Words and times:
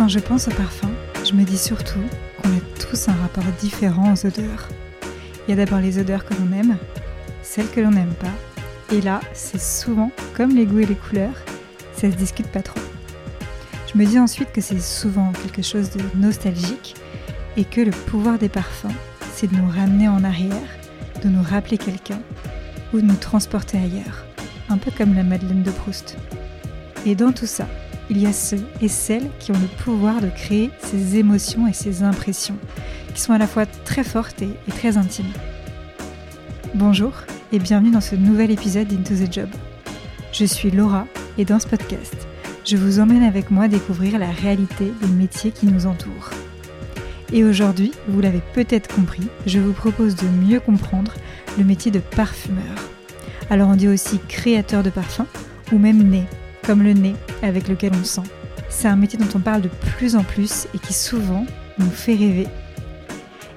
Quand 0.00 0.08
je 0.08 0.18
pense 0.18 0.48
au 0.48 0.50
parfum, 0.52 0.88
je 1.26 1.34
me 1.34 1.44
dis 1.44 1.58
surtout 1.58 2.00
qu'on 2.40 2.48
a 2.48 2.60
tous 2.80 3.10
un 3.10 3.12
rapport 3.12 3.44
différent 3.60 4.14
aux 4.14 4.26
odeurs. 4.26 4.66
Il 5.46 5.50
y 5.50 5.52
a 5.52 5.56
d'abord 5.62 5.80
les 5.80 5.98
odeurs 5.98 6.24
que 6.24 6.32
l'on 6.32 6.58
aime, 6.58 6.78
celles 7.42 7.68
que 7.68 7.82
l'on 7.82 7.90
n'aime 7.90 8.14
pas, 8.14 8.94
et 8.96 9.02
là, 9.02 9.20
c'est 9.34 9.60
souvent 9.60 10.10
comme 10.34 10.56
les 10.56 10.64
goûts 10.64 10.78
et 10.78 10.86
les 10.86 10.94
couleurs, 10.94 11.36
ça 11.92 12.10
se 12.10 12.16
discute 12.16 12.46
pas 12.46 12.62
trop. 12.62 12.80
Je 13.92 13.98
me 13.98 14.06
dis 14.06 14.18
ensuite 14.18 14.52
que 14.52 14.62
c'est 14.62 14.80
souvent 14.80 15.32
quelque 15.32 15.60
chose 15.60 15.90
de 15.90 16.00
nostalgique 16.18 16.94
et 17.58 17.64
que 17.64 17.82
le 17.82 17.90
pouvoir 17.90 18.38
des 18.38 18.48
parfums, 18.48 18.96
c'est 19.34 19.52
de 19.52 19.56
nous 19.56 19.68
ramener 19.68 20.08
en 20.08 20.24
arrière, 20.24 20.78
de 21.22 21.28
nous 21.28 21.42
rappeler 21.42 21.76
quelqu'un 21.76 22.22
ou 22.94 23.02
de 23.02 23.06
nous 23.06 23.16
transporter 23.16 23.76
ailleurs, 23.76 24.24
un 24.70 24.78
peu 24.78 24.90
comme 24.96 25.12
la 25.12 25.24
Madeleine 25.24 25.62
de 25.62 25.70
Proust. 25.70 26.16
Et 27.04 27.14
dans 27.14 27.32
tout 27.32 27.44
ça, 27.44 27.66
il 28.10 28.20
y 28.20 28.26
a 28.26 28.32
ceux 28.32 28.66
et 28.82 28.88
celles 28.88 29.30
qui 29.38 29.52
ont 29.52 29.58
le 29.58 29.84
pouvoir 29.84 30.20
de 30.20 30.28
créer 30.28 30.70
ces 30.80 31.16
émotions 31.16 31.68
et 31.68 31.72
ces 31.72 32.02
impressions, 32.02 32.56
qui 33.14 33.20
sont 33.20 33.32
à 33.32 33.38
la 33.38 33.46
fois 33.46 33.66
très 33.66 34.02
fortes 34.02 34.42
et, 34.42 34.50
très 34.68 34.98
intimes. 34.98 35.32
Bonjour 36.74 37.12
et 37.52 37.60
bienvenue 37.60 37.92
dans 37.92 38.00
ce 38.00 38.16
nouvel 38.16 38.50
épisode 38.50 38.88
d'Into 38.88 39.14
the 39.14 39.32
Job. 39.32 39.48
Je 40.32 40.44
suis 40.44 40.72
Laura 40.72 41.06
et 41.38 41.44
dans 41.44 41.60
ce 41.60 41.68
podcast, 41.68 42.26
je 42.66 42.76
vous 42.76 42.98
emmène 42.98 43.22
avec 43.22 43.52
moi 43.52 43.68
découvrir 43.68 44.18
la 44.18 44.30
réalité 44.30 44.92
des 45.00 45.08
métiers 45.08 45.52
qui 45.52 45.66
nous 45.66 45.86
entourent. 45.86 46.30
Et 47.32 47.44
aujourd'hui, 47.44 47.92
vous 48.08 48.20
l'avez 48.20 48.42
peut-être 48.54 48.92
compris, 48.92 49.28
je 49.46 49.60
vous 49.60 49.72
propose 49.72 50.16
de 50.16 50.26
mieux 50.26 50.58
comprendre 50.58 51.14
le 51.58 51.64
métier 51.64 51.92
de 51.92 52.00
parfumeur. 52.00 52.74
Alors 53.50 53.68
on 53.68 53.76
dit 53.76 53.88
aussi 53.88 54.18
créateur 54.28 54.82
de 54.82 54.90
parfums 54.90 55.26
ou 55.70 55.78
même 55.78 56.02
nez 56.02 56.24
comme 56.66 56.82
le 56.82 56.92
nez 56.92 57.14
avec 57.42 57.68
lequel 57.68 57.92
on 58.00 58.04
sent. 58.04 58.28
C'est 58.68 58.88
un 58.88 58.96
métier 58.96 59.18
dont 59.18 59.28
on 59.34 59.40
parle 59.40 59.62
de 59.62 59.68
plus 59.68 60.16
en 60.16 60.22
plus 60.22 60.66
et 60.74 60.78
qui 60.78 60.92
souvent 60.92 61.44
nous 61.78 61.90
fait 61.90 62.14
rêver. 62.14 62.46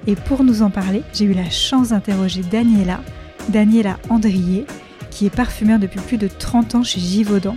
Et 0.08 0.16
pour 0.16 0.44
nous 0.44 0.62
en 0.62 0.70
parler, 0.70 1.04
j'ai 1.14 1.26
eu 1.26 1.34
la 1.34 1.50
chance 1.50 1.90
d'interroger 1.90 2.42
Daniela, 2.42 3.02
Daniela 3.50 3.98
Andrier, 4.10 4.66
qui 5.12 5.26
est 5.26 5.36
parfumeur 5.36 5.80
depuis 5.80 6.00
plus 6.00 6.18
de 6.18 6.28
30 6.28 6.76
ans 6.76 6.84
chez 6.84 7.00
Givaudan. 7.00 7.56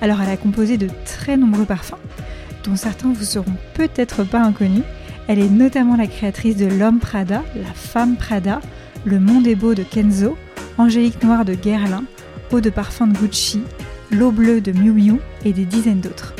Alors 0.00 0.20
elle 0.20 0.30
a 0.30 0.36
composé 0.36 0.76
de 0.76 0.88
très 1.04 1.36
nombreux 1.36 1.64
parfums, 1.64 1.94
dont 2.64 2.76
certains 2.76 3.12
vous 3.12 3.24
seront 3.24 3.54
peut-être 3.74 4.24
pas 4.24 4.40
inconnus. 4.40 4.82
Elle 5.28 5.38
est 5.38 5.48
notamment 5.48 5.96
la 5.96 6.08
créatrice 6.08 6.56
de 6.56 6.66
L'homme 6.66 6.98
Prada, 6.98 7.42
La 7.54 7.72
femme 7.72 8.16
Prada, 8.16 8.60
Le 9.04 9.20
monde 9.20 9.46
est 9.46 9.54
beau 9.54 9.74
de 9.74 9.84
Kenzo, 9.84 10.36
Angélique 10.76 11.22
Noire 11.22 11.44
de 11.44 11.54
Guerlain, 11.54 12.04
Eau 12.50 12.60
de 12.60 12.70
parfum 12.70 13.06
de 13.06 13.16
Gucci, 13.16 13.62
L'eau 14.12 14.30
bleue 14.30 14.60
de 14.60 14.72
Miu 14.72 14.92
Miu 14.92 15.20
et 15.42 15.54
des 15.54 15.64
dizaines 15.64 16.00
d'autres. 16.00 16.34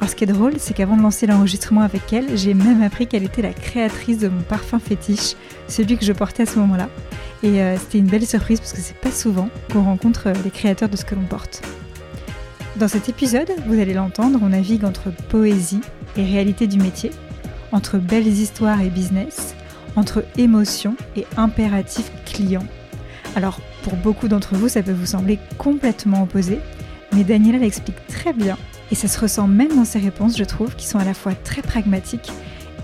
Alors 0.00 0.08
ce 0.08 0.16
qui 0.16 0.24
est 0.24 0.26
drôle, 0.26 0.54
c'est 0.56 0.72
qu'avant 0.72 0.96
de 0.96 1.02
lancer 1.02 1.26
l'enregistrement 1.26 1.82
avec 1.82 2.10
elle, 2.10 2.38
j'ai 2.38 2.54
même 2.54 2.82
appris 2.82 3.06
qu'elle 3.06 3.22
était 3.22 3.42
la 3.42 3.52
créatrice 3.52 4.18
de 4.18 4.28
mon 4.28 4.40
parfum 4.40 4.78
fétiche, 4.78 5.34
celui 5.68 5.98
que 5.98 6.06
je 6.06 6.12
portais 6.14 6.44
à 6.44 6.46
ce 6.46 6.58
moment-là. 6.58 6.88
Et 7.42 7.60
euh, 7.60 7.76
c'était 7.76 7.98
une 7.98 8.06
belle 8.06 8.26
surprise 8.26 8.60
parce 8.60 8.72
que 8.72 8.80
c'est 8.80 8.96
pas 8.96 9.10
souvent 9.10 9.50
qu'on 9.70 9.82
rencontre 9.82 10.28
euh, 10.28 10.32
les 10.42 10.50
créateurs 10.50 10.88
de 10.88 10.96
ce 10.96 11.04
que 11.04 11.14
l'on 11.14 11.24
porte. 11.24 11.62
Dans 12.76 12.88
cet 12.88 13.10
épisode, 13.10 13.52
vous 13.66 13.78
allez 13.78 13.92
l'entendre, 13.92 14.38
on 14.42 14.48
navigue 14.48 14.86
entre 14.86 15.12
poésie 15.28 15.82
et 16.16 16.24
réalité 16.24 16.66
du 16.66 16.78
métier, 16.78 17.10
entre 17.72 17.98
belles 17.98 18.26
histoires 18.26 18.80
et 18.80 18.88
business, 18.88 19.54
entre 19.96 20.24
émotion 20.38 20.96
et 21.14 21.26
impératif 21.36 22.10
client. 22.24 22.64
Alors, 23.36 23.60
pour 23.82 23.96
beaucoup 23.96 24.28
d'entre 24.28 24.54
vous, 24.54 24.68
ça 24.68 24.82
peut 24.82 24.92
vous 24.92 25.06
sembler 25.06 25.38
complètement 25.58 26.22
opposé, 26.22 26.58
mais 27.12 27.24
Daniela 27.24 27.58
l'explique 27.58 28.06
très 28.06 28.32
bien 28.32 28.56
et 28.90 28.94
ça 28.94 29.08
se 29.08 29.18
ressent 29.18 29.48
même 29.48 29.74
dans 29.74 29.84
ses 29.84 29.98
réponses, 29.98 30.36
je 30.36 30.44
trouve, 30.44 30.76
qui 30.76 30.86
sont 30.86 30.98
à 30.98 31.04
la 31.04 31.14
fois 31.14 31.34
très 31.34 31.62
pragmatiques 31.62 32.30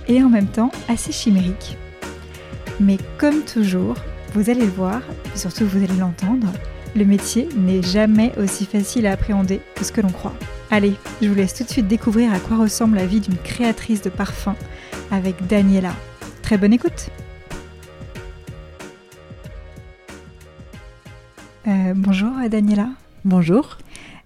et 0.08 0.22
en 0.22 0.28
même 0.28 0.46
temps 0.46 0.70
assez 0.88 1.12
chimériques. 1.12 1.76
Mais 2.80 2.96
comme 3.18 3.42
toujours, 3.42 3.96
vous 4.34 4.50
allez 4.50 4.64
le 4.64 4.70
voir, 4.70 5.02
et 5.34 5.38
surtout 5.38 5.66
vous 5.66 5.78
allez 5.82 5.98
l'entendre, 5.98 6.48
le 6.96 7.04
métier 7.04 7.48
n'est 7.56 7.82
jamais 7.82 8.32
aussi 8.38 8.64
facile 8.64 9.06
à 9.06 9.12
appréhender 9.12 9.60
que 9.74 9.84
ce 9.84 9.92
que 9.92 10.00
l'on 10.00 10.08
croit. 10.08 10.34
Allez, 10.70 10.94
je 11.20 11.28
vous 11.28 11.34
laisse 11.34 11.54
tout 11.54 11.64
de 11.64 11.68
suite 11.68 11.88
découvrir 11.88 12.32
à 12.32 12.38
quoi 12.38 12.56
ressemble 12.56 12.96
la 12.96 13.06
vie 13.06 13.20
d'une 13.20 13.36
créatrice 13.36 14.02
de 14.02 14.10
parfums 14.10 14.56
avec 15.10 15.46
Daniela. 15.46 15.94
Très 16.42 16.56
bonne 16.56 16.72
écoute 16.72 17.10
euh, 21.66 21.92
Bonjour 21.94 22.32
Daniela. 22.50 22.88
Bonjour. 23.24 23.78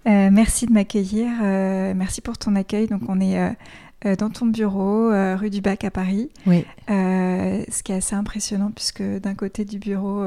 Euh, 0.06 0.30
merci 0.32 0.66
de 0.66 0.72
m'accueillir. 0.72 1.28
Euh, 1.42 1.94
merci 1.94 2.20
pour 2.20 2.38
ton 2.38 2.56
accueil. 2.56 2.86
Donc, 2.88 3.02
on 3.08 3.20
est 3.20 3.38
euh, 3.38 4.16
dans 4.16 4.30
ton 4.30 4.46
bureau, 4.46 5.10
rue 5.36 5.50
du 5.50 5.60
Bac 5.60 5.84
à 5.84 5.90
Paris. 5.90 6.30
Oui. 6.46 6.64
ce 6.88 7.82
qui 7.82 7.92
est 7.92 7.96
assez 7.96 8.14
impressionnant, 8.14 8.70
puisque 8.74 9.02
d'un 9.02 9.34
côté 9.34 9.64
du 9.64 9.78
bureau, 9.78 10.24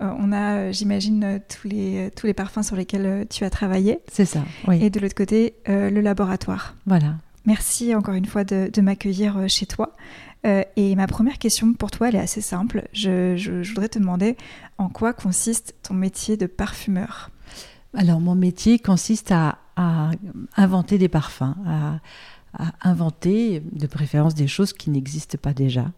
on 0.00 0.32
a, 0.32 0.72
j'imagine, 0.72 1.40
tous 1.48 1.68
les, 1.68 2.10
tous 2.16 2.26
les 2.26 2.34
parfums 2.34 2.62
sur 2.62 2.74
lesquels 2.74 3.26
tu 3.30 3.44
as 3.44 3.50
travaillé. 3.50 4.00
C'est 4.10 4.24
ça, 4.24 4.42
oui. 4.66 4.82
Et 4.82 4.90
de 4.90 4.98
l'autre 4.98 5.14
côté, 5.14 5.54
le 5.66 6.00
laboratoire. 6.00 6.74
Voilà. 6.86 7.14
Merci 7.44 7.94
encore 7.94 8.14
une 8.14 8.26
fois 8.26 8.42
de, 8.42 8.70
de 8.72 8.80
m'accueillir 8.80 9.48
chez 9.48 9.66
toi. 9.66 9.92
et 10.44 10.96
ma 10.96 11.06
première 11.06 11.38
question 11.38 11.72
pour 11.74 11.92
toi, 11.92 12.08
elle 12.08 12.16
est 12.16 12.20
assez 12.20 12.40
simple. 12.40 12.88
Je, 12.92 13.36
je, 13.36 13.62
je 13.62 13.68
voudrais 13.70 13.88
te 13.88 14.00
demander 14.00 14.36
en 14.78 14.88
quoi 14.88 15.12
consiste 15.12 15.76
ton 15.84 15.94
métier 15.94 16.36
de 16.36 16.46
parfumeur? 16.46 17.30
Alors 17.96 18.20
mon 18.20 18.34
métier 18.34 18.78
consiste 18.78 19.32
à, 19.32 19.58
inventer 20.56 20.96
des 20.96 21.08
parfums, 21.08 21.54
à, 21.66 21.98
inventer 22.82 23.62
de 23.72 23.86
préférence 23.86 24.34
des 24.34 24.46
choses 24.46 24.72
qui 24.72 24.88
n'existent 24.88 25.38
pas 25.40 25.52
déjà, 25.52 25.90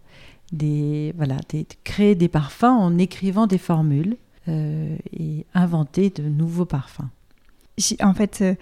des, 0.51 1.13
voilà, 1.17 1.37
créer 1.85 2.15
des 2.17 2.29
parfums 2.29 2.65
en 2.65 2.99
écrivant 2.99 3.47
des 3.47 3.59
formules 3.59 4.17
euh, 4.49 4.97
et 5.13 5.47
inventer 5.55 6.11
de 6.11 6.23
nouveaux 6.23 6.65
parfums. 6.65 7.09
En 8.01 8.15
fait, 8.15 8.41
euh, 8.41 8.55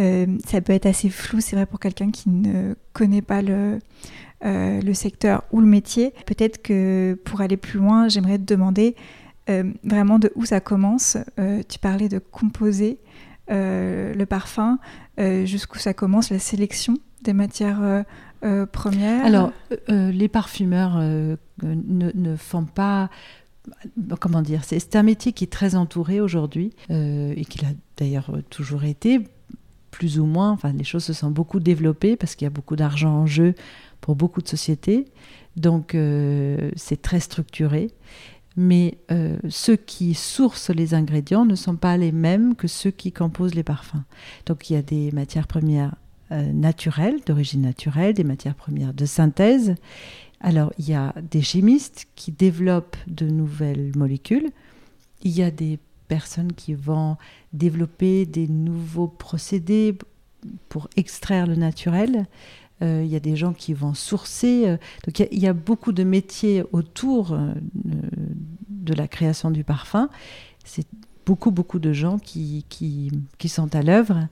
euh, 0.00 0.38
ça 0.44 0.60
peut 0.60 0.72
être 0.72 0.86
assez 0.86 1.10
flou, 1.10 1.40
c'est 1.40 1.54
vrai 1.54 1.66
pour 1.66 1.78
quelqu'un 1.78 2.10
qui 2.10 2.28
ne 2.28 2.74
connaît 2.92 3.22
pas 3.22 3.42
le, 3.42 3.78
le 4.42 4.92
secteur 4.94 5.44
ou 5.52 5.60
le 5.60 5.66
métier. 5.66 6.12
Peut-être 6.26 6.60
que 6.60 7.16
pour 7.24 7.40
aller 7.40 7.56
plus 7.56 7.78
loin, 7.78 8.08
j'aimerais 8.08 8.38
te 8.38 8.44
demander 8.44 8.96
euh, 9.50 9.72
vraiment 9.84 10.18
de 10.18 10.32
où 10.36 10.46
ça 10.46 10.60
commence. 10.60 11.18
Euh, 11.38 11.62
tu 11.68 11.78
parlais 11.78 12.08
de 12.08 12.18
composer 12.18 12.98
euh, 13.50 14.14
le 14.14 14.26
parfum, 14.26 14.78
jusqu'où 15.18 15.78
ça 15.78 15.92
commence, 15.92 16.30
la 16.30 16.38
sélection 16.38 16.96
des 17.22 17.34
matières 17.34 18.04
premières. 18.72 19.24
Alors, 19.24 19.52
les 19.88 20.28
parfumeurs 20.28 20.98
ne, 21.62 22.36
font 22.36 22.64
pas 22.64 23.10
comment 24.18 24.42
dire, 24.42 24.62
c'est 24.64 24.96
un 24.96 25.02
métier 25.02 25.32
qui 25.32 25.44
est 25.44 25.52
très 25.52 25.74
entouré 25.74 26.20
aujourd'hui 26.20 26.72
et 26.90 27.44
qui 27.48 27.58
l'a 27.62 27.70
d'ailleurs 27.96 28.32
toujours 28.50 28.84
été, 28.84 29.20
plus 29.90 30.18
ou 30.18 30.26
moins. 30.26 30.50
Enfin, 30.50 30.72
les 30.72 30.84
choses 30.84 31.04
se 31.04 31.12
sont 31.12 31.30
beaucoup 31.30 31.60
développées 31.60 32.16
parce 32.16 32.34
qu'il 32.34 32.46
y 32.46 32.48
a 32.48 32.50
beaucoup 32.50 32.76
d'argent 32.76 33.10
en 33.10 33.26
jeu 33.26 33.54
pour 34.00 34.16
beaucoup 34.16 34.42
de 34.42 34.48
sociétés. 34.48 35.04
Donc, 35.56 35.96
c'est 36.76 37.00
très 37.00 37.20
structuré 37.20 37.92
mais 38.56 38.98
euh, 39.10 39.36
ceux 39.48 39.76
qui 39.76 40.14
sourcent 40.14 40.70
les 40.70 40.94
ingrédients 40.94 41.44
ne 41.44 41.54
sont 41.54 41.76
pas 41.76 41.96
les 41.96 42.12
mêmes 42.12 42.54
que 42.54 42.68
ceux 42.68 42.90
qui 42.90 43.12
composent 43.12 43.54
les 43.54 43.62
parfums. 43.62 44.02
Donc 44.46 44.70
il 44.70 44.74
y 44.74 44.76
a 44.76 44.82
des 44.82 45.10
matières 45.12 45.46
premières 45.46 45.94
euh, 46.32 46.52
naturelles, 46.52 47.20
d'origine 47.26 47.62
naturelle, 47.62 48.14
des 48.14 48.24
matières 48.24 48.54
premières 48.54 48.94
de 48.94 49.06
synthèse. 49.06 49.74
Alors 50.40 50.72
il 50.78 50.88
y 50.88 50.94
a 50.94 51.14
des 51.30 51.42
chimistes 51.42 52.06
qui 52.14 52.32
développent 52.32 52.96
de 53.06 53.26
nouvelles 53.26 53.92
molécules. 53.96 54.50
Il 55.22 55.32
y 55.32 55.42
a 55.42 55.50
des 55.50 55.78
personnes 56.08 56.52
qui 56.52 56.74
vont 56.74 57.16
développer 57.52 58.26
des 58.26 58.46
nouveaux 58.46 59.08
procédés 59.08 59.96
pour 60.68 60.88
extraire 60.96 61.46
le 61.46 61.56
naturel. 61.56 62.26
Euh, 62.84 63.02
il 63.04 63.10
y 63.10 63.16
a 63.16 63.20
des 63.20 63.36
gens 63.36 63.52
qui 63.52 63.72
vont 63.72 63.94
sourcer. 63.94 64.64
Euh, 64.66 64.76
donc 65.06 65.20
il 65.30 65.38
y, 65.38 65.46
a 65.46 65.52
beaucoup 65.52 65.92
de 65.92 66.04
métiers 66.04 66.64
autour 66.72 67.32
euh, 67.32 67.52
de 68.68 68.94
la 68.94 69.08
création 69.08 69.50
du 69.50 69.64
parfum. 69.64 70.10
C'est 70.64 70.86
beaucoup, 71.24 71.50
beaucoup 71.50 71.78
de 71.78 71.92
gens 71.92 72.18
qui, 72.18 72.66
qui, 72.68 73.10
qui 73.38 73.48
sont 73.48 73.74
à 73.74 73.82
l'œuvre. 73.82 74.28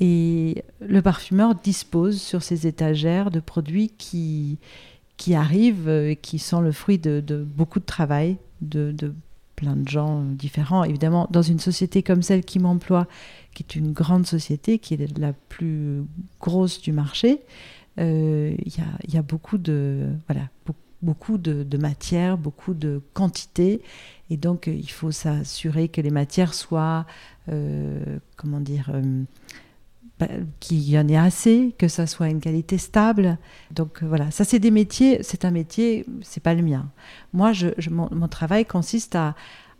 Et 0.00 0.64
le 0.80 1.00
parfumeur 1.02 1.54
dispose 1.54 2.20
sur 2.20 2.42
ses 2.42 2.66
étagères 2.66 3.30
de 3.30 3.40
produits 3.40 3.92
qui, 3.96 4.58
qui 5.16 5.34
arrivent 5.34 5.88
et 5.88 6.16
qui 6.16 6.38
sont 6.38 6.60
le 6.60 6.72
fruit 6.72 6.98
de, 6.98 7.22
beaucoup 7.56 7.78
de 7.78 7.84
travail 7.84 8.36
de, 8.60 9.14
plein 9.56 9.76
de 9.76 9.88
gens 9.88 10.22
différents. 10.22 10.82
Évidemment, 10.82 11.28
dans 11.30 11.42
une 11.42 11.60
société 11.60 12.02
comme 12.02 12.22
celle 12.22 12.44
qui 12.44 12.58
m'emploie, 12.58 13.06
qui 13.54 13.62
est 13.62 13.76
une 13.76 13.92
grande 13.92 14.26
société, 14.26 14.80
qui 14.80 14.94
est 14.94 15.18
la 15.18 15.32
plus 15.32 16.02
grosse 16.40 16.80
du 16.80 16.90
marché, 16.90 17.40
il 17.98 18.72
y, 19.08 19.16
a, 19.16 19.22
beaucoup 19.22 19.58
de 19.58 20.08
voilà 20.26 20.48
beaucoup 21.04 21.38
de, 21.38 21.76
matière, 21.76 22.36
beaucoup 22.36 22.74
de 22.74 23.00
quantité, 23.12 23.82
et 24.30 24.36
donc 24.36 24.66
euh, 24.66 24.74
il 24.74 24.90
faut 24.90 25.12
s'assurer 25.12 25.88
que 25.88 26.00
les 26.00 26.10
matières 26.10 26.54
soient, 26.54 27.06
euh, 27.50 28.18
comment 28.36 28.60
dire, 28.60 28.90
qu'il 30.60 30.88
y 30.88 30.98
en 30.98 31.06
ait 31.08 31.16
assez, 31.16 31.74
que 31.78 31.88
ça 31.88 32.06
soit 32.06 32.28
une 32.28 32.40
qualité 32.40 32.78
stable. 32.78 33.36
Donc 33.70 34.02
voilà, 34.02 34.30
ça 34.30 34.44
c'est 34.44 34.58
des 34.58 34.70
métiers, 34.70 35.22
c'est 35.22 35.44
un 35.44 35.50
métier, 35.50 36.06
c'est 36.22 36.42
pas 36.42 36.54
le 36.54 36.62
mien. 36.62 36.88
Moi, 37.32 37.52
je, 37.52 37.68
mon, 37.90 38.28
travail 38.28 38.64
consiste 38.64 39.14
à, 39.14 39.34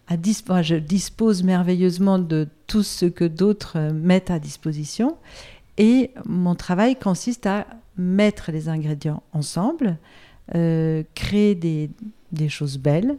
à 0.08 0.16
je 0.62 0.76
dispose 0.76 1.42
merveilleusement 1.42 2.18
de 2.18 2.48
tout 2.66 2.82
ce 2.82 3.06
que 3.06 3.24
d'autres 3.24 3.78
mettent 3.92 4.30
à 4.30 4.38
disposition, 4.38 5.16
et 5.78 6.10
mon 6.26 6.54
travail 6.54 6.96
consiste 6.96 7.46
à 7.46 7.66
mettre 7.96 8.52
les 8.52 8.68
ingrédients 8.68 9.22
ensemble, 9.32 9.98
euh, 10.54 11.02
créer 11.14 11.54
des, 11.54 11.90
des, 12.32 12.48
choses 12.48 12.78
belles 12.78 13.16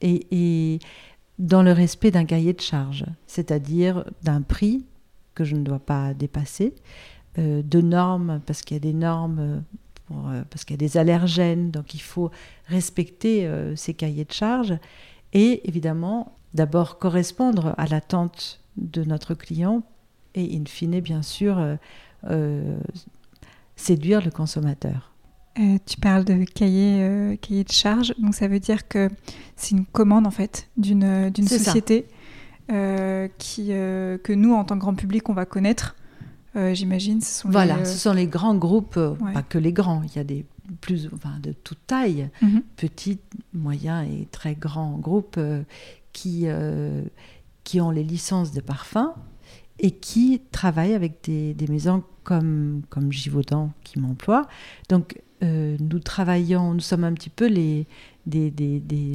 et, 0.00 0.78
dans 1.38 1.62
le 1.62 1.72
respect 1.72 2.10
d'un 2.10 2.24
cahier 2.24 2.52
de 2.52 2.60
charge, 2.60 3.04
c'est-à-dire 3.26 4.04
d'un 4.22 4.42
prix 4.42 4.84
que 5.34 5.44
je 5.44 5.54
ne 5.54 5.62
dois 5.62 5.78
pas 5.78 6.14
dépasser, 6.14 6.74
euh, 7.38 7.62
de 7.62 7.80
normes, 7.80 8.40
parce 8.46 8.62
qu'il 8.62 8.76
y 8.76 8.78
a 8.78 8.80
des 8.80 8.92
normes, 8.92 9.62
euh, 10.10 10.42
parce 10.50 10.64
qu'il 10.64 10.74
y 10.74 10.78
a 10.78 10.86
des 10.86 10.96
allergènes, 10.96 11.70
donc 11.70 11.94
il 11.94 12.02
faut 12.02 12.30
respecter 12.66 13.50
ces 13.76 13.94
cahiers 13.94 14.24
de 14.24 14.32
charge, 14.32 14.76
et 15.32 15.68
évidemment, 15.68 16.36
d'abord 16.54 16.98
correspondre 16.98 17.74
à 17.76 17.86
l'attente 17.86 18.60
de 18.76 19.04
notre 19.04 19.34
client, 19.34 19.82
et 20.34 20.56
in 20.56 20.64
fine, 20.66 21.00
bien 21.00 21.22
sûr, 21.22 21.60
séduire 23.78 24.22
le 24.22 24.30
consommateur. 24.30 25.14
tu 25.86 25.96
parles 26.00 26.24
de 26.24 26.44
cahier, 26.44 27.38
cahier 27.40 27.64
de 27.64 27.72
charge, 27.72 28.14
donc 28.18 28.34
ça 28.34 28.46
veut 28.46 28.60
dire 28.60 28.86
que 28.86 29.08
c'est 29.56 29.70
une 29.70 29.86
commande 29.86 30.26
en 30.26 30.30
fait 30.30 30.68
d'une 30.76 31.32
société 31.48 32.06
euh, 32.70 33.28
qui, 33.38 33.68
euh, 33.70 34.18
que 34.18 34.34
nous, 34.34 34.52
en 34.52 34.62
tant 34.62 34.74
que 34.74 34.80
grand 34.80 34.94
public, 34.94 35.30
on 35.30 35.32
va 35.32 35.46
connaître. 35.46 35.96
Euh, 36.54 36.74
j'imagine, 36.74 37.22
ce 37.22 37.40
sont 37.40 37.48
voilà, 37.48 37.82
ce 37.86 37.96
sont 37.96 38.12
les 38.12 38.26
grands 38.26 38.54
groupes, 38.54 39.00
pas 39.32 39.42
que 39.42 39.56
les 39.56 39.72
grands. 39.72 40.02
Il 40.02 40.14
y 40.14 40.18
a 40.18 40.24
des 40.24 40.44
plus, 40.82 41.08
enfin, 41.14 41.38
de 41.42 41.52
toute 41.52 41.78
taille, 41.86 42.28
mhm. 42.42 42.62
petits, 42.76 43.20
moyens 43.54 44.06
et 44.10 44.28
très 44.30 44.54
grands 44.54 44.98
groupes 44.98 45.40
qui 46.12 46.46
qui 47.64 47.80
ont 47.80 47.90
les 47.90 48.04
licences 48.04 48.52
de 48.52 48.60
parfums 48.60 49.14
et 49.78 49.90
qui 49.92 50.40
travaillent 50.50 50.94
avec 50.94 51.22
des, 51.24 51.66
maisons 51.68 52.02
comme, 52.24 52.82
comme 52.90 53.12
Givaudan 53.12 53.72
qui 53.84 53.98
m'emploie. 53.98 54.46
Donc, 54.88 55.20
nous 55.40 56.00
travaillons, 56.00 56.74
nous 56.74 56.80
sommes 56.80 57.04
un 57.04 57.12
petit 57.12 57.30
peu 57.30 57.46
les, 57.46 57.86
des, 58.26 58.50
des, 58.50 58.80
des, 58.80 59.14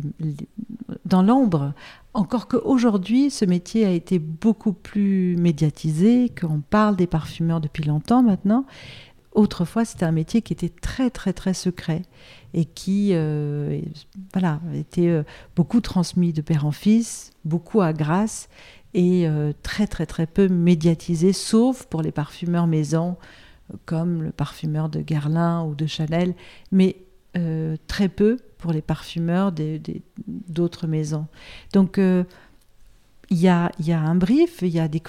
dans 1.05 1.21
l'ombre 1.21 1.73
encore 2.13 2.47
qu'aujourd'hui, 2.47 3.31
ce 3.31 3.43
métier 3.45 3.85
a 3.85 3.91
été 3.91 4.19
beaucoup 4.19 4.73
plus 4.73 5.35
médiatisé, 5.37 6.29
qu'on 6.29 6.61
parle 6.61 6.95
des 6.95 7.07
parfumeurs 7.07 7.59
depuis 7.59 7.83
longtemps 7.83 8.21
maintenant. 8.21 8.65
Autrefois, 9.31 9.83
c'était 9.83 10.05
un 10.05 10.11
métier 10.11 10.43
qui 10.43 10.53
était 10.53 10.69
très 10.69 11.09
très 11.09 11.33
très 11.33 11.55
secret 11.55 12.03
et 12.53 12.65
qui 12.65 13.09
euh, 13.13 13.81
voilà, 14.31 14.59
était 14.75 15.07
euh, 15.07 15.23
beaucoup 15.55 15.81
transmis 15.81 16.33
de 16.33 16.41
père 16.41 16.67
en 16.67 16.71
fils, 16.71 17.31
beaucoup 17.45 17.81
à 17.81 17.93
grâce 17.93 18.47
et 18.93 19.27
euh, 19.27 19.53
très 19.63 19.87
très 19.87 20.05
très 20.05 20.27
peu 20.27 20.47
médiatisé, 20.47 21.33
sauf 21.33 21.85
pour 21.85 22.01
les 22.01 22.11
parfumeurs 22.11 22.67
maison 22.67 23.17
comme 23.85 24.23
le 24.23 24.31
parfumeur 24.31 24.89
de 24.89 25.01
Guerlain 25.01 25.63
ou 25.63 25.73
de 25.73 25.87
Chanel, 25.87 26.35
mais 26.71 26.97
très 27.87 28.09
peu 28.09 28.37
pour 28.63 28.71
les 28.71 28.81
parfumeurs 28.81 29.51
d'autres 30.25 30.87
maisons. 30.87 31.27
Donc, 31.73 31.97
euh, 31.97 32.23
il 33.29 33.37
y, 33.37 33.49
a, 33.49 33.71
un 33.89 34.15
brief, 34.15 34.61
il 34.61 34.69
y 34.69 34.79
a 34.79 34.87
des 34.87 35.01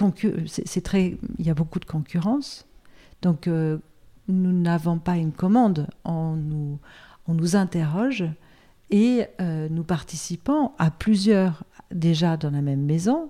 c'est 0.45 0.83
très, 0.83 1.17
il 1.39 1.45
y 1.45 1.49
a 1.49 1.53
beaucoup 1.53 1.79
de 1.79 1.85
concurrence. 1.85 2.65
Donc, 3.21 3.47
euh, 3.47 3.77
nous 4.27 4.51
n'avons 4.51 4.99
pas 4.99 5.15
une 5.15 5.31
commande, 5.31 5.87
on 6.03 6.35
nous, 6.35 6.79
on 7.29 7.33
nous 7.33 7.55
interroge 7.55 8.25
et 8.89 9.25
euh, 9.39 9.69
nous 9.69 9.85
participons 9.85 10.73
à 10.77 10.91
plusieurs 10.91 11.63
déjà 11.91 12.35
dans 12.35 12.51
la 12.51 12.61
même 12.61 12.83
maison 12.83 13.29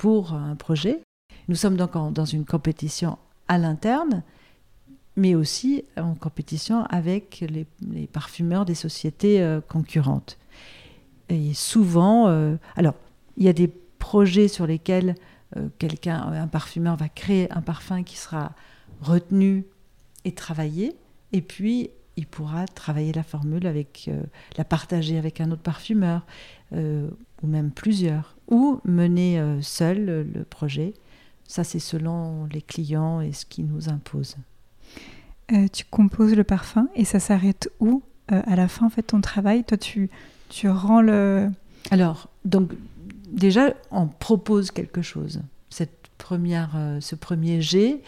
pour 0.00 0.32
un 0.32 0.56
projet. 0.56 1.02
Nous 1.48 1.56
sommes 1.56 1.76
donc 1.76 1.92
dans 2.14 2.24
une 2.24 2.46
compétition 2.46 3.18
à 3.48 3.58
l'interne 3.58 4.22
mais 5.16 5.34
aussi 5.34 5.84
en 5.98 6.14
compétition 6.14 6.84
avec 6.84 7.44
les, 7.46 8.06
parfumeurs 8.06 8.64
des 8.64 8.74
sociétés 8.74 9.42
euh, 9.42 9.60
concurrentes. 9.60 10.38
Et 11.28 11.52
souvent, 11.52 12.28
euh, 12.28 12.56
alors, 12.74 12.94
il 13.36 13.44
y 13.44 13.48
a 13.48 13.52
des 13.52 13.68
projets 13.98 14.48
sur 14.48 14.66
lesquels 14.66 15.14
euh, 15.58 15.68
quelqu'un, 15.78 16.16
un 16.16 16.46
parfumeur 16.46 16.96
va 16.96 17.10
créer 17.10 17.52
un 17.52 17.60
parfum 17.60 18.02
qui 18.02 18.16
sera 18.16 18.52
retenu 19.02 19.66
et 20.24 20.32
travaillé, 20.32 20.96
et 21.32 21.42
puis 21.42 21.90
il 22.16 22.26
pourra 22.26 22.66
travailler 22.66 23.12
la 23.12 23.22
formule 23.22 23.66
avec, 23.66 24.10
la 24.56 24.64
partager 24.64 25.18
avec 25.18 25.40
un 25.40 25.50
autre 25.50 25.62
parfumeur, 25.62 26.26
ou 27.42 27.46
même 27.46 27.70
plusieurs, 27.70 28.36
ou 28.48 28.80
mener 28.84 29.42
seul 29.62 30.28
le 30.32 30.44
projet. 30.44 30.94
Ça, 31.46 31.64
c'est 31.64 31.78
selon 31.80 32.46
les 32.46 32.62
clients 32.62 33.20
et 33.20 33.32
ce 33.32 33.44
qui 33.44 33.62
nous 33.62 33.88
impose. 33.88 34.36
Euh, 35.52 35.66
tu 35.72 35.84
composes 35.84 36.34
le 36.34 36.44
parfum 36.44 36.88
et 36.94 37.04
ça 37.04 37.18
s'arrête 37.18 37.70
où 37.80 38.02
euh, 38.30 38.40
À 38.46 38.54
la 38.54 38.68
fin, 38.68 38.86
en 38.86 38.90
fait, 38.90 39.02
ton 39.02 39.20
travail, 39.20 39.64
toi, 39.64 39.76
tu, 39.76 40.10
tu 40.48 40.68
rends 40.68 41.02
le... 41.02 41.50
Alors, 41.90 42.28
donc, 42.44 42.70
déjà, 43.32 43.74
on 43.90 44.06
propose 44.06 44.70
quelque 44.70 45.02
chose. 45.02 45.40
Cette 45.70 46.08
première, 46.18 46.70
euh, 46.76 47.00
ce 47.00 47.16
premier 47.16 47.60
jet, 47.60 48.00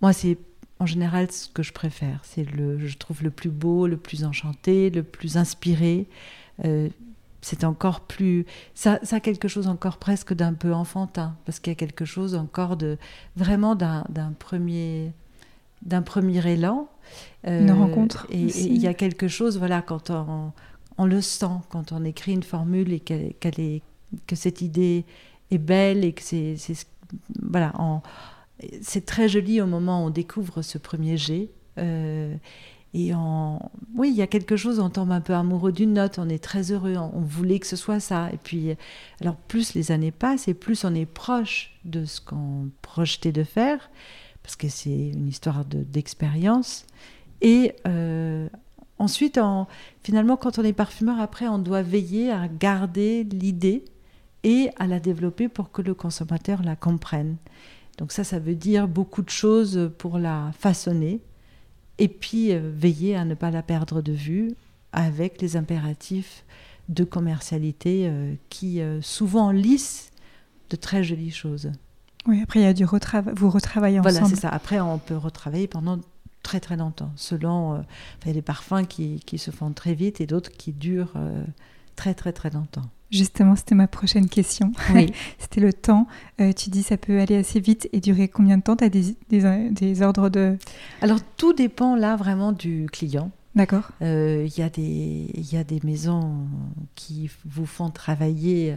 moi, 0.00 0.14
c'est 0.14 0.38
en 0.78 0.86
général 0.86 1.30
ce 1.30 1.48
que 1.48 1.62
je 1.62 1.72
préfère. 1.72 2.20
C'est 2.22 2.50
le, 2.50 2.78
je 2.78 2.96
trouve 2.96 3.22
le 3.22 3.30
plus 3.30 3.50
beau, 3.50 3.86
le 3.86 3.98
plus 3.98 4.24
enchanté, 4.24 4.88
le 4.88 5.02
plus 5.02 5.36
inspiré. 5.36 6.06
C'est 7.44 7.64
encore 7.64 8.00
plus. 8.00 8.46
Ça, 8.74 8.98
ça, 9.02 9.16
a 9.16 9.20
quelque 9.20 9.48
chose 9.48 9.68
encore 9.68 9.98
presque 9.98 10.32
d'un 10.32 10.54
peu 10.54 10.72
enfantin, 10.72 11.36
parce 11.44 11.60
qu'il 11.60 11.70
y 11.70 11.76
a 11.76 11.76
quelque 11.76 12.06
chose 12.06 12.34
encore 12.34 12.78
de 12.78 12.96
vraiment 13.36 13.74
d'un 13.74 14.04
premier 14.38 15.12
d'un 15.82 16.00
premier 16.00 16.46
élan. 16.50 16.88
une 17.46 17.68
euh, 17.68 17.74
rencontre. 17.74 18.26
Et 18.30 18.40
il 18.40 18.78
y 18.78 18.86
a 18.86 18.94
quelque 18.94 19.28
chose, 19.28 19.58
voilà, 19.58 19.82
quand 19.82 20.10
on, 20.10 21.04
le 21.04 21.20
sent, 21.20 21.60
quand 21.68 21.92
on 21.92 22.02
écrit 22.04 22.32
une 22.32 22.42
formule 22.42 22.94
et 22.94 23.00
qu'elle 23.00 23.60
est, 23.60 23.82
que 24.26 24.36
cette 24.36 24.62
idée 24.62 25.04
est 25.50 25.58
belle 25.58 26.02
et 26.02 26.14
que 26.14 26.22
c'est. 26.22 26.56
Voilà, 27.42 27.74
c'est 28.80 29.04
très 29.04 29.28
joli 29.28 29.60
au 29.60 29.66
moment 29.66 30.02
où 30.02 30.06
on 30.06 30.10
découvre 30.10 30.62
ce 30.62 30.78
premier 30.78 31.18
jet. 31.18 31.50
Euh, 31.76 32.34
et 32.96 33.12
en, 33.12 33.72
oui, 33.96 34.10
il 34.10 34.14
y 34.14 34.22
a 34.22 34.28
quelque 34.28 34.56
chose, 34.56 34.78
on 34.78 34.88
tombe 34.88 35.10
un 35.10 35.20
peu 35.20 35.34
amoureux 35.34 35.72
d'une 35.72 35.94
note, 35.94 36.20
on 36.20 36.28
est 36.28 36.42
très 36.42 36.70
heureux, 36.70 36.96
on, 36.96 37.20
voulait 37.20 37.58
que 37.58 37.66
ce 37.66 37.74
soit 37.74 37.98
ça. 37.98 38.30
Et 38.32 38.36
puis, 38.36 38.76
alors 39.20 39.34
plus 39.34 39.74
les 39.74 39.90
années 39.90 40.12
passent 40.12 40.46
et 40.46 40.54
plus 40.54 40.84
on 40.84 40.94
est 40.94 41.04
proche 41.04 41.72
de 41.84 42.04
ce 42.04 42.20
qu'on 42.20 42.70
projetait 42.82 43.32
de 43.32 43.42
faire 43.42 43.90
parce 44.44 44.54
que 44.54 44.68
c'est 44.68 45.08
une 45.08 45.26
histoire 45.26 45.64
d'expérience. 45.64 46.86
et 47.40 47.72
euh, 47.88 48.48
ensuite, 48.98 49.38
en, 49.38 49.66
finalement, 50.04 50.36
quand 50.36 50.60
on 50.60 50.62
est 50.62 50.72
parfumeur, 50.72 51.18
après, 51.18 51.48
on 51.48 51.58
doit 51.58 51.82
veiller 51.82 52.30
à 52.30 52.46
garder 52.46 53.24
l'idée 53.24 53.84
et 54.44 54.70
à 54.78 54.86
la 54.86 55.00
développer 55.00 55.48
pour 55.48 55.72
que 55.72 55.82
le 55.82 55.94
consommateur 55.94 56.62
la 56.62 56.76
comprenne. 56.76 57.38
Donc 57.98 58.12
ça, 58.12 58.22
ça 58.22 58.38
veut 58.38 58.54
dire 58.54 58.86
beaucoup 58.86 59.22
de 59.22 59.30
choses 59.30 59.90
pour 59.98 60.18
la 60.18 60.52
façonner 60.58 61.20
et 61.98 62.08
puis 62.08 62.52
euh, 62.52 62.70
veiller 62.74 63.16
à 63.16 63.24
ne 63.24 63.34
pas 63.34 63.50
la 63.50 63.62
perdre 63.62 64.02
de 64.02 64.12
vue 64.12 64.54
avec 64.92 65.40
les 65.40 65.56
impératifs 65.56 66.44
de 66.88 67.04
commercialité 67.04 68.06
euh, 68.08 68.34
qui 68.50 68.80
souvent 69.00 69.50
lissent 69.50 70.10
de 70.70 70.76
très 70.76 71.02
jolies 71.02 71.30
choses. 71.30 71.70
Oui, 72.26 72.40
après, 72.42 72.60
il 72.60 72.62
y 72.62 72.66
a 72.66 72.72
du 72.72 72.84
retravail. 72.84 73.34
Vous 73.36 73.50
retravaillez 73.50 74.00
ensemble. 74.00 74.12
Voilà, 74.14 74.28
c'est 74.28 74.40
ça. 74.40 74.48
Après, 74.48 74.80
on 74.80 74.98
peut 74.98 75.16
retravailler 75.16 75.68
pendant 75.68 75.98
très 76.42 76.60
très 76.60 76.76
longtemps, 76.76 77.12
selon. 77.16 77.74
Euh, 77.74 77.78
il 78.22 78.28
y 78.28 78.30
a 78.30 78.34
des 78.34 78.42
parfums 78.42 78.86
qui, 78.88 79.20
qui, 79.26 79.38
se 79.38 79.50
font 79.50 79.72
très 79.72 79.94
vite 79.94 80.20
et 80.20 80.26
d'autres 80.26 80.50
qui 80.50 80.72
durent 80.72 81.12
euh, 81.16 81.44
très 81.96 82.14
très 82.14 82.32
très 82.32 82.50
longtemps. 82.50 82.88
Justement, 83.10 83.54
c'était 83.54 83.74
ma 83.74 83.86
prochaine 83.86 84.28
question. 84.28 84.72
Oui. 84.94 85.12
c'était 85.38 85.60
le 85.60 85.72
temps. 85.72 86.06
Euh, 86.40 86.52
tu 86.52 86.70
dis 86.70 86.82
ça 86.82 86.96
peut 86.96 87.20
aller 87.20 87.36
assez 87.36 87.60
vite 87.60 87.88
et 87.92 88.00
durer 88.00 88.28
combien 88.28 88.58
de 88.58 88.62
temps? 88.62 88.76
Tu 88.76 88.84
as 88.84 88.88
des, 88.88 89.16
des, 89.28 89.70
des, 89.70 90.02
ordres 90.02 90.28
de... 90.28 90.56
Alors, 91.00 91.18
tout 91.36 91.52
dépend 91.52 91.96
là 91.96 92.16
vraiment 92.16 92.52
du 92.52 92.86
client. 92.90 93.30
D'accord. 93.54 93.90
Il 94.00 94.52
y, 94.58 94.62
a 94.62 94.68
des, 94.68 95.30
y 95.36 95.56
a 95.56 95.62
des 95.62 95.78
maisons 95.84 96.38
qui 96.96 97.30
vous 97.44 97.66
font 97.66 97.88
travailler 97.90 98.74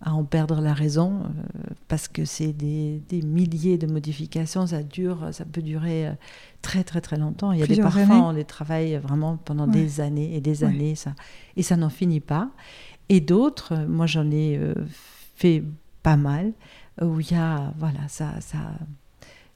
à 0.00 0.14
en 0.14 0.24
perdre 0.24 0.60
la 0.60 0.74
raison 0.74 1.22
euh, 1.22 1.60
parce 1.88 2.06
que 2.06 2.24
c'est 2.24 2.52
des, 2.52 3.02
milliers 3.22 3.78
de 3.78 3.86
modifications, 3.86 4.66
ça 4.68 4.82
dure, 4.82 5.28
ça 5.32 5.44
peut 5.44 5.62
durer 5.62 6.06
euh, 6.06 6.12
très 6.62 6.84
très 6.84 7.00
très 7.00 7.16
longtemps. 7.16 7.50
Il 7.52 7.58
y 7.58 7.62
a 7.62 7.66
des 7.66 7.80
parfums, 7.80 8.10
on 8.10 8.32
les 8.32 8.44
travaille 8.44 8.96
vraiment 8.96 9.36
pendant 9.36 9.66
des 9.66 10.00
années 10.00 10.36
et 10.36 10.40
des 10.40 10.62
années, 10.62 10.94
ça, 10.94 11.14
et 11.56 11.62
ça 11.62 11.76
n'en 11.76 11.90
finit 11.90 12.20
pas. 12.20 12.50
Et 13.08 13.20
d'autres, 13.20 13.74
moi 13.86 14.06
j'en 14.06 14.30
ai 14.30 14.56
euh, 14.56 14.74
fait 15.34 15.62
pas 16.02 16.16
mal, 16.16 16.52
où 17.00 17.20
il 17.20 17.30
y 17.30 17.34
a, 17.34 17.72
voilà, 17.78 18.08
ça, 18.08 18.40
ça, 18.40 18.58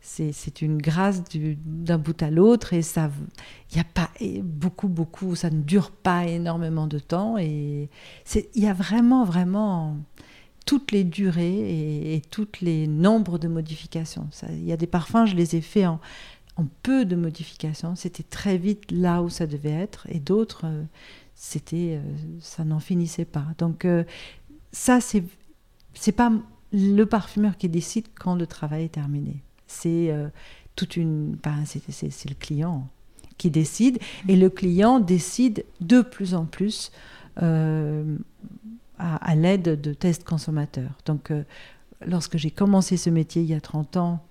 c'est 0.01 0.63
une 0.63 0.79
grâce 0.79 1.23
d'un 1.65 1.99
bout 1.99 2.21
à 2.23 2.31
l'autre 2.31 2.73
et 2.73 2.83
ça 2.83 3.09
il 3.71 3.77
y 3.77 3.81
a 3.81 3.85
pas 3.85 4.11
beaucoup 4.43 4.89
beaucoup 4.89 5.37
ça 5.37 5.49
ne 5.49 5.63
dure 5.63 5.93
pas 5.93 6.27
énormément 6.27 6.89
de 6.89 6.99
temps 6.99 7.39
et 7.39 7.89
il 8.35 8.63
y 8.63 8.67
a 8.67 8.73
vraiment 8.73 9.25
vraiment 9.25 9.97
toutes 10.67 10.93
les 10.93 11.05
durées 11.05 12.15
et, 12.15 12.21
toutes 12.31 12.61
les 12.61 12.87
nombres 12.87 13.39
de 13.39 13.49
modifications. 13.49 14.29
Il 14.51 14.65
y 14.65 14.73
a 14.73 14.77
des 14.77 14.87
parfums 14.87 15.27
je 15.27 15.35
les 15.35 15.57
ai 15.57 15.61
faits 15.61 15.87
en, 15.87 16.01
peu 16.83 17.05
de 17.05 17.17
modifications. 17.17 17.97
C'était 17.97 18.23
très 18.23 18.57
vite 18.57 18.91
là 18.93 19.23
où 19.23 19.29
ça 19.29 19.47
devait 19.47 19.71
être 19.71 20.07
et 20.09 20.21
d'autres 20.21 20.67
euh, 20.67 20.85
c'était 21.45 21.99
euh, 21.99 22.01
ça 22.41 22.65
n'en 22.65 22.79
finissait 22.79 23.25
pas 23.25 23.45
donc 23.59 23.85
euh, 23.85 24.05
ça 24.71 25.01
c'est 25.01 25.25
c'est 25.93 26.13
pas 26.13 26.33
le 26.73 27.05
parfumeur 27.05 27.57
qui 27.57 27.69
décide 27.69 28.07
quand 28.15 28.37
le 28.37 28.47
travail 28.47 28.85
est 28.85 28.91
terminé 28.95 29.43
c'est 29.67 30.13
euh, 30.13 30.29
toute 30.77 30.97
une. 30.97 31.37
c'est 31.65 32.29
le 32.29 32.37
client 32.37 32.89
qui 33.39 33.51
décide 33.51 33.99
et 34.29 34.37
le 34.37 34.51
client 34.51 35.01
décide 35.01 35.65
de 35.81 36.01
plus 36.01 36.35
en 36.35 36.47
plus 36.47 36.93
à, 37.37 39.35
l'aide 39.35 39.81
de 39.81 39.93
tests 39.95 40.23
consommateurs. 40.23 40.93
Donc, 41.07 41.33
lorsque 42.07 42.37
j'ai 42.37 42.51
commencé 42.51 42.97
ce 42.97 43.11
métier 43.11 43.43
il 43.43 43.49
y 43.49 43.55
a 43.55 43.61
30 43.61 43.97
ans, 43.97 44.25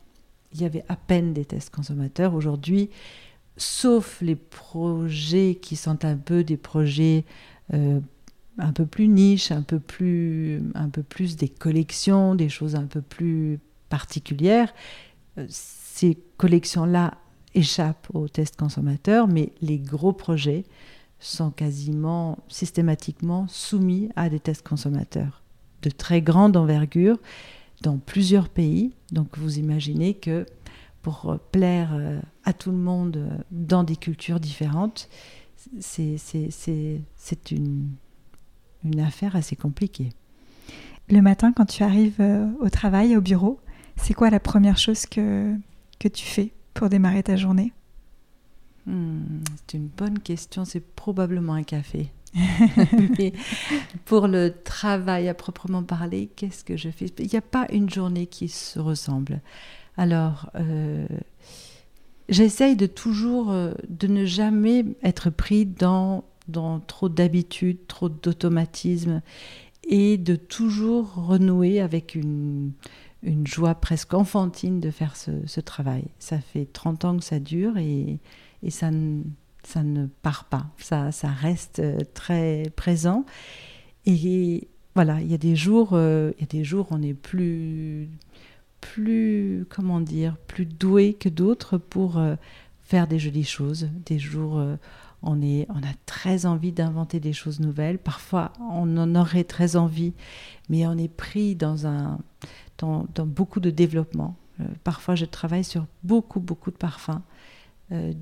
il 0.54 0.62
y 0.62 0.66
avait 0.66 0.86
à 0.88 0.96
peine 0.96 1.34
des 1.34 1.46
tests 1.46 1.74
consommateurs. 1.74 2.34
Aujourd'hui, 2.34 2.90
sauf 3.58 4.22
les 4.22 4.36
projets 4.36 5.56
qui 5.62 5.76
sont 5.76 6.06
un 6.06 6.16
peu 6.16 6.44
des 6.44 6.58
projets 6.58 7.26
un 8.58 8.74
peu 8.74 8.86
plus 8.86 9.08
niches, 9.08 9.52
un 9.52 9.62
peu 9.62 9.80
plus, 9.80 10.62
un 10.76 10.90
peu 10.90 11.04
plus 11.04 11.36
des 11.36 11.50
collections, 11.50 12.36
des 12.36 12.50
choses 12.50 12.76
un 12.76 12.86
peu 12.86 13.02
plus 13.02 13.60
particulières, 13.90 14.74
euh, 15.38 15.46
ces 15.50 16.18
collections-là 16.38 17.16
échappent 17.54 18.08
aux 18.14 18.28
tests 18.28 18.58
consommateurs, 18.58 19.28
mais 19.28 19.52
les 19.62 19.78
gros 19.78 20.14
projets 20.14 20.64
sont 21.20 21.52
quasiment 21.52 22.40
systématiquement 22.48 23.48
soumis 23.48 24.10
à 24.16 24.30
des 24.30 24.40
tests 24.40 24.68
consommateurs 24.68 25.42
de 25.82 25.90
très 25.90 26.22
grande 26.22 26.56
envergure 26.56 27.18
dans 27.82 27.98
plusieurs 27.98 28.50
pays. 28.50 28.94
Donc 29.12 29.38
vous 29.38 29.60
imaginez 29.60 30.14
que 30.14 30.46
pour 31.02 31.38
plaire 31.52 31.92
euh, 31.94 32.20
à 32.44 32.54
tout 32.54 32.72
le 32.72 32.78
monde 32.78 33.18
euh, 33.18 33.30
dans 33.52 33.84
des 33.84 33.96
cultures 33.96 34.40
différentes, 34.40 35.10
c'est 35.80 36.18
une, 37.52 37.90
une 38.84 39.00
affaire 39.00 39.36
assez 39.36 39.56
compliquée. 39.56 40.10
Le 41.10 41.22
matin, 41.22 41.52
quand 41.52 41.66
tu 41.66 41.84
arrives 41.84 42.22
au 42.62 42.70
travail, 42.70 43.16
au 43.18 43.22
bureau, 43.22 43.60
c'est 43.98 44.14
quoi 44.14 44.30
la 44.30 44.40
première 44.40 44.78
chose 44.78 45.06
que, 45.06 45.54
que 46.00 46.08
tu 46.08 46.26
fais 46.26 46.52
pour 46.74 46.90
démarrer 46.90 47.22
ta 47.24 47.36
journée? 47.36 47.74
Hmm, 48.86 49.44
C'est 49.68 49.78
une 49.78 49.88
bonne 49.88 50.20
question, 50.20 50.66
c'est 50.66 50.80
probablement 50.96 51.54
un 51.54 51.64
café. 51.64 52.12
pour 54.06 54.28
le 54.28 54.54
travail 54.64 55.28
à 55.28 55.34
proprement 55.34 55.84
parler, 55.84 56.30
qu'est-ce 56.36 56.64
que 56.64 56.78
je 56.78 56.90
fais? 56.90 57.08
Il 57.20 57.28
n'y 57.28 57.36
a 57.36 57.42
pas 57.42 57.68
une 57.72 57.90
journée 57.90 58.26
qui 58.28 58.48
se 58.48 58.80
ressemble. 58.80 59.42
Alors, 59.98 60.50
euh, 60.56 61.08
j'essaye 62.30 62.76
de 62.76 62.86
toujours, 62.86 63.52
euh, 63.52 63.74
de 63.90 64.08
ne 64.08 64.26
jamais 64.26 64.86
être 65.04 65.30
pris 65.30 65.66
dans, 65.66 66.24
dans 66.48 66.80
trop 66.80 67.10
d'habitudes, 67.10 67.88
trop 67.88 68.10
d'automatisme, 68.10 69.22
et 69.84 70.18
de 70.18 70.36
toujours 70.36 71.14
renouer 71.16 71.82
avec 71.82 72.16
une, 72.16 72.72
une 73.24 73.46
joie 73.46 73.76
presque 73.76 74.14
enfantine 74.14 74.80
de 74.80 74.92
faire 74.92 75.16
ce, 75.16 75.60
travail. 75.60 76.06
Ça 76.20 76.40
fait 76.40 76.66
30 76.66 77.06
ans 77.06 77.18
que 77.18 77.24
ça 77.24 77.40
dure 77.40 77.78
et, 77.78 78.20
ça, 78.70 78.92
ne, 78.92 79.24
ça 79.64 79.84
ne 79.84 80.08
part 80.08 80.46
pas. 80.46 80.68
Ça, 80.78 81.12
ça 81.12 81.30
reste 81.30 81.80
euh, 81.80 82.00
très 82.14 82.72
présent. 82.76 83.26
Et 84.06 84.68
voilà, 84.96 85.22
il 85.22 85.30
y 85.30 85.34
a 85.34 85.38
des 85.38 85.56
jours, 85.56 85.90
euh, 85.94 86.32
il 86.38 86.42
y 86.42 86.44
a 86.44 86.48
des 86.48 86.64
jours 86.64 86.88
on 86.92 87.02
est 87.02 87.14
plus, 87.14 88.10
plus, 88.82 89.66
comment 89.70 90.02
dire, 90.02 90.36
plus 90.48 90.66
doué 90.66 91.14
que 91.14 91.30
d'autres 91.30 91.78
pour 91.78 92.18
euh, 92.18 92.36
faire 92.82 93.08
des 93.08 93.20
jolies 93.20 93.44
choses. 93.44 93.90
Des 94.06 94.20
jours, 94.20 94.62
on, 95.22 95.42
est, 95.42 95.66
on 95.70 95.80
a 95.80 95.94
très 96.06 96.46
envie 96.46 96.72
d'inventer 96.72 97.20
des 97.20 97.34
choses 97.34 97.60
nouvelles. 97.60 98.00
Parfois, 98.00 98.52
on 98.60 98.98
en 98.98 99.16
aurait 99.16 99.46
très 99.46 99.76
envie, 99.78 100.14
mais 100.70 100.86
on 100.88 100.98
est 100.98 101.14
pris 101.14 101.56
dans 101.56 101.88
un 101.88 102.20
dans, 102.82 103.26
beaucoup 103.26 103.60
de 103.60 103.70
développement. 103.70 104.36
Euh, 104.60 104.66
parfois, 104.84 105.16
je 105.16 105.26
travaille 105.26 105.64
sur 105.64 105.86
beaucoup, 106.04 106.40
beaucoup 106.40 106.72
de 106.72 106.78
parfums 106.78 107.22
euh, 107.92 108.14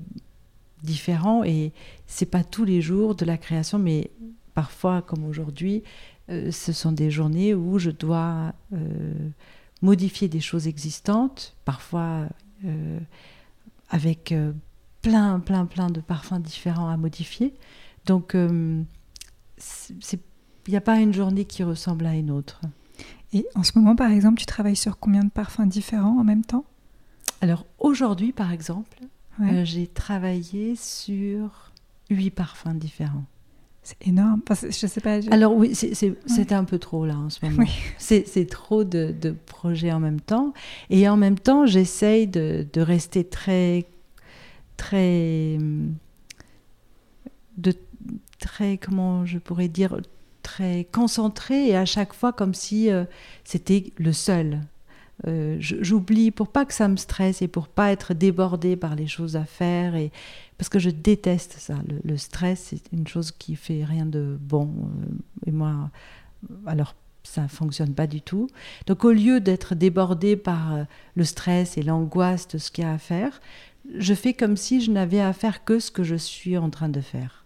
différents 0.82 1.44
et 1.44 1.72
c'est 2.06 2.26
pas 2.26 2.44
tous 2.44 2.64
les 2.64 2.80
jours 2.80 3.14
de 3.14 3.24
la 3.24 3.38
création, 3.38 3.78
mais 3.78 4.10
parfois, 4.54 5.02
comme 5.02 5.24
aujourd'hui, 5.24 5.82
euh, 6.30 6.50
ce 6.50 6.72
sont 6.72 6.92
des 6.92 7.10
journées 7.10 7.54
où 7.54 7.78
je 7.78 7.90
dois 7.90 8.52
modifier 9.82 10.28
des 10.28 10.40
choses 10.40 10.66
existantes, 10.66 11.56
parfois 11.64 12.28
avec 13.88 14.34
plein, 15.02 15.40
plein, 15.40 15.66
plein 15.66 15.88
de 15.88 16.00
parfums 16.00 16.40
différents 16.40 16.88
à 16.88 16.96
modifier. 16.96 17.54
Donc, 18.06 18.34
il 18.34 18.84
n'y 20.68 20.76
a 20.76 20.80
pas 20.80 20.98
une 21.00 21.14
journée 21.14 21.44
qui 21.44 21.62
ressemble 21.62 22.06
à 22.06 22.14
une 22.14 22.30
autre. 22.30 22.60
Et 23.32 23.46
en 23.54 23.62
ce 23.62 23.72
moment, 23.78 23.96
par 23.96 24.10
exemple, 24.10 24.38
tu 24.38 24.46
travailles 24.46 24.76
sur 24.76 24.98
combien 24.98 25.24
de 25.24 25.30
parfums 25.30 25.66
différents 25.66 26.18
en 26.18 26.24
même 26.24 26.44
temps? 26.44 26.64
Alors 27.40 27.64
aujourd'hui, 27.78 28.32
par 28.32 28.52
exemple, 28.52 28.98
euh, 29.40 29.64
j'ai 29.64 29.86
travaillé 29.86 30.76
sur 30.76 31.72
huit 32.10 32.30
parfums 32.30 32.74
différents. 32.74 33.24
C'est 33.82 34.06
énorme. 34.06 34.42
Enfin, 34.48 34.68
je 34.68 34.86
sais 34.86 35.00
pas. 35.00 35.20
Alors 35.30 35.54
oui, 35.54 35.74
c'est 35.74 36.52
un 36.52 36.64
peu 36.64 36.78
trop 36.78 37.06
là 37.06 37.16
en 37.16 37.30
ce 37.30 37.44
moment. 37.44 37.66
C'est 37.98 38.48
trop 38.50 38.84
de, 38.84 39.14
de, 39.18 39.30
projets 39.30 39.92
en 39.92 40.00
même 40.00 40.20
temps. 40.20 40.52
Et 40.90 41.08
en 41.08 41.16
même 41.16 41.38
temps, 41.38 41.66
j'essaye 41.66 42.26
de, 42.26 42.66
de, 42.72 42.80
rester 42.80 43.24
très, 43.24 43.86
très, 44.76 45.58
de 47.56 47.74
très, 48.38 48.76
comment 48.76 49.24
je 49.24 49.38
pourrais 49.38 49.68
dire, 49.68 49.96
très 50.42 50.86
concentré 50.92 51.68
et 51.68 51.76
à 51.76 51.84
chaque 51.84 52.12
fois 52.12 52.32
comme 52.32 52.54
si 52.54 52.90
euh, 52.90 53.04
c'était 53.44 53.92
le 53.98 54.12
seul. 54.12 54.60
Euh, 55.26 55.56
j'oublie 55.58 56.30
pour 56.30 56.48
pas 56.48 56.64
que 56.64 56.72
ça 56.72 56.88
me 56.88 56.96
stresse 56.96 57.42
et 57.42 57.48
pour 57.48 57.68
pas 57.68 57.92
être 57.92 58.14
débordée 58.14 58.76
par 58.76 58.94
les 58.94 59.06
choses 59.06 59.36
à 59.36 59.44
faire 59.44 59.94
et 59.94 60.10
parce 60.56 60.68
que 60.68 60.78
je 60.78 60.90
déteste 60.90 61.56
ça. 61.58 61.74
Le, 62.04 62.16
stress 62.16 62.70
c'est 62.70 62.92
une 62.92 63.06
chose 63.06 63.30
qui 63.30 63.54
fait 63.54 63.84
rien 63.84 64.06
de 64.06 64.38
bon 64.40 64.68
euh, 64.68 65.46
et 65.46 65.50
moi 65.50 65.90
alors 66.66 66.94
ça 67.22 67.48
fonctionne 67.48 67.92
pas 67.92 68.06
du 68.06 68.22
tout. 68.22 68.48
Donc 68.86 69.04
au 69.04 69.12
lieu 69.12 69.40
d'être 69.40 69.74
débordée 69.74 70.36
par 70.36 70.86
le 71.14 71.24
stress 71.24 71.76
et 71.76 71.82
l'angoisse 71.82 72.48
de 72.48 72.56
ce 72.56 72.70
qu'il 72.70 72.84
y 72.84 72.86
a 72.86 72.92
à 72.92 72.98
faire, 72.98 73.42
je 73.94 74.14
fais 74.14 74.32
comme 74.32 74.56
si 74.56 74.80
je 74.80 74.90
n'avais 74.90 75.20
à 75.20 75.34
faire 75.34 75.64
que 75.64 75.80
ce 75.80 75.90
que 75.90 76.02
je 76.02 76.16
suis 76.16 76.56
en 76.56 76.70
train 76.70 76.88
de 76.88 77.00
faire. 77.00 77.44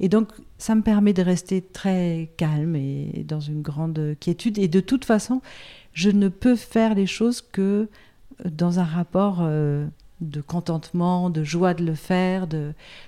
Et 0.00 0.08
donc, 0.08 0.32
ça 0.58 0.74
me 0.74 0.82
permet 0.82 1.12
de 1.12 1.22
rester 1.22 1.62
très 1.62 2.30
calme 2.36 2.74
et 2.76 3.24
dans 3.26 3.40
une 3.40 3.62
grande 3.62 4.16
quiétude. 4.18 4.58
Et 4.58 4.68
de 4.68 4.80
toute 4.80 5.04
façon, 5.04 5.40
je 5.92 6.10
ne 6.10 6.28
peux 6.28 6.56
faire 6.56 6.94
les 6.94 7.06
choses 7.06 7.40
que 7.40 7.88
dans 8.44 8.78
un 8.78 8.84
rapport 8.84 9.38
euh, 9.40 9.86
de 10.20 10.40
contentement, 10.40 11.30
de 11.30 11.44
joie 11.44 11.74
de 11.74 11.84
le 11.84 11.94
faire. 11.94 12.46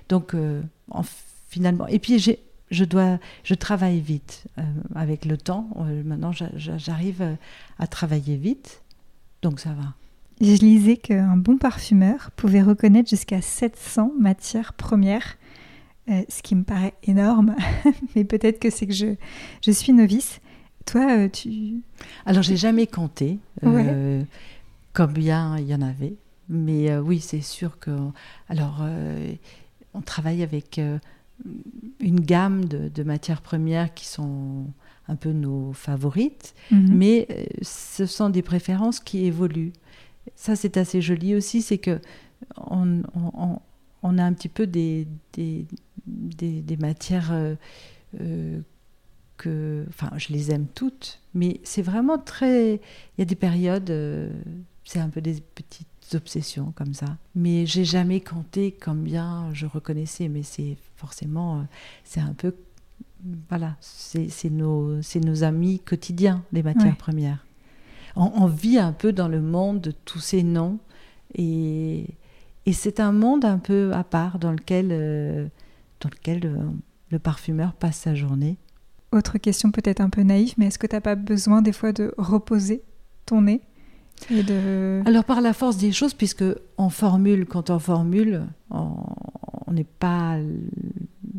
Donc, 0.09 0.33
euh, 0.33 0.61
finalement. 1.49 1.87
Et 1.87 1.99
puis, 1.99 2.19
je 2.71 2.83
dois, 2.83 3.19
je 3.43 3.53
travaille 3.53 3.99
vite 3.99 4.45
euh, 4.57 4.63
avec 4.95 5.25
le 5.25 5.37
temps. 5.37 5.69
maintenant, 6.03 6.31
j'arrive 6.31 7.37
à 7.79 7.87
travailler 7.87 8.37
vite, 8.37 8.81
donc 9.41 9.59
ça 9.59 9.73
va. 9.73 9.93
Je 10.41 10.57
lisais 10.57 10.97
qu'un 10.97 11.37
bon 11.37 11.57
parfumeur 11.57 12.31
pouvait 12.35 12.61
reconnaître 12.61 13.09
jusqu'à 13.09 13.41
700 13.41 14.11
matières 14.19 14.73
premières 14.73 15.37
euh, 16.07 16.21
ce 16.29 16.43
qui 16.43 16.53
me 16.53 16.63
paraît 16.63 16.93
énorme, 17.01 17.55
mais 18.15 18.25
peut-être 18.25 18.59
que 18.59 18.69
c'est 18.69 18.85
que 18.85 18.93
je, 18.93 19.15
je 19.63 19.71
suis 19.71 19.91
novice. 19.91 20.39
Toi, 20.85 21.17
euh, 21.17 21.29
tu... 21.29 21.81
Alors, 22.25 22.43
j'ai 22.43 22.57
jamais 22.57 22.87
compté 22.87 23.39
euh, 23.63 24.23
combien 24.93 25.57
il 25.57 25.67
y 25.67 25.75
en 25.75 25.81
avait, 25.81 26.15
mais 26.49 26.95
oui, 26.97 27.19
c'est 27.19 27.41
sûr 27.41 27.79
que... 27.79 27.91
Alors, 28.49 28.83
on 29.93 30.01
travaille 30.01 30.43
avec 30.43 30.79
une 31.99 32.19
gamme 32.19 32.65
de, 32.65 33.03
matières 33.03 33.41
premières 33.41 33.93
qui 33.93 34.05
sont 34.05 34.65
un 35.07 35.15
peu 35.15 35.31
nos 35.31 35.73
favorites, 35.73 36.55
mhm. 36.71 36.95
mais 36.95 37.49
ce 37.61 38.05
sont 38.05 38.29
des 38.29 38.41
préférences 38.41 38.99
qui 38.99 39.25
évoluent. 39.25 39.73
Ça, 40.35 40.55
c'est 40.55 40.77
assez 40.77 41.01
joli 41.01 41.35
aussi, 41.35 41.61
c'est 41.61 41.77
que 41.77 41.99
on, 42.57 43.03
on, 44.01 44.17
a 44.17 44.23
un 44.23 44.33
petit 44.33 44.49
peu 44.49 44.67
des, 44.67 45.07
des, 45.33 45.65
des, 46.05 46.77
matières 46.77 47.31
euh, 47.31 47.55
euh, 48.21 48.59
que, 49.37 49.85
enfin, 49.89 50.11
je 50.17 50.33
les 50.33 50.51
aime 50.51 50.67
toutes, 50.73 51.19
mais 51.33 51.59
c'est 51.63 51.81
vraiment 51.81 52.17
très. 52.17 52.75
Il 52.75 53.19
y 53.19 53.21
a 53.21 53.25
des 53.25 53.35
périodes, 53.35 53.89
euh, 53.89 54.29
c'est 54.83 54.99
un 54.99 55.09
peu 55.09 55.21
des 55.21 55.41
petites 55.55 55.87
obsessions 56.13 56.71
comme 56.75 56.93
ça. 56.93 57.17
Mais 57.35 57.65
j'ai 57.65 57.85
jamais 57.85 58.21
compté 58.21 58.71
combien 58.71 59.49
je 59.53 59.65
reconnaissais, 59.65 60.27
mais 60.27 60.43
c'est 60.43 60.77
forcément, 60.95 61.59
euh, 61.59 61.63
c'est 62.03 62.21
un 62.21 62.33
peu, 62.33 62.55
voilà, 63.49 63.75
c'est 63.79 64.49
nos, 64.49 64.99
nos 65.15 65.43
amis 65.43 65.79
quotidiens, 65.79 66.43
les 66.51 66.63
matières 66.63 66.97
premières. 66.97 67.45
On, 68.15 68.47
vit 68.47 68.77
un 68.77 68.93
peu 68.93 69.11
dans 69.11 69.27
le 69.27 69.41
monde 69.41 69.81
de 69.81 69.91
tous 69.91 70.19
ces 70.19 70.41
noms 70.41 70.79
et, 71.33 72.05
et 72.65 72.73
c'est 72.73 72.99
un 72.99 73.11
monde 73.11 73.43
un 73.43 73.57
peu 73.57 73.91
à 73.93 74.03
part 74.03 74.39
dans 74.39 74.51
lequel, 74.51 74.89
euh, 74.91 75.47
dans 75.99 76.09
lequel 76.09 76.45
euh, 76.45 76.57
le 77.09 77.19
parfumeur 77.19 77.73
passe 77.73 77.97
sa 77.97 78.15
journée. 78.15 78.57
Autre 79.15 79.37
question 79.37 79.71
peut-être 79.71 80.01
un 80.01 80.09
peu 80.09 80.23
naïve, 80.23 80.55
mais 80.57 80.65
est-ce 80.65 80.77
que 80.77 80.87
tu 80.87 80.95
n'as 80.95 81.01
pas 81.01 81.15
besoin 81.15 81.61
des 81.61 81.71
fois 81.71 81.93
de 81.93 82.13
reposer 82.17 82.83
ton 83.25 83.41
nez 83.41 83.61
alors 85.05 85.25
par 85.25 85.41
la 85.41 85.51
force 85.51 85.75
des 85.75 85.91
choses, 85.91 86.13
puisque 86.13 86.45
on 86.77 86.89
formule, 86.89 87.45
quand 87.45 87.69
on 87.69 87.79
formule, 87.79 88.43
on 88.71 89.71
n'est 89.71 89.83
pas 89.83 90.37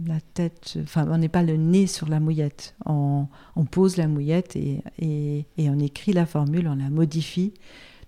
la 0.06 0.20
tête, 0.34 0.76
enfin 0.82 1.06
on 1.10 1.16
n'est 1.16 1.30
pas 1.30 1.42
le 1.42 1.56
nez 1.56 1.86
sur 1.86 2.08
la 2.08 2.20
mouillette. 2.20 2.74
On, 2.84 3.28
pose 3.70 3.96
la 3.96 4.06
mouillette 4.06 4.56
et, 4.56 4.82
et, 4.98 5.70
on 5.70 5.78
écrit 5.78 6.12
la 6.12 6.26
formule, 6.26 6.68
on 6.68 6.76
la 6.76 6.90
modifie. 6.90 7.54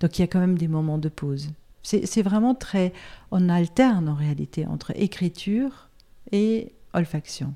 Donc 0.00 0.18
il 0.18 0.22
y 0.22 0.24
a 0.24 0.28
quand 0.28 0.40
même 0.40 0.58
des 0.58 0.68
moments 0.68 0.98
de 0.98 1.08
pause. 1.08 1.50
C'est 1.82 2.22
vraiment 2.22 2.54
très... 2.54 2.92
On 3.30 3.48
alterne 3.48 4.08
en 4.08 4.14
réalité 4.14 4.66
entre 4.66 4.92
écriture 4.96 5.88
et 6.30 6.72
olfaction. 6.92 7.54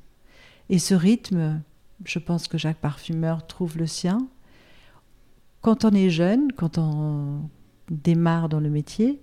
Et 0.71 0.79
ce 0.79 0.95
rythme, 0.95 1.61
je 2.05 2.19
pense 2.19 2.49
que 2.49 2.59
Jacques 2.59 2.81
Parfumeur 2.81 3.47
trouve 3.47 3.79
le 3.79 3.87
sien 3.87 4.29
quand 5.63 5.85
on 5.85 5.91
est 5.93 6.11
jeune, 6.11 6.53
quand 6.53 6.77
on 6.77 7.49
démarre 7.89 8.49
dans 8.49 8.61
le 8.61 8.69
métier, 8.69 9.23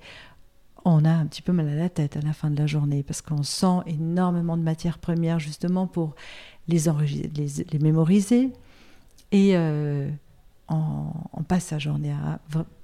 on 0.86 1.04
a 1.04 1.12
un 1.12 1.26
petit 1.26 1.42
peu 1.42 1.52
mal 1.52 1.68
à 1.68 1.76
la 1.76 1.90
tête 1.90 2.16
à 2.16 2.22
la 2.22 2.34
fin 2.34 2.50
de 2.50 2.58
la 2.58 2.66
journée 2.66 3.04
parce 3.04 3.22
qu'on 3.22 3.44
sent 3.44 3.82
énormément 3.86 4.56
de 4.56 4.64
matières 4.64 4.98
premières 4.98 5.40
justement 5.40 5.86
pour 5.86 6.16
les, 6.70 6.80
les, 7.36 7.80
mémoriser. 7.80 8.52
Et 9.32 9.58
euh, 9.58 10.10
on, 10.70 11.44
passe 11.48 11.66
sa 11.66 11.80
journée 11.80 12.14
à, 12.14 12.40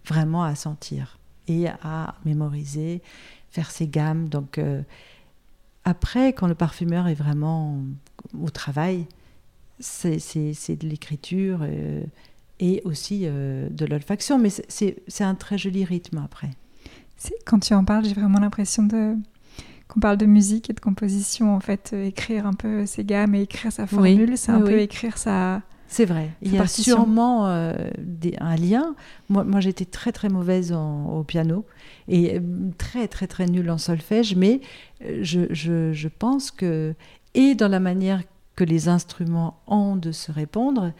vraiment 0.05 0.43
à 0.43 0.53
sentir 0.55 1.17
et 1.47 1.67
à 1.69 2.15
mémoriser, 2.25 3.01
faire 3.49 3.71
ses 3.71 3.87
gammes. 3.87 4.27
Donc 4.27 4.57
euh, 4.57 4.81
après, 5.85 6.33
quand 6.33 6.47
le 6.47 6.55
parfumeur 6.55 7.07
est 7.07 7.15
vraiment 7.15 7.79
au 8.37 8.49
travail, 8.49 9.07
c'est 9.79 10.75
de 10.75 10.87
l'écriture. 10.87 11.59
Euh, 11.61 12.03
et 12.59 12.81
aussi 12.85 13.21
euh, 13.23 13.67
de 13.69 13.85
l'olfaction. 13.85 14.39
Mais 14.39 14.49
c'est 14.49 15.23
un 15.23 15.35
très 15.35 15.57
joli 15.57 15.83
rythme 15.83 16.21
après. 16.23 16.51
Quand 17.45 17.59
tu 17.59 17.73
en 17.73 17.83
parles, 17.83 18.05
j'ai 18.05 18.13
vraiment 18.13 18.39
l'impression 18.39 18.83
de 18.83 19.15
qu'on 19.87 19.99
parle 19.99 20.17
de 20.17 20.25
musique 20.25 20.69
et 20.69 20.73
de 20.73 20.79
composition. 20.79 21.55
En 21.55 21.59
fait, 21.59 21.91
euh, 21.93 22.05
écrire 22.05 22.47
un 22.47 22.53
peu 22.53 22.85
ses 22.85 23.03
gammes 23.03 23.35
et 23.35 23.41
écrire 23.43 23.71
sa 23.71 23.85
formule, 23.87 24.37
c'est 24.37 24.51
un 24.51 24.61
peu 24.61 24.79
écrire 24.79 25.17
sa. 25.17 25.61
C'est 25.87 26.05
vrai. 26.05 26.31
Il 26.41 26.51
y 26.51 26.57
a 26.57 26.65
sûrement 26.65 27.47
euh, 27.47 27.73
un 28.39 28.55
lien. 28.55 28.95
Moi, 29.29 29.43
moi 29.43 29.59
j'étais 29.59 29.85
très 29.85 30.11
très 30.11 30.29
mauvaise 30.29 30.73
au 30.73 31.23
piano 31.23 31.63
et 32.07 32.41
très 32.77 33.07
très 33.07 33.27
très 33.27 33.45
nulle 33.45 33.69
en 33.69 33.77
solfège, 33.77 34.35
mais 34.35 34.61
je, 35.21 35.41
je, 35.51 35.93
je 35.93 36.07
pense 36.07 36.49
que 36.49 36.95
et 37.35 37.53
dans 37.53 37.67
la 37.67 37.79
manière 37.79 38.23
que 38.55 38.63
les 38.63 38.87
instruments 38.87 39.61
ont 39.67 39.95
de 39.95 40.11
se 40.11 40.31
répondre, 40.31 40.93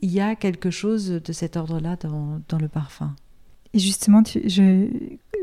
il 0.00 0.10
y 0.10 0.20
a 0.20 0.34
quelque 0.34 0.70
chose 0.70 1.08
de 1.08 1.32
cet 1.32 1.56
ordre-là 1.56 1.96
dans, 1.96 2.58
le 2.58 2.68
parfum. 2.68 3.14
Et 3.72 3.78
justement, 3.78 4.22
je, 4.24 4.88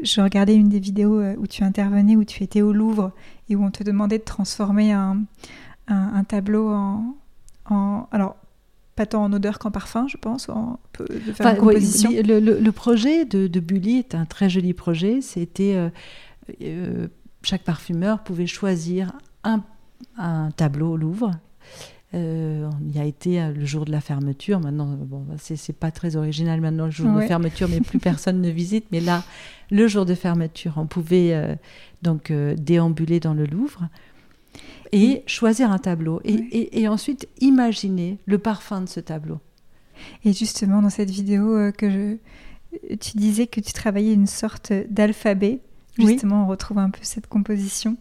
je, 0.04 0.22
regardais 0.22 0.56
une 0.56 0.70
des 0.70 0.80
vidéos 0.80 1.20
euh, 1.20 1.36
où 1.38 1.48
tu 1.48 1.64
intervenais, 1.64 2.16
où 2.16 2.24
tu 2.24 2.44
étais 2.44 2.62
au 2.62 2.74
Louvre 2.74 3.12
et 3.50 3.56
où 3.56 3.64
on 3.64 3.72
te 3.72 3.84
demandait 3.84 4.20
de 4.20 4.24
transformer 4.24 4.92
un, 4.92 5.24
un, 5.88 6.24
tableau 6.24 6.70
en, 6.70 7.16
en, 7.70 8.08
Alors, 8.12 8.36
pas 8.96 9.06
tant 9.06 9.24
en 9.24 9.34
odeur 9.34 9.60
qu'en 9.60 9.72
parfum, 9.72 10.08
je 10.08 10.18
pense, 10.18 10.50
en, 10.50 10.80
de 11.00 11.34
faire 11.34 11.52
une 11.52 11.58
composition. 11.58 12.12
le, 12.14 12.72
projet 12.72 13.26
de, 13.26 13.48
de, 13.48 13.60
Bully 13.60 13.98
est 13.98 14.16
un 14.16 14.26
très 14.26 14.50
joli 14.50 14.74
projet. 14.74 15.22
C'était. 15.22 15.76
Euh, 15.76 15.90
euh, 16.62 17.08
chaque 17.42 17.64
parfumeur 17.64 18.24
pouvait 18.24 18.48
choisir 18.48 19.12
un, 19.44 19.64
un 20.18 20.52
tableau 20.52 20.92
au 20.92 20.98
Louvre 20.98 21.32
euh, 22.16 22.70
on 22.72 22.92
y 22.92 23.00
a 23.00 23.06
été 23.06 23.42
euh, 23.42 23.52
le 23.52 23.66
jour 23.66 23.86
de 23.86 23.92
la 23.92 24.02
fermeture. 24.02 24.60
Maintenant, 24.60 24.86
bon, 24.86 25.22
bah, 25.28 25.36
c'est 25.38 25.76
pas 25.76 25.92
très 25.92 26.16
original 26.16 26.62
maintenant 26.62 26.86
le 26.86 26.92
jour 26.92 27.12
de 27.12 27.22
fermeture, 27.22 27.68
mais 27.70 27.82
plus 27.82 28.00
personne 28.00 28.42
ne 28.42 28.50
visite. 28.50 28.86
Mais 28.92 29.00
là, 29.00 29.24
le 29.72 29.88
jour 29.88 30.06
de 30.06 30.14
fermeture, 30.14 30.74
on 30.78 30.86
pouvait 30.86 31.34
euh, 31.34 31.56
donc 32.02 32.32
déambuler 32.32 33.20
dans 33.20 33.34
le 33.34 33.46
Louvre 33.46 33.88
et 34.92 35.24
choisir 35.26 35.72
un 35.72 35.80
tableau 35.80 36.22
et, 36.24 36.88
ensuite 36.88 37.28
imaginer 37.42 38.20
le 38.26 38.38
parfum 38.38 38.82
de 38.82 38.90
ce 38.90 39.00
tableau. 39.00 39.40
Et 40.24 40.34
justement, 40.34 40.82
dans 40.82 40.92
cette 40.92 41.10
vidéo 41.10 41.72
que 41.72 42.18
tu 43.00 43.18
disais 43.18 43.48
que 43.48 43.60
tu 43.60 43.74
travaillais 43.74 44.14
une 44.14 44.28
sorte 44.28 44.72
d'alphabet. 44.90 45.60
Justement, 45.98 46.44
on 46.44 46.48
retrouve 46.48 46.80
un 46.80 46.90
peu 46.90 47.00
cette 47.02 47.28
composition 47.28 47.98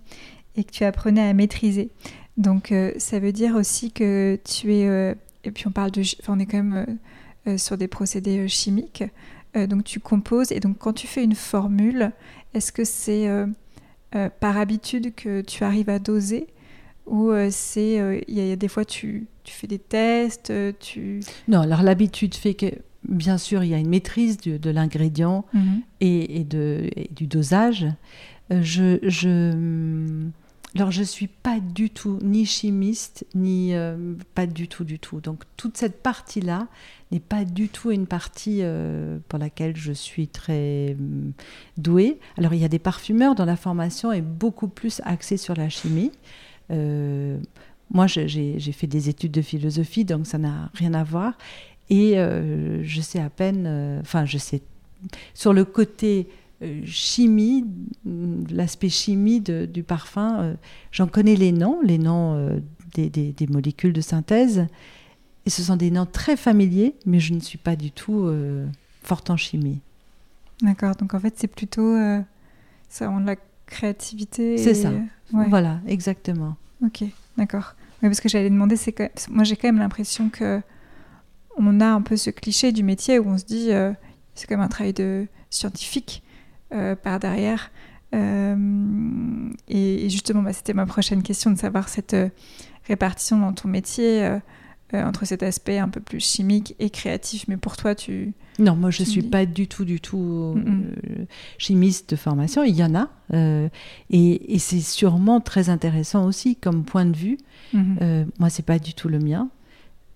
et 0.56 0.64
que 0.64 0.70
tu 0.70 0.84
apprenais 0.84 1.22
à 1.22 1.32
maîtriser. 1.32 1.90
Donc 2.36 2.72
euh, 2.72 2.92
ça 2.98 3.18
veut 3.18 3.32
dire 3.32 3.56
aussi 3.56 3.92
que 3.92 4.38
tu 4.44 4.74
es, 4.74 4.88
euh, 4.88 5.14
et 5.44 5.50
puis 5.50 5.66
on 5.66 5.70
parle 5.70 5.90
de, 5.90 6.00
enfin, 6.00 6.34
on 6.34 6.38
est 6.38 6.46
quand 6.46 6.62
même 6.62 6.98
euh, 7.46 7.58
sur 7.58 7.76
des 7.76 7.88
procédés 7.88 8.48
chimiques, 8.48 9.04
donc 9.54 9.84
tu 9.84 10.00
composes, 10.00 10.50
et 10.50 10.60
donc 10.60 10.78
quand 10.78 10.94
tu 10.94 11.06
fais 11.06 11.22
une 11.22 11.34
formule, 11.34 12.12
est-ce 12.54 12.72
que 12.72 12.84
c'est 12.84 13.28
par 14.40 14.56
habitude 14.56 15.14
que 15.14 15.42
tu 15.42 15.62
arrives 15.62 15.90
à 15.90 15.98
doser 15.98 16.46
ou 17.04 17.32
c'est, 17.50 18.22
il 18.28 18.34
y, 18.34 18.50
a 18.50 18.56
des 18.56 18.68
fois 18.68 18.86
tu, 18.86 19.26
tu 19.44 19.52
fais 19.52 19.66
des 19.66 19.78
tests, 19.78 20.54
tu... 20.80 21.20
Non, 21.48 21.60
alors 21.60 21.82
l'habitude 21.82 22.34
fait 22.34 22.54
que 22.54 22.72
bien 23.06 23.36
sûr, 23.36 23.62
il 23.62 23.68
y 23.68 23.74
a 23.74 23.78
une 23.78 23.90
maîtrise 23.90 24.38
de, 24.38 24.70
l'ingrédient 24.70 25.44
mhm. 25.52 25.82
et, 26.00 26.40
et, 26.40 26.44
de, 26.44 26.88
et, 26.96 27.10
du 27.14 27.26
dosage. 27.26 27.88
je, 28.48 29.00
je, 29.02 30.30
alors 30.74 30.90
je 30.90 31.02
suis 31.02 31.26
pas 31.26 31.60
du 31.60 31.90
tout 31.90 32.18
ni 32.22 32.46
chimiste 32.46 33.26
ni 33.34 33.74
euh, 33.74 34.14
pas 34.34 34.46
du 34.46 34.68
tout 34.68 34.84
du 34.84 34.98
tout. 34.98 35.20
Donc 35.20 35.42
toute 35.56 35.76
cette 35.76 36.02
partie 36.02 36.40
là 36.40 36.66
n'est 37.10 37.20
pas 37.20 37.44
du 37.44 37.68
tout 37.68 37.90
une 37.90 38.06
partie 38.06 38.60
euh, 38.62 39.18
pour 39.28 39.38
laquelle 39.38 39.76
je 39.76 39.92
suis 39.92 40.28
très 40.28 40.96
mm, 40.98 41.32
douée. 41.76 42.18
Alors 42.38 42.54
il 42.54 42.60
y 42.60 42.64
a 42.64 42.68
des 42.68 42.78
parfumeurs 42.78 43.34
dont 43.34 43.44
la 43.44 43.56
formation 43.56 44.12
est 44.12 44.22
beaucoup 44.22 44.68
plus 44.68 45.02
axée 45.04 45.36
sur 45.36 45.54
la 45.54 45.68
chimie. 45.68 46.10
Euh, 46.70 47.38
moi 47.90 48.06
j'ai 48.06 48.72
fait 48.72 48.86
des 48.86 49.10
études 49.10 49.32
de 49.32 49.42
philosophie 49.42 50.06
donc 50.06 50.26
ça 50.26 50.38
n'a 50.38 50.70
rien 50.74 50.94
à 50.94 51.04
voir 51.04 51.36
et 51.90 52.14
je 52.14 53.00
sais 53.02 53.20
à 53.20 53.28
peine, 53.28 54.00
enfin 54.00 54.24
je 54.24 54.38
sais 54.38 54.62
sur 55.34 55.52
le 55.52 55.66
côté 55.66 56.28
chimie, 56.84 57.64
l'aspect 58.50 58.88
chimie 58.88 59.40
du 59.40 59.82
parfum, 59.82 60.40
euh, 60.40 60.54
j'en 60.90 61.06
connais 61.06 61.36
les 61.36 61.52
noms, 61.52 61.80
les 61.82 61.98
noms 61.98 62.34
euh, 62.34 62.60
des, 62.94 63.46
molécules 63.48 63.92
de 63.92 64.00
synthèse, 64.00 64.66
et 65.46 65.50
ce 65.50 65.62
sont 65.62 65.76
des 65.76 65.90
noms 65.90 66.06
très 66.06 66.36
familiers, 66.36 66.94
mais 67.06 67.20
je 67.20 67.34
ne 67.34 67.40
suis 67.40 67.58
pas 67.58 67.76
du 67.76 67.90
tout 67.90 68.30
forte 69.02 69.30
en 69.30 69.36
chimie. 69.36 69.80
D'accord, 70.60 70.94
donc 70.94 71.14
en 71.14 71.20
fait 71.20 71.34
c'est 71.36 71.48
plutôt 71.48 71.96
ça 72.88 73.08
rend 73.08 73.20
de 73.20 73.26
la 73.26 73.36
créativité. 73.66 74.58
C'est 74.58 74.74
ça, 74.74 74.92
voilà, 75.32 75.80
exactement. 75.86 76.56
Ok, 76.84 77.04
d'accord. 77.36 77.74
Oui, 78.02 78.08
parce 78.08 78.20
que 78.20 78.28
j'allais 78.28 78.50
demander, 78.50 78.76
c'est 78.76 78.92
que 78.92 79.04
moi 79.30 79.44
j'ai 79.44 79.56
quand 79.56 79.68
même 79.68 79.78
l'impression 79.78 80.28
que 80.28 80.60
on 81.56 81.80
a 81.80 81.86
un 81.86 82.02
peu 82.02 82.16
ce 82.16 82.30
cliché 82.30 82.72
du 82.72 82.82
métier 82.82 83.18
où 83.18 83.28
on 83.28 83.38
se 83.38 83.44
dit 83.44 83.70
c'est 84.34 84.46
quand 84.46 84.56
même 84.56 84.64
un 84.64 84.68
travail 84.68 84.92
de 84.92 85.26
scientifique 85.50 86.22
euh, 86.26 86.31
par 87.02 87.20
derrière. 87.20 87.70
Euh, 88.14 89.50
et, 89.68 90.08
justement, 90.10 90.42
bah, 90.42 90.52
c'était 90.52 90.74
ma 90.74 90.86
prochaine 90.86 91.22
question 91.22 91.50
de 91.50 91.58
savoir 91.58 91.88
cette 91.88 92.14
euh, 92.14 92.28
répartition 92.86 93.38
dans 93.38 93.52
ton 93.52 93.68
métier 93.68 94.38
entre 94.92 95.24
cet 95.24 95.42
aspect 95.42 95.78
un 95.78 95.88
peu 95.88 96.00
plus 96.00 96.20
chimique 96.20 96.74
et 96.78 96.90
créatif. 96.90 97.46
Mais 97.48 97.56
pour 97.56 97.78
toi, 97.78 97.94
tu... 97.94 98.34
Non, 98.58 98.76
moi 98.76 98.90
je 98.90 99.00
ne 99.00 99.06
suis 99.06 99.22
pas 99.22 99.46
du 99.46 99.66
tout, 99.66 99.86
du 99.86 100.02
tout 100.02 100.54
chimiste 101.56 102.10
de 102.10 102.16
formation. 102.16 102.62
Il 102.62 102.76
y 102.76 102.84
en 102.84 102.94
a. 102.94 103.08
et, 104.10 104.58
c'est 104.58 104.80
sûrement 104.80 105.40
très 105.40 105.70
intéressant 105.70 106.26
aussi 106.26 106.56
comme 106.56 106.84
point 106.84 107.06
de 107.06 107.16
vue. 107.16 107.38
Mm-hmm. 107.72 108.26
moi, 108.38 108.50
c'est 108.50 108.66
pas 108.66 108.78
du 108.78 108.92
tout 108.92 109.08
le 109.08 109.18
mien. 109.18 109.48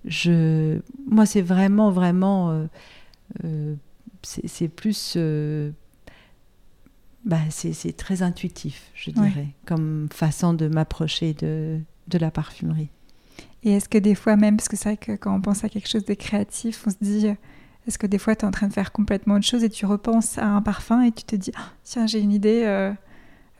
Je, 0.05 0.79
moi, 1.09 1.25
c'est 1.25 1.41
vraiment, 1.41 1.91
vraiment... 1.91 2.69
c'est 4.23 4.69
plus 4.69 5.17
bah, 7.27 7.39
c'est 7.51 7.97
très 7.97 8.23
intuitif, 8.23 8.91
je 8.95 9.11
dirais, 9.11 9.49
comme 9.67 10.09
façon 10.13 10.55
de 10.55 10.69
m'approcher 10.69 11.35
de, 11.35 11.81
de, 12.07 12.19
la 12.19 12.31
parfumerie. 12.31 12.89
Et 13.65 13.73
est-ce 13.73 13.89
que 13.89 13.99
des 13.99 14.15
fois 14.15 14.37
même, 14.37 14.57
parce 14.57 14.69
que 14.69 14.77
c'est 14.77 14.91
vrai 14.91 14.97
que 14.97 15.13
quand 15.13 15.35
on 15.35 15.41
pense 15.41 15.65
à 15.65 15.69
quelque 15.69 15.89
chose 15.89 16.05
de 16.05 16.15
créatif, 16.15 16.85
on 16.87 16.91
se 16.91 16.97
dit, 17.01 17.27
Est-ce 17.87 17.99
que 17.99 18.07
des 18.07 18.19
fois, 18.19 18.37
tu 18.37 18.45
es 18.45 18.49
en 18.49 18.53
train 18.53 18.69
de 18.69 18.73
faire 18.73 18.93
complètement 18.93 19.35
autre 19.35 19.45
chose 19.45 19.65
et 19.65 19.69
tu 19.69 19.87
repenses 19.87 20.39
à 20.39 20.47
un 20.47 20.63
parfum 20.63 21.03
et 21.03 21.11
tu 21.11 21.25
te 21.25 21.35
dis, 21.35 21.51
ah, 21.57 21.73
tiens, 21.83 22.07
j'ai 22.07 22.21
une 22.21 22.33
idée, 22.33 22.93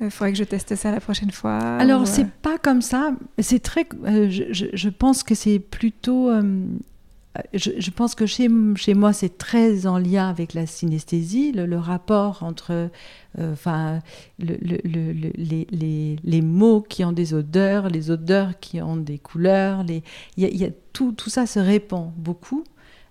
il 0.01 0.11
faudrait 0.11 0.31
que 0.31 0.39
je 0.39 0.45
teste 0.45 0.77
ça 0.77 0.93
la 0.93 1.01
prochaine 1.01 1.33
fois 1.33 1.59
Alors, 1.59 2.07
c'est 2.07 2.31
pas 2.31 2.59
comme 2.59 2.83
ça. 2.83 3.17
C'est 3.41 3.61
très. 3.61 3.85
je, 4.05 4.89
pense 4.91 5.25
que 5.25 5.35
c'est 5.35 5.59
plutôt 5.59 6.31
je, 7.55 7.91
pense 7.91 8.15
que 8.15 8.27
chez, 8.27 8.49
chez 8.77 8.95
moi, 8.95 9.13
c'est 9.13 9.39
très 9.39 9.87
en 9.87 9.99
lien 9.99 10.29
avec 10.29 10.55
la 10.55 10.67
synesthésie, 10.67 11.53
le, 11.53 11.79
rapport 11.79 12.43
entre 12.43 12.91
euh, 13.39 13.99
les, 14.39 16.43
mots 16.43 16.81
qui 16.83 17.05
ont 17.05 17.13
des 17.13 17.35
odeurs, 17.35 17.89
les 17.89 18.11
odeurs 18.11 18.59
qui 18.61 18.81
ont 18.81 18.97
des 18.97 19.19
couleurs. 19.19 19.83
Les, 19.85 20.03
y 20.37 20.45
a, 20.45 20.49
y 20.49 20.65
a 20.65 20.71
tout, 20.93 21.15
ça 21.27 21.47
se 21.47 21.59
répand 21.59 22.13
beaucoup. 22.17 22.65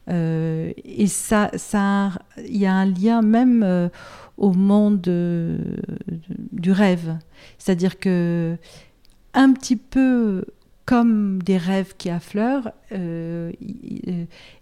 Euh, 0.10 0.72
et 0.84 1.08
ça, 1.08 1.50
ça, 1.56 2.12
il 2.38 2.58
y 2.58 2.66
a 2.66 2.74
un 2.74 2.86
lien 2.86 3.22
même 3.22 3.64
euh, 3.64 3.90
au 4.38 4.54
monde 4.54 5.02
du 5.02 6.72
rêve. 6.72 7.18
C'est-à-dire 7.58 8.00
que 8.00 8.58
un 9.34 9.52
petit 9.52 9.76
peu 9.76 10.46
comme 10.86 11.42
des 11.42 11.58
rêves 11.58 11.96
qui 11.98 12.12
affleurent 12.12 12.72
euh, 12.92 13.52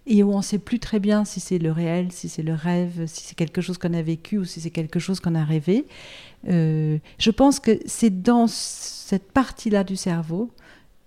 et 0.06 0.22
où 0.22 0.32
on 0.32 0.38
ne 0.38 0.42
sait 0.42 0.58
plus 0.58 0.78
très 0.78 0.98
bien 0.98 1.24
si 1.26 1.38
c'est 1.38 1.58
le 1.58 1.70
réel, 1.70 2.12
si 2.12 2.30
c'est 2.30 2.42
le 2.42 2.54
rêve, 2.54 3.04
si 3.06 3.24
c'est 3.24 3.34
quelque 3.34 3.60
chose 3.60 3.76
qu'on 3.76 3.92
a 3.92 4.00
vécu 4.00 4.38
ou 4.38 4.44
si 4.44 4.60
c'est 4.62 4.70
quelque 4.70 4.98
chose 4.98 5.20
qu'on 5.20 5.34
a 5.34 5.44
rêvé. 5.44 5.84
Euh, 6.48 6.98
je 7.18 7.30
pense 7.30 7.60
que 7.60 7.78
c'est 7.84 8.22
dans 8.22 8.46
cette 8.46 9.32
partie-là 9.32 9.84
du 9.84 9.96
cerveau 9.96 10.50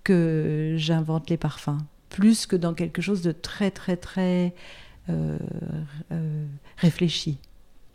que 0.03 0.75
j'invente 0.77 1.29
les 1.31 1.37
parfums, 1.37 1.79
plus 2.09 2.45
que 2.45 2.55
dans 2.55 2.75
quelque 2.75 3.01
chose 3.01 3.23
de 3.23 3.31
très 3.31 3.71
très 3.71 3.97
très 3.97 4.53
euh, 5.09 5.37
réfléchi. 6.77 7.39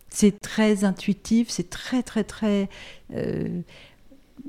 C'est 0.08 0.40
très 0.40 0.82
intuitif, 0.85 1.48
c'est 1.50 1.70
très 1.70 2.02
très 2.02 2.24
très... 2.24 2.68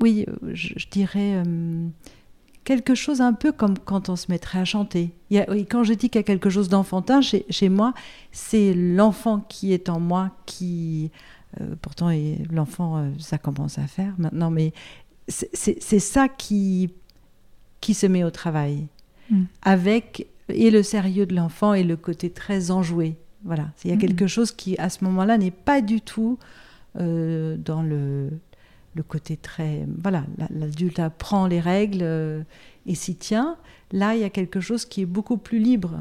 oui, 0.00 0.26
je 0.52 0.86
dirais 0.90 1.42
quelque 2.64 2.94
chose 2.94 3.20
un 3.20 3.32
peu 3.32 3.52
comme 3.52 3.78
quand 3.78 4.08
on 4.08 4.16
se 4.16 4.30
mettrait 4.30 4.58
à 4.58 4.64
chanter. 4.64 5.10
et 5.30 5.64
quand 5.66 5.84
je 5.84 5.92
dis 5.92 6.08
qu'il 6.08 6.18
y 6.18 6.24
a 6.24 6.24
quelque 6.24 6.50
chose 6.50 6.68
d'enfantin 6.68 7.20
chez, 7.20 7.68
moi, 7.68 7.94
c'est 8.32 8.74
l'enfant 8.74 9.40
qui 9.48 9.72
est 9.72 9.88
en 9.88 10.00
moi 10.00 10.30
qui... 10.46 11.10
Euh, 11.60 11.74
pourtant, 11.80 12.10
l'enfant, 12.50 12.96
euh, 12.96 13.10
ça 13.20 13.38
commence 13.38 13.78
à 13.78 13.86
faire 13.86 14.12
maintenant, 14.18 14.50
mais 14.50 14.72
c'est 15.28 15.98
ça 16.00 16.28
qui, 16.28 16.90
qui 17.80 17.94
se 17.94 18.06
met 18.06 18.24
au 18.24 18.30
travail. 18.30 18.88
Mm. 19.30 19.44
Avec 19.62 20.26
et 20.48 20.70
le 20.70 20.82
sérieux 20.82 21.26
de 21.26 21.34
l'enfant 21.34 21.72
et 21.74 21.84
le 21.84 21.96
côté 21.96 22.28
très 22.30 22.70
enjoué. 22.70 23.16
Voilà, 23.44 23.70
il 23.84 23.90
y 23.90 23.92
a 23.92 23.96
mm. 23.96 24.00
quelque 24.00 24.26
chose 24.26 24.52
qui, 24.52 24.76
à 24.78 24.88
ce 24.88 25.04
moment-là, 25.04 25.38
n'est 25.38 25.50
pas 25.50 25.80
du 25.80 26.00
tout 26.00 26.38
euh, 26.96 27.56
dans 27.56 27.82
le, 27.82 28.30
le 28.94 29.02
côté 29.02 29.36
très... 29.36 29.86
Voilà, 30.02 30.24
l'adulte 30.50 30.98
apprend 30.98 31.46
les 31.46 31.60
règles 31.60 32.02
euh, 32.02 32.42
et 32.86 32.94
s'y 32.94 33.16
tient. 33.16 33.56
Là, 33.92 34.14
il 34.14 34.20
y 34.20 34.24
a 34.24 34.30
quelque 34.30 34.60
chose 34.60 34.84
qui 34.84 35.02
est 35.02 35.06
beaucoup 35.06 35.36
plus 35.36 35.58
libre. 35.58 36.00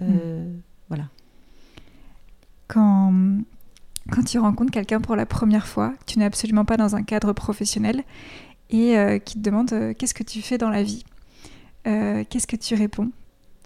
Euh, 0.00 0.44
hmm. 0.44 0.60
Voilà. 0.88 1.08
Quand, 2.66 3.12
quand 4.10 4.22
tu 4.24 4.38
rencontres 4.38 4.70
quelqu'un 4.70 5.00
pour 5.00 5.16
la 5.16 5.26
première 5.26 5.66
fois, 5.66 5.94
tu 6.06 6.18
n'es 6.18 6.24
absolument 6.24 6.64
pas 6.64 6.76
dans 6.76 6.96
un 6.96 7.02
cadre 7.02 7.32
professionnel 7.32 8.02
et 8.70 8.98
euh, 8.98 9.18
qui 9.18 9.34
te 9.34 9.40
demande 9.40 9.94
qu'est-ce 9.96 10.14
que 10.14 10.22
tu 10.22 10.42
fais 10.42 10.58
dans 10.58 10.70
la 10.70 10.82
vie, 10.82 11.04
qu'est-ce 11.84 12.46
que 12.46 12.56
tu 12.56 12.74
réponds? 12.74 13.10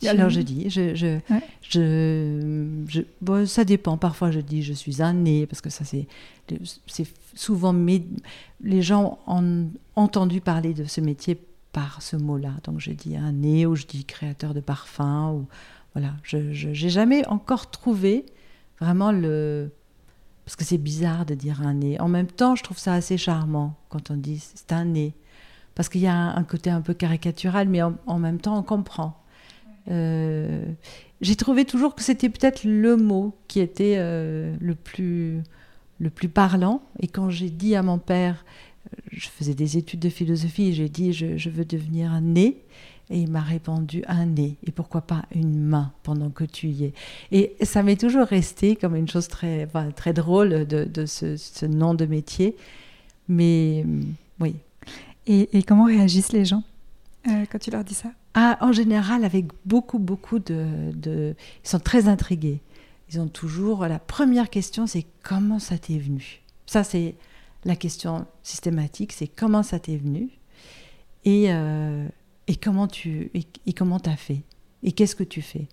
Alors 0.08 0.30
je 0.30 0.40
dis, 0.40 0.70
je, 0.70 0.94
je, 0.94 1.18
je, 1.68 3.00
bon, 3.20 3.46
ça 3.46 3.64
dépend. 3.64 3.96
Parfois 3.96 4.30
je 4.30 4.40
dis 4.40 4.62
je 4.62 4.72
suis 4.72 5.02
un 5.02 5.12
né 5.12 5.46
parce 5.46 5.60
que 5.60 5.70
ça 5.70 5.84
c'est, 5.84 6.06
c'est 6.86 7.06
souvent 7.34 7.74
les 8.62 8.82
gens 8.82 9.18
ont 9.26 9.68
entendu 9.96 10.40
parler 10.40 10.74
de 10.74 10.84
ce 10.84 11.00
métier 11.00 11.38
par 11.72 12.02
ce 12.02 12.16
mot-là. 12.16 12.52
Donc 12.64 12.80
je 12.80 12.92
dis 12.92 13.16
un 13.16 13.32
né 13.32 13.66
ou 13.66 13.76
je 13.76 13.86
dis 13.86 14.04
créateur 14.04 14.54
de 14.54 14.60
parfums 14.60 15.32
ou 15.34 15.46
voilà. 15.94 16.14
Je 16.22 16.38
n'ai 16.66 16.90
jamais 16.90 17.26
encore 17.28 17.70
trouvé 17.70 18.26
vraiment 18.80 19.12
le 19.12 19.70
parce 20.44 20.56
que 20.56 20.64
c'est 20.64 20.78
bizarre 20.78 21.24
de 21.24 21.34
dire 21.34 21.62
un 21.62 21.74
nez. 21.74 22.00
En 22.00 22.08
même 22.08 22.26
temps, 22.26 22.56
je 22.56 22.64
trouve 22.64 22.78
ça 22.78 22.94
assez 22.94 23.16
charmant 23.16 23.76
quand 23.88 24.10
on 24.10 24.16
dit 24.16 24.38
c'est 24.40 24.72
un 24.72 24.84
nez 24.84 25.14
parce 25.74 25.88
qu'il 25.88 26.00
y 26.00 26.06
a 26.06 26.14
un, 26.14 26.44
côté 26.44 26.68
un 26.68 26.82
peu 26.82 26.92
caricatural, 26.92 27.68
mais 27.68 27.80
en 27.82 28.18
même 28.18 28.38
temps 28.38 28.58
on 28.58 28.62
comprend. 28.62 29.21
Euh, 29.90 30.64
j'ai 31.20 31.36
trouvé 31.36 31.64
toujours 31.64 31.94
que 31.94 32.02
c'était 32.02 32.28
peut-être 32.28 32.64
le 32.64 32.96
mot 32.96 33.34
qui 33.48 33.60
était 33.60 33.96
euh, 33.98 34.54
le, 34.60 34.74
plus, 34.74 35.42
le 36.00 36.10
plus 36.10 36.28
parlant. 36.28 36.82
Et 37.00 37.08
quand 37.08 37.30
j'ai 37.30 37.50
dit 37.50 37.74
à 37.74 37.82
mon 37.82 37.98
père, 37.98 38.44
euh, 38.92 38.96
je 39.12 39.28
faisais 39.28 39.54
des 39.54 39.76
études 39.76 40.00
de 40.00 40.08
philosophie, 40.08 40.72
j'ai 40.72 40.88
dit 40.88 41.12
je, 41.12 41.50
veux 41.50 41.64
devenir 41.64 42.12
un 42.12 42.20
nez. 42.20 42.58
Et 43.10 43.18
il 43.18 43.30
m'a 43.30 43.40
répondu 43.40 44.02
un 44.06 44.24
nez, 44.24 44.56
et 44.64 44.70
pourquoi 44.70 45.02
pas 45.02 45.24
une 45.34 45.60
main 45.60 45.92
pendant 46.02 46.30
que 46.30 46.44
tu 46.44 46.68
y 46.68 46.84
es. 46.84 46.92
Et 47.30 47.56
ça 47.60 47.82
m'est 47.82 48.00
toujours 48.00 48.26
resté 48.26 48.74
comme 48.74 48.96
une 48.96 49.08
chose 49.08 49.28
très, 49.28 49.68
très 49.96 50.14
drôle 50.14 50.66
de, 50.66 51.04
ce, 51.04 51.66
nom 51.66 51.92
de 51.92 52.06
métier. 52.06 52.56
Mais 53.28 53.84
oui. 54.40 54.54
Et 55.26 55.62
comment 55.64 55.84
réagissent 55.84 56.32
les 56.32 56.46
gens 56.46 56.62
quand 57.26 57.58
tu 57.58 57.70
leur 57.70 57.84
dis 57.84 57.92
ça? 57.92 58.12
Ah, 58.34 58.56
en 58.60 58.72
général, 58.72 59.24
avec 59.24 59.46
beaucoup, 59.66 59.98
beaucoup 59.98 60.38
de, 60.38 61.34
Ils 61.64 61.68
sont 61.68 61.80
très 61.80 62.08
intrigués. 62.08 62.60
Ils 63.10 63.20
ont 63.20 63.28
toujours... 63.28 63.86
La 63.86 63.98
première 63.98 64.48
question, 64.48 64.86
c'est 64.86 65.06
comment 65.22 65.58
ça 65.58 65.76
t'est 65.76 65.98
venu? 65.98 66.40
Ça, 66.66 66.82
c'est 66.82 67.14
la 67.64 67.76
question 67.76 68.26
systématique, 68.42 69.12
c'est 69.12 69.26
comment 69.26 69.62
ça 69.62 69.78
t'est 69.78 69.96
venu? 69.96 70.30
Et, 71.24 71.52
euh, 71.52 72.08
et 72.48 72.56
comment 72.56 72.88
tu 72.88 73.30
et, 73.34 73.72
comment 73.72 74.00
t'as 74.00 74.16
fait? 74.16 74.40
Et 74.82 74.90
qu'est-ce 74.92 75.14
que 75.14 75.22
tu 75.22 75.42
fais? 75.42 75.68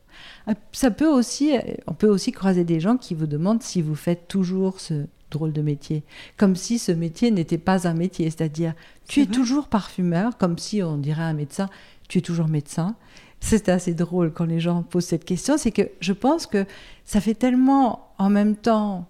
Ah, 0.45 0.53
Ça 0.71 0.91
peut 0.91 1.07
aussi, 1.07 1.53
on 1.87 1.93
peut 1.93 2.09
aussi 2.09 2.31
croiser 2.31 2.63
des 2.63 2.79
gens 2.79 2.97
qui 2.97 3.15
vous 3.15 3.25
demandent 3.25 3.63
si 3.63 3.81
vous 3.81 3.95
faites 3.95 4.27
toujours 4.27 4.79
ce 4.79 5.05
drôle 5.31 5.53
de 5.53 5.61
métier, 5.61 6.03
comme 6.37 6.55
si 6.55 6.79
ce 6.79 6.91
métier 6.91 7.31
n'était 7.31 7.57
pas 7.57 7.87
un 7.87 7.93
métier, 7.93 8.29
c'est-à-dire 8.29 8.73
tu 9.07 9.21
es 9.21 9.25
toujours 9.25 9.67
parfumeur, 9.67 10.37
comme 10.37 10.57
si 10.57 10.81
on 10.83 10.97
dirait 10.97 11.21
à 11.21 11.27
un 11.27 11.33
médecin, 11.33 11.69
tu 12.09 12.17
es 12.17 12.21
toujours 12.21 12.49
médecin. 12.49 12.95
C'est 13.39 13.69
assez 13.69 13.93
drôle 13.93 14.33
quand 14.33 14.43
les 14.43 14.59
gens 14.59 14.83
posent 14.83 15.05
cette 15.05 15.23
question, 15.23 15.57
c'est 15.57 15.71
que 15.71 15.89
je 16.01 16.11
pense 16.11 16.45
que 16.45 16.65
ça 17.05 17.21
fait 17.21 17.35
tellement 17.35 18.13
en 18.17 18.29
même 18.29 18.57
temps 18.57 19.07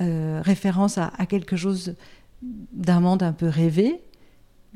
euh, 0.00 0.40
référence 0.44 0.98
à, 0.98 1.10
quelque 1.28 1.56
chose 1.56 1.96
d'un 2.42 3.00
monde 3.00 3.24
un 3.24 3.32
peu 3.32 3.48
rêvé. 3.48 4.00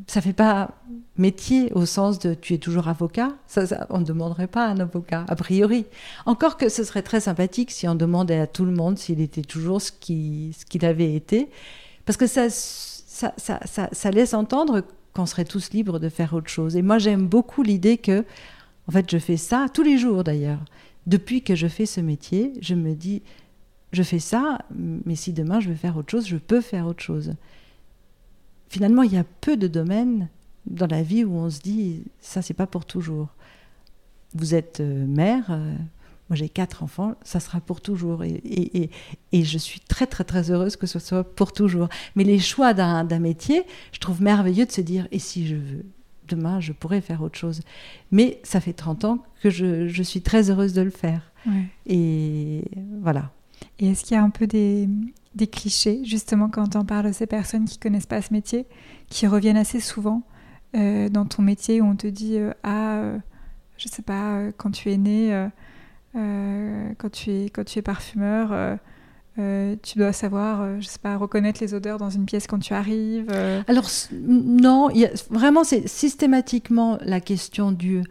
Ça 0.09 0.21
fait 0.21 0.33
pas 0.33 0.73
métier 1.17 1.73
au 1.73 1.87
sens 1.87 2.19
de 2.19 2.35
tu 2.35 2.55
es 2.55 2.59
toujours 2.59 2.89
avocat. 2.89 3.31
Ça, 3.47 3.87
on 3.91 4.01
ne 4.01 4.05
demanderait 4.05 4.49
pas 4.49 4.67
à 4.67 4.71
un 4.71 4.81
avocat, 4.81 5.25
a 5.29 5.37
priori. 5.37 5.87
Encore 6.27 6.57
que 6.57 6.69
ce 6.69 6.83
serait 6.83 7.03
très 7.03 7.21
sympathique 7.21 7.71
si 7.71 7.87
on 7.87 7.95
demandait 7.95 8.41
à 8.41 8.49
tout 8.49 8.65
le 8.65 8.73
monde 8.73 8.99
s'il 8.99 9.21
était 9.21 9.43
toujours 9.43 9.81
ce 9.81 9.93
qu'il 9.93 10.85
avait 10.85 11.15
été. 11.15 11.49
Parce 12.07 12.17
que 12.17 12.27
ça, 12.27 12.51
ça, 12.51 13.33
ça, 13.37 13.89
ça 13.93 14.11
laisse 14.11 14.35
entendre 14.35 14.83
qu'on 15.15 15.27
serait 15.27 15.45
tous 15.45 15.71
libres 15.71 15.99
de 15.99 16.09
faire 16.09 16.35
autre 16.35 16.51
chose. 16.51 16.77
Et 16.77 16.83
moi, 16.83 16.99
j'aime 16.99 17.27
beaucoup 17.27 17.63
l'idée 17.63 17.99
que, 17.99 18.25
en 18.89 18.93
fait, 18.93 19.11
je 19.11 19.19
fais 19.19 19.37
ça 19.37 19.67
tous 19.73 19.83
les 19.83 19.97
jours 19.97 20.25
d'ailleurs. 20.25 20.65
Depuis 21.07 21.43
que 21.43 21.55
je 21.55 21.67
fais 21.67 21.87
ce 21.87 22.01
métier, 22.01 22.53
je 22.61 22.75
me 22.75 22.95
dis, 22.95 23.23
je 23.93 24.03
fais 24.03 24.19
ça, 24.19 24.59
mais 24.75 25.15
si 25.15 25.33
demain 25.33 25.61
je 25.61 25.69
veux 25.69 25.75
faire 25.75 25.97
autre 25.97 26.11
chose, 26.11 26.27
je 26.27 26.37
peux 26.37 26.61
faire 26.61 26.87
autre 26.87 27.03
chose. 27.03 27.35
Finalement, 28.69 29.03
il 29.03 29.13
y 29.13 29.19
a 29.19 29.25
peu 29.41 29.57
de 29.57 29.69
domaines 29.69 30.29
dans 30.67 30.87
la 30.87 31.03
vie 31.03 31.25
où 31.25 31.35
on 31.35 31.51
se 31.51 31.61
dit, 31.61 32.05
ça, 32.21 32.43
c'est 32.43 32.55
pas 32.55 32.67
pour 32.67 32.87
toujours. 32.87 33.29
Vous 34.35 34.55
êtes 34.55 34.81
euh, 34.81 35.07
mère, 35.07 35.47
euh, 35.51 35.77
moi, 36.31 36.37
j'ai 36.37 36.49
quatre 36.49 36.83
enfants, 36.83 37.15
ça 37.23 37.39
sera 37.39 37.61
pour 37.61 37.81
toujours. 37.81 38.25
Et, 38.25 38.41
et, 38.45 38.91
et, 39.33 39.45
je 39.45 39.59
suis 39.59 39.81
très, 39.81 40.07
très, 40.07 40.25
très 40.25 40.51
heureuse 40.51 40.77
que 40.77 40.87
ce 40.87 40.99
soit 40.99 41.23
pour 41.23 41.53
toujours. 41.53 41.89
Mais 42.17 42.25
les 42.25 42.39
choix 42.39 42.73
d'un 42.73 43.19
métier, 43.19 43.65
je 43.93 43.99
trouve 43.99 44.23
merveilleux 44.23 44.65
de 44.65 44.73
se 44.73 44.81
dire 44.81 45.07
et 45.13 45.19
si 45.19 45.47
je 45.47 45.57
veux 45.57 45.85
Demain, 46.27 46.59
je 46.59 46.73
pourrais 46.73 47.03
faire 47.03 47.23
autre 47.23 47.39
chose. 47.39 47.61
Mais 48.11 48.41
ça 48.45 48.61
fait 48.61 48.73
30 48.73 49.05
ans 49.05 49.19
que 49.43 49.51
je, 49.51 49.89
je 49.89 50.03
suis 50.03 50.23
très 50.23 50.51
heureuse 50.51 50.73
de 50.73 50.81
le 50.81 50.91
faire. 50.91 51.33
Et 51.87 52.65
voilà. 53.03 53.31
Et 53.79 53.89
est-ce 53.89 54.05
qu'il 54.05 54.15
y 54.15 54.19
a 54.19 54.23
un 54.23 54.31
peu 54.31 54.47
des, 54.47 54.89
des 55.35 55.47
clichés, 55.47 56.03
justement, 56.05 56.49
quand 56.49 56.77
on 56.77 56.85
parle 56.85 57.09
de 57.09 57.13
ces 57.13 57.27
personnes 57.27 57.67
qui 57.67 57.79
connaissent 57.79 58.07
pas 58.07 58.23
ce 58.23 58.33
métier, 58.33 58.67
qui 59.09 59.27
reviennent 59.27 59.59
assez 59.59 59.81
souvent 59.81 60.23
euh, 60.75 61.11
dans 61.11 61.27
ton 61.27 61.43
métier 61.43 61.81
où 61.83 61.85
on 61.85 61.97
te 61.97 62.07
dit 62.07 62.39
euh, 62.39 62.53
Ah, 62.63 62.97
euh, 63.01 63.19
je 63.77 63.89
sais 63.89 64.03
pas, 64.03 64.51
quand 64.57 64.71
tu 64.71 64.91
es 64.91 64.97
né 64.97 65.35
euh, 65.35 65.49
quand, 66.15 67.11
tu 67.11 67.31
es, 67.31 67.51
quand 67.51 67.65
tu 67.65 67.79
es 67.79 67.83
parfumeur, 67.83 68.53
euh, 68.53 68.77
euh, 69.39 69.77
tu 69.83 69.99
dois 69.99 70.13
savoir, 70.13 70.81
je 70.81 70.87
sais 70.87 70.99
pas, 70.99 71.17
reconnaître 71.17 71.61
les 71.61 71.75
odeurs 71.75 71.99
dans 71.99 72.11
une 72.11 72.25
pièce 72.25 72.47
quand 72.47 72.59
tu 72.59 72.73
arrives. 72.73 73.31
Alors 73.67 73.89
non, 74.13 74.91
y 74.91 75.07
a, 75.07 75.11
vraiment 75.31 75.65
c'est 75.65 75.89
systématiquement 75.89 76.99
la 77.01 77.21
question 77.21 77.73
du 77.73 78.03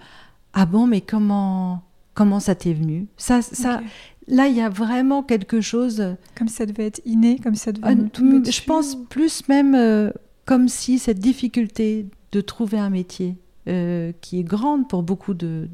ah 0.54 0.66
bon 0.66 0.86
mais 0.86 1.02
comment 1.02 1.84
comment 2.14 2.40
ça 2.40 2.56
t'est 2.56 2.74
venu? 2.74 3.08
Ça 3.18 3.42
ça 3.42 3.82
là, 4.28 4.48
il 4.48 4.56
y 4.56 4.62
a 4.62 4.70
vraiment 4.70 5.24
quelque 5.24 5.62
chose. 5.62 6.16
Comme 6.38 6.48
ça 6.48 6.66
devait 6.66 6.88
être 6.88 7.02
inné, 7.06 7.40
comme 7.40 7.56
ça 7.56 7.72
devait. 7.72 7.94
être 7.94 8.12
tout 8.12 8.44
je 8.44 8.64
pense 8.64 8.96
plus 9.10 9.48
même 9.48 9.76
euh, 9.76 10.12
comme 10.46 10.68
si 10.68 11.00
cette 11.00 11.20
difficulté 11.20 12.08
de 12.32 12.42
trouver 12.42 12.80
un 12.80 12.90
métier 12.90 13.38
euh, 13.68 14.12
qui 14.22 14.40
est 14.40 14.44
grande 14.44 14.88
pour 14.90 15.04
beaucoup 15.04 15.34
de, 15.34 15.70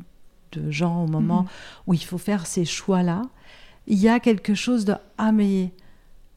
de 0.52 0.72
gens 0.72 1.04
au 1.04 1.08
moment 1.08 1.44
mhm. 1.44 1.48
où 1.88 1.94
il 1.94 2.04
faut 2.04 2.18
faire 2.18 2.48
ces 2.48 2.66
choix-là, 2.66 3.24
il 3.88 3.98
y 3.98 4.08
a 4.08 4.20
quelque 4.20 4.54
chose 4.54 4.86
de 4.86 4.96
ah 5.18 5.32
mais 5.32 5.72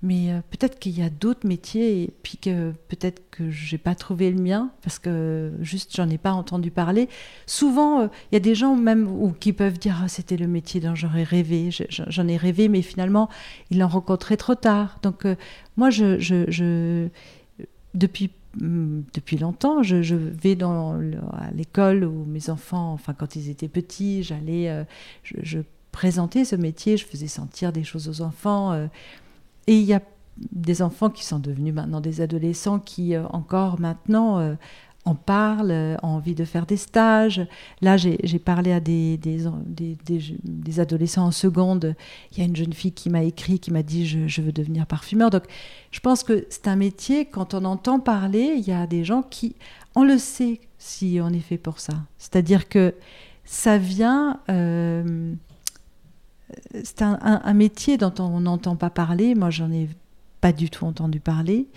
mais 0.04 0.32
euh, 0.32 0.40
peut-être 0.50 0.80
qu'il 0.80 0.98
y 0.98 1.02
a 1.02 1.10
d'autres 1.10 1.46
métiers 1.46 2.02
et 2.02 2.12
puis 2.24 2.36
que 2.36 2.72
peut-être 2.88 3.22
que 3.30 3.50
j'ai 3.50 3.78
pas 3.78 3.94
trouvé 3.94 4.32
le 4.32 4.42
mien 4.42 4.72
parce 4.82 4.98
que 4.98 5.52
juste 5.60 5.94
j'en 5.94 6.08
ai 6.08 6.18
pas 6.18 6.32
entendu 6.32 6.72
parler. 6.72 7.08
Souvent, 7.46 8.00
euh, 8.00 8.06
il 8.30 8.34
y 8.34 8.36
a 8.36 8.40
des 8.40 8.56
gens 8.56 8.74
même 8.74 9.06
ou 9.06 9.32
qui 9.32 9.52
peuvent 9.52 9.78
dire 9.78 10.00
ah, 10.02 10.08
c'était 10.08 10.36
le 10.36 10.48
métier 10.48 10.80
dont 10.80 10.96
j'aurais 10.96 11.22
rêvé, 11.22 11.70
j'en 11.88 12.26
ai 12.26 12.36
rêvé, 12.36 12.68
mais 12.68 12.82
finalement 12.82 13.28
ils 13.70 13.78
l'ont 13.78 13.88
rencontré 13.88 14.36
trop 14.36 14.56
tard. 14.56 14.98
Donc 15.02 15.24
euh, 15.24 15.36
moi, 15.76 15.90
je, 15.90 16.18
je, 16.18 17.08
depuis 17.94 18.30
depuis 18.56 19.38
longtemps, 19.38 19.82
je, 19.82 20.14
vais 20.14 20.56
dans 20.56 20.92
à 21.32 21.50
l'école 21.54 22.04
où 22.04 22.24
mes 22.24 22.50
enfants, 22.50 22.92
enfin 22.92 23.14
quand 23.14 23.36
ils 23.36 23.48
étaient 23.48 23.68
petits, 23.68 24.22
j'allais, 24.22 24.84
je, 25.22 25.60
présentais 25.90 26.44
ce 26.44 26.56
métier, 26.56 26.96
je 26.96 27.06
faisais 27.06 27.28
sentir 27.28 27.72
des 27.72 27.84
choses 27.84 28.08
aux 28.08 28.22
enfants. 28.22 28.88
Et 29.66 29.76
il 29.76 29.84
y 29.84 29.94
a 29.94 30.02
des 30.50 30.82
enfants 30.82 31.10
qui 31.10 31.24
sont 31.24 31.38
devenus 31.38 31.74
maintenant 31.74 32.00
des 32.00 32.20
adolescents 32.20 32.78
qui 32.78 33.14
euh, 33.14 33.26
encore 33.28 33.78
maintenant 33.80 34.56
euh, 35.06 35.10
en 35.10 35.14
parlent, 35.14 35.70
euh, 35.70 35.96
ont 36.02 36.08
envie 36.08 36.34
de 36.34 36.44
faire 36.44 36.66
des 36.66 36.76
stages. 36.76 37.46
Là, 37.80 37.96
j'ai 37.96 38.38
parlé 38.38 38.72
à 38.72 38.80
des, 38.80 39.18
adolescents 40.78 41.26
en 41.26 41.30
seconde. 41.30 41.94
Il 42.32 42.38
y 42.38 42.42
a 42.42 42.44
une 42.44 42.56
jeune 42.56 42.72
fille 42.72 42.92
qui 42.92 43.10
m'a 43.10 43.22
écrit, 43.22 43.58
qui 43.58 43.70
m'a 43.70 43.82
dit 43.82 44.06
je, 44.06 44.40
veux 44.40 44.52
devenir 44.52 44.86
parfumeur. 44.86 45.30
Donc, 45.30 45.44
je 45.90 46.00
pense 46.00 46.22
que 46.22 46.46
c'est 46.50 46.68
un 46.68 46.76
métier, 46.76 47.24
quand 47.26 47.54
on 47.54 47.64
entend 47.64 48.00
parler, 48.00 48.54
il 48.56 48.66
y 48.66 48.72
a 48.72 48.86
des 48.86 49.04
gens 49.04 49.22
qui, 49.22 49.56
on 49.94 50.04
le 50.04 50.18
sait 50.18 50.60
si 50.78 51.18
on 51.22 51.30
est 51.30 51.40
fait 51.40 51.58
pour 51.58 51.80
ça. 51.80 51.94
C'est-à-dire 52.18 52.68
que 52.68 52.94
ça 53.44 53.78
vient 53.78 54.40
c'est 56.84 57.02
un, 57.02 57.54
métier 57.54 57.96
dont 57.96 58.12
on 58.18 58.40
n'entend 58.40 58.76
pas 58.76 58.90
parler. 58.90 59.34
Moi, 59.34 59.50
j'en 59.50 59.70
ai 59.70 59.88
pas 60.40 60.52
du 60.52 60.70
tout 60.70 60.84
entendu 60.84 61.20
parler. 61.20 61.68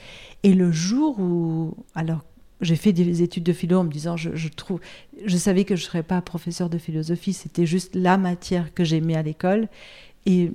Et 0.43 0.53
le 0.53 0.71
jour 0.71 1.19
où, 1.19 1.75
alors, 1.93 2.23
j'ai 2.61 2.75
fait 2.75 2.93
des 2.93 3.21
études 3.21 3.43
de 3.43 3.53
philo 3.53 3.79
en 3.79 3.83
me 3.83 3.91
disant, 3.91 4.15
je, 4.15 4.47
trouve, 4.47 4.79
je 5.25 5.37
savais 5.37 5.65
que 5.65 5.75
je 5.75 5.83
serais 5.83 6.03
pas 6.03 6.21
professeur 6.21 6.69
de 6.69 6.77
philosophie. 6.77 7.33
C'était 7.33 7.65
juste 7.65 7.95
la 7.95 8.17
matière 8.17 8.73
que 8.73 8.83
j'aimais 8.83 9.15
à 9.15 9.21
l'école. 9.21 9.67
Et 10.25 10.51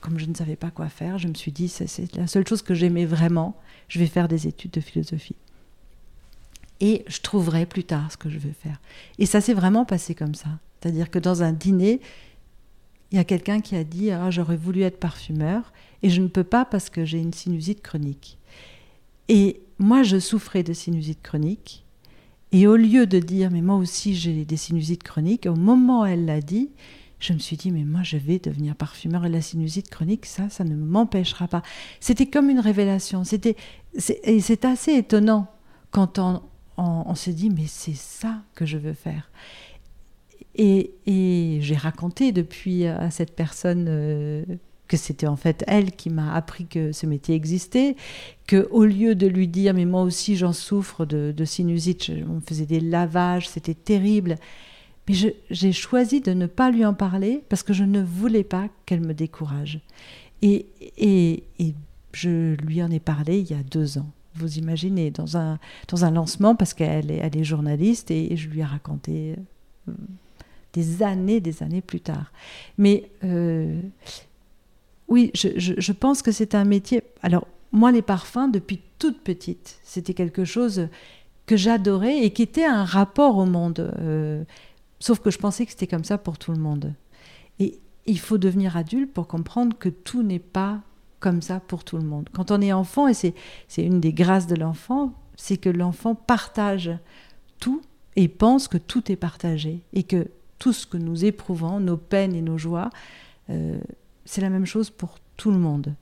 comme 0.00 0.18
je 0.18 0.26
ne 0.26 0.34
savais 0.34 0.56
pas 0.56 0.70
quoi 0.70 0.88
faire, 0.88 1.18
je 1.18 1.28
me 1.28 1.34
suis 1.34 1.52
dit, 1.52 1.68
c'est 1.68 2.14
la 2.14 2.26
seule 2.26 2.46
chose 2.46 2.62
que 2.62 2.74
j'aimais 2.74 3.06
vraiment. 3.06 3.56
Je 3.88 3.98
vais 3.98 4.06
faire 4.06 4.28
des 4.28 4.46
études 4.46 4.70
de 4.72 4.80
philosophie. 4.80 5.36
Et 6.80 7.04
je 7.08 7.20
trouverai 7.20 7.66
plus 7.66 7.84
tard 7.84 8.12
ce 8.12 8.16
que 8.16 8.28
je 8.28 8.38
veux 8.38 8.52
faire. 8.52 8.80
Et 9.18 9.26
ça 9.26 9.40
s'est 9.40 9.54
vraiment 9.54 9.84
passé 9.84 10.14
comme 10.14 10.34
ça. 10.34 10.48
C'est-à-dire 10.80 11.10
que 11.10 11.18
dans 11.18 11.42
un 11.42 11.52
dîner, 11.52 12.00
il 13.10 13.16
y 13.16 13.18
a 13.18 13.24
quelqu'un 13.24 13.60
qui 13.60 13.74
a 13.74 13.82
dit 13.82 14.10
ah, 14.10 14.30
J'aurais 14.30 14.56
voulu 14.56 14.82
être 14.82 15.00
parfumeur 15.00 15.72
et 16.02 16.10
je 16.10 16.20
ne 16.20 16.28
peux 16.28 16.44
pas 16.44 16.64
parce 16.64 16.90
que 16.90 17.04
j'ai 17.04 17.18
une 17.18 17.32
sinusite 17.32 17.82
chronique. 17.82 18.38
Et 19.28 19.60
moi, 19.78 20.02
je 20.02 20.18
souffrais 20.18 20.62
de 20.62 20.72
sinusite 20.72 21.22
chronique. 21.22 21.84
Et 22.50 22.66
au 22.66 22.76
lieu 22.76 23.06
de 23.06 23.18
dire 23.18 23.50
Mais 23.50 23.62
moi 23.62 23.76
aussi, 23.76 24.14
j'ai 24.14 24.44
des 24.44 24.56
sinusites 24.56 25.02
chroniques, 25.02 25.46
au 25.46 25.54
moment 25.54 26.02
où 26.02 26.04
elle 26.06 26.24
l'a 26.24 26.40
dit, 26.40 26.70
je 27.20 27.32
me 27.32 27.38
suis 27.38 27.56
dit, 27.56 27.72
mais 27.72 27.84
moi, 27.84 28.02
je 28.02 28.16
vais 28.16 28.38
devenir 28.38 28.76
parfumeur 28.76 29.26
et 29.26 29.28
la 29.28 29.40
sinusite 29.40 29.90
chronique, 29.90 30.24
ça, 30.24 30.48
ça 30.50 30.64
ne 30.64 30.76
m'empêchera 30.76 31.48
pas. 31.48 31.62
C'était 32.00 32.26
comme 32.26 32.48
une 32.48 32.60
révélation. 32.60 33.24
C'était, 33.24 33.56
et 34.22 34.40
c'est 34.40 34.64
assez 34.64 34.94
étonnant 34.94 35.48
quand 35.90 36.20
on, 36.76 37.14
se 37.14 37.30
dit, 37.30 37.50
mais 37.50 37.66
c'est 37.66 37.96
ça 37.96 38.42
que 38.54 38.66
je 38.66 38.78
veux 38.78 38.92
faire. 38.92 39.30
Et, 40.54 40.92
j'ai 41.60 41.76
raconté 41.76 42.30
depuis 42.30 42.86
à 42.86 43.10
cette 43.10 43.34
personne 43.34 43.86
euh, 43.88 44.44
que 44.88 44.96
c'était 44.96 45.26
en 45.26 45.36
fait 45.36 45.62
elle 45.68 45.92
qui 45.92 46.10
m'a 46.10 46.34
appris 46.34 46.66
que 46.66 46.92
ce 46.92 47.06
métier 47.06 47.34
existait, 47.34 47.94
que 48.46 48.66
au 48.70 48.84
lieu 48.84 49.14
de 49.14 49.26
lui 49.26 49.46
dire 49.46 49.74
mais 49.74 49.84
moi 49.84 50.02
aussi 50.02 50.36
j'en 50.36 50.52
souffre 50.52 51.04
de, 51.04 51.44
sinusite, 51.44 52.10
on 52.28 52.40
faisait 52.40 52.66
des 52.66 52.80
lavages, 52.80 53.48
c'était 53.48 53.74
terrible, 53.74 54.36
mais 55.08 55.14
j'ai 55.50 55.72
choisi 55.72 56.20
de 56.20 56.32
ne 56.32 56.46
pas 56.46 56.70
lui 56.70 56.84
en 56.84 56.94
parler 56.94 57.42
parce 57.48 57.62
que 57.62 57.72
je 57.72 57.84
ne 57.84 58.02
voulais 58.02 58.44
pas 58.44 58.68
qu'elle 58.86 59.00
me 59.00 59.14
décourage. 59.14 59.80
Et, 60.42 60.66
et, 60.98 61.44
je 62.12 62.54
lui 62.54 62.82
en 62.82 62.90
ai 62.90 63.00
parlé 63.00 63.38
il 63.38 63.50
y 63.50 63.54
a 63.54 63.62
deux 63.62 63.98
ans. 63.98 64.10
Vous 64.34 64.58
imaginez, 64.58 65.10
dans 65.10 65.36
un, 65.36 65.58
dans 65.88 66.04
un 66.04 66.10
lancement, 66.10 66.54
parce 66.54 66.74
qu'elle 66.74 67.10
est, 67.10 67.16
elle 67.16 67.36
est 67.36 67.44
journaliste, 67.44 68.10
et, 68.10 68.36
je 68.36 68.48
lui 68.48 68.60
ai 68.60 68.64
raconté 68.64 69.34
euh, 69.88 69.92
des 70.72 71.02
années, 71.02 71.40
des 71.40 71.62
années 71.62 71.80
plus 71.80 72.00
tard. 72.00 72.32
Mais 72.76 73.10
euh, 73.24 73.80
oui, 75.08 75.30
je, 75.34 75.92
pense 75.92 76.22
que 76.22 76.32
c'est 76.32 76.54
un 76.54 76.64
métier. 76.64 77.02
Alors, 77.22 77.46
moi, 77.72 77.92
les 77.92 78.02
parfums, 78.02 78.50
depuis 78.52 78.80
toute 78.98 79.20
petite, 79.20 79.78
c'était 79.82 80.14
quelque 80.14 80.44
chose 80.44 80.88
que 81.46 81.56
j'adorais 81.56 82.24
et 82.24 82.32
qui 82.32 82.42
était 82.42 82.64
un 82.64 82.84
rapport 82.84 83.38
au 83.38 83.46
monde. 83.46 83.92
Euh, 84.00 84.44
sauf 85.00 85.20
que 85.20 85.30
je 85.30 85.38
pensais 85.38 85.64
que 85.64 85.72
c'était 85.72 85.86
comme 85.86 86.04
ça 86.04 86.18
pour 86.18 86.36
tout 86.38 86.52
le 86.52 86.58
monde. 86.58 86.92
Et 87.58 87.80
il 88.06 88.18
faut 88.18 88.38
devenir 88.38 88.76
adulte 88.76 89.12
pour 89.12 89.26
comprendre 89.26 89.76
que 89.78 89.88
tout 89.88 90.22
n'est 90.22 90.38
pas 90.38 90.80
comme 91.20 91.42
ça 91.42 91.58
pour 91.58 91.84
tout 91.84 91.96
le 91.96 92.04
monde. 92.04 92.28
Quand 92.32 92.50
on 92.50 92.60
est 92.60 92.72
enfant, 92.72 93.08
et 93.08 93.14
c'est 93.14 93.34
une 93.76 94.00
des 94.00 94.12
grâces 94.12 94.46
de 94.46 94.56
l'enfant, 94.56 95.14
c'est 95.36 95.56
que 95.56 95.70
l'enfant 95.70 96.14
partage 96.14 96.90
tout 97.60 97.82
et 98.16 98.28
pense 98.28 98.68
que 98.68 98.78
tout 98.78 99.10
est 99.10 99.16
partagé 99.16 99.80
et 99.92 100.02
que 100.02 100.28
tout 100.58 100.72
ce 100.72 100.86
que 100.86 100.96
nous 100.96 101.24
éprouvons, 101.24 101.80
nos 101.80 101.96
peines 101.96 102.34
et 102.34 102.42
nos 102.42 102.58
joies, 102.58 102.90
euh, 103.50 103.78
c'est 104.28 104.42
la 104.42 104.50
même 104.50 104.66
chose 104.66 104.90
pour 104.90 105.18
tout 105.36 105.50
le 105.50 105.58
monde. 105.58 105.94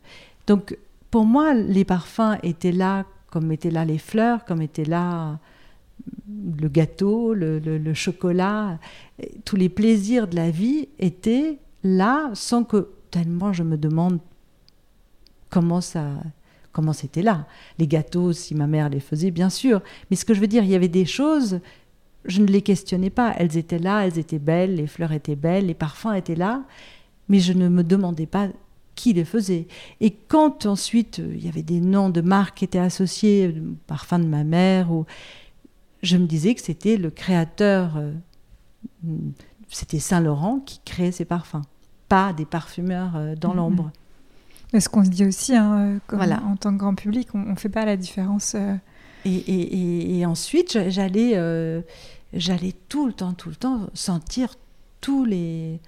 Donc 0.47 0.77
pour 1.11 1.25
moi, 1.25 1.55
les 1.55 1.85
parfums 1.85 2.37
étaient 2.43 2.73
là 2.73 3.05
comme 3.31 3.53
étaient 3.53 3.71
là 3.71 3.85
les 3.85 3.99
fleurs, 3.99 4.45
comme 4.45 4.63
étaient 4.63 4.85
là 4.85 5.39
le 6.29 6.69
gâteau, 6.69 7.35
le, 7.35 7.95
chocolat, 7.95 8.79
tous 9.45 9.57
les 9.57 9.69
plaisirs 9.69 10.29
de 10.29 10.37
la 10.37 10.51
vie 10.51 10.89
étaient 10.99 11.59
là 11.85 12.31
sans 12.35 12.65
que 12.65 12.89
tellement 13.11 13.53
je 13.53 13.63
me 13.63 13.77
demande 13.77 14.19
comment 15.49 15.81
ça 15.81 16.11
comment 16.73 16.93
c'était 16.93 17.23
là. 17.23 17.47
Les 17.79 17.87
gâteaux, 17.87 18.33
si 18.33 18.55
ma 18.55 18.67
mère 18.67 18.91
les 18.91 19.01
faisait, 19.01 19.31
bien 19.31 19.49
sûr. 19.49 19.81
Mais 20.11 20.17
ce 20.17 20.27
que 20.27 20.35
je 20.35 20.41
veux 20.41 20.47
dire, 20.47 20.63
il 20.63 20.69
y 20.69 20.75
avait 20.75 20.89
des 20.89 21.07
choses 21.07 21.61
je 22.27 22.41
ne 22.41 22.47
les 22.47 22.63
questionnais 22.63 23.11
pas. 23.11 23.35
Elles 23.39 23.57
étaient 23.57 23.79
là, 23.79 24.07
elles 24.07 24.19
étaient 24.19 24.39
belles, 24.39 24.75
les 24.75 24.87
fleurs 24.87 25.13
étaient 25.13 25.37
belles, 25.37 25.67
les 25.67 25.75
parfums 25.75 26.15
étaient 26.15 26.35
là, 26.35 26.65
mais 27.29 27.41
je 27.41 27.53
ne 27.53 27.69
me 27.69 27.83
demandais 27.83 28.27
pas 28.27 28.49
qui 28.97 29.13
les 29.13 29.25
faisait. 29.25 29.69
Et 30.01 30.11
quand 30.11 30.67
ensuite 30.67 31.19
il 31.19 31.45
y 31.45 31.49
avait 31.49 31.63
des 31.63 31.81
noms 31.81 32.11
de 32.11 32.21
marques 32.21 32.59
qui 32.59 32.65
étaient 32.65 32.79
associés, 32.79 33.55
euh, 33.55 33.75
parfum 33.87 34.19
de 34.19 34.27
ma 34.27 34.43
mère, 34.43 34.91
ou 34.91 35.05
je 36.03 36.17
me 36.17 36.27
disais 36.27 36.55
que 36.55 36.63
c'était 36.63 36.97
le 36.97 37.11
créateur, 37.11 37.97
euh, 37.97 38.13
c'était 39.69 39.99
Saint 39.99 40.21
Laurent 40.21 40.61
qui 40.65 40.81
créait 40.85 41.13
ces 41.13 41.25
parfums, 41.25 41.63
pas 42.09 42.33
des 42.33 42.47
parfumeurs 42.47 43.13
euh, 43.17 43.35
dans 43.37 43.53
mm-hmm. 43.53 43.57
l'ombre. 43.57 43.91
Ce 44.77 44.89
qu'on 44.89 45.05
se 45.05 45.11
dit 45.11 45.25
aussi, 45.25 45.55
hein, 45.55 46.01
en 46.11 46.57
tant 46.57 46.73
que 46.73 46.79
grand 46.79 46.95
public, 46.95 47.29
on 47.35 47.39
ne 47.39 47.55
fait 47.55 47.69
pas 47.69 47.85
la 47.85 47.97
différence. 47.97 48.57
Et, 49.25 50.19
et, 50.19 50.27
ensuite, 50.27 50.91
j'allais 50.91 51.35
j'allais 52.35 52.75
tout 52.89 53.07
le 53.07 53.13
temps, 53.13 53.33
tout 53.33 53.49
le 53.49 53.55
temps 53.55 53.89
sentir 53.95 54.55
tous 55.01 55.25
les, 55.25 55.81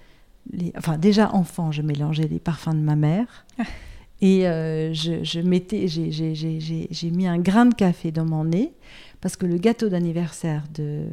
les... 0.51 0.71
Enfin, 0.77 0.97
déjà 0.97 1.33
enfant, 1.33 1.71
je 1.71 1.81
mélangeais 1.81 2.27
les 2.27 2.39
parfums 2.39 2.73
de 2.73 2.81
ma 2.81 2.95
mère. 2.95 3.45
Et 4.21 4.47
euh, 4.47 4.93
je, 4.93 5.23
je, 5.23 5.39
mettais, 5.39 5.87
j'ai 5.87 7.11
mis 7.11 7.25
un 7.25 7.37
grain 7.39 7.65
de 7.65 7.73
café 7.73 8.11
dans 8.11 8.25
mon 8.25 8.43
nez 8.43 8.73
parce 9.21 9.37
que 9.37 9.45
le 9.45 9.57
gâteau 9.57 9.87
d'anniversaire 9.87 10.65
de 10.73 11.05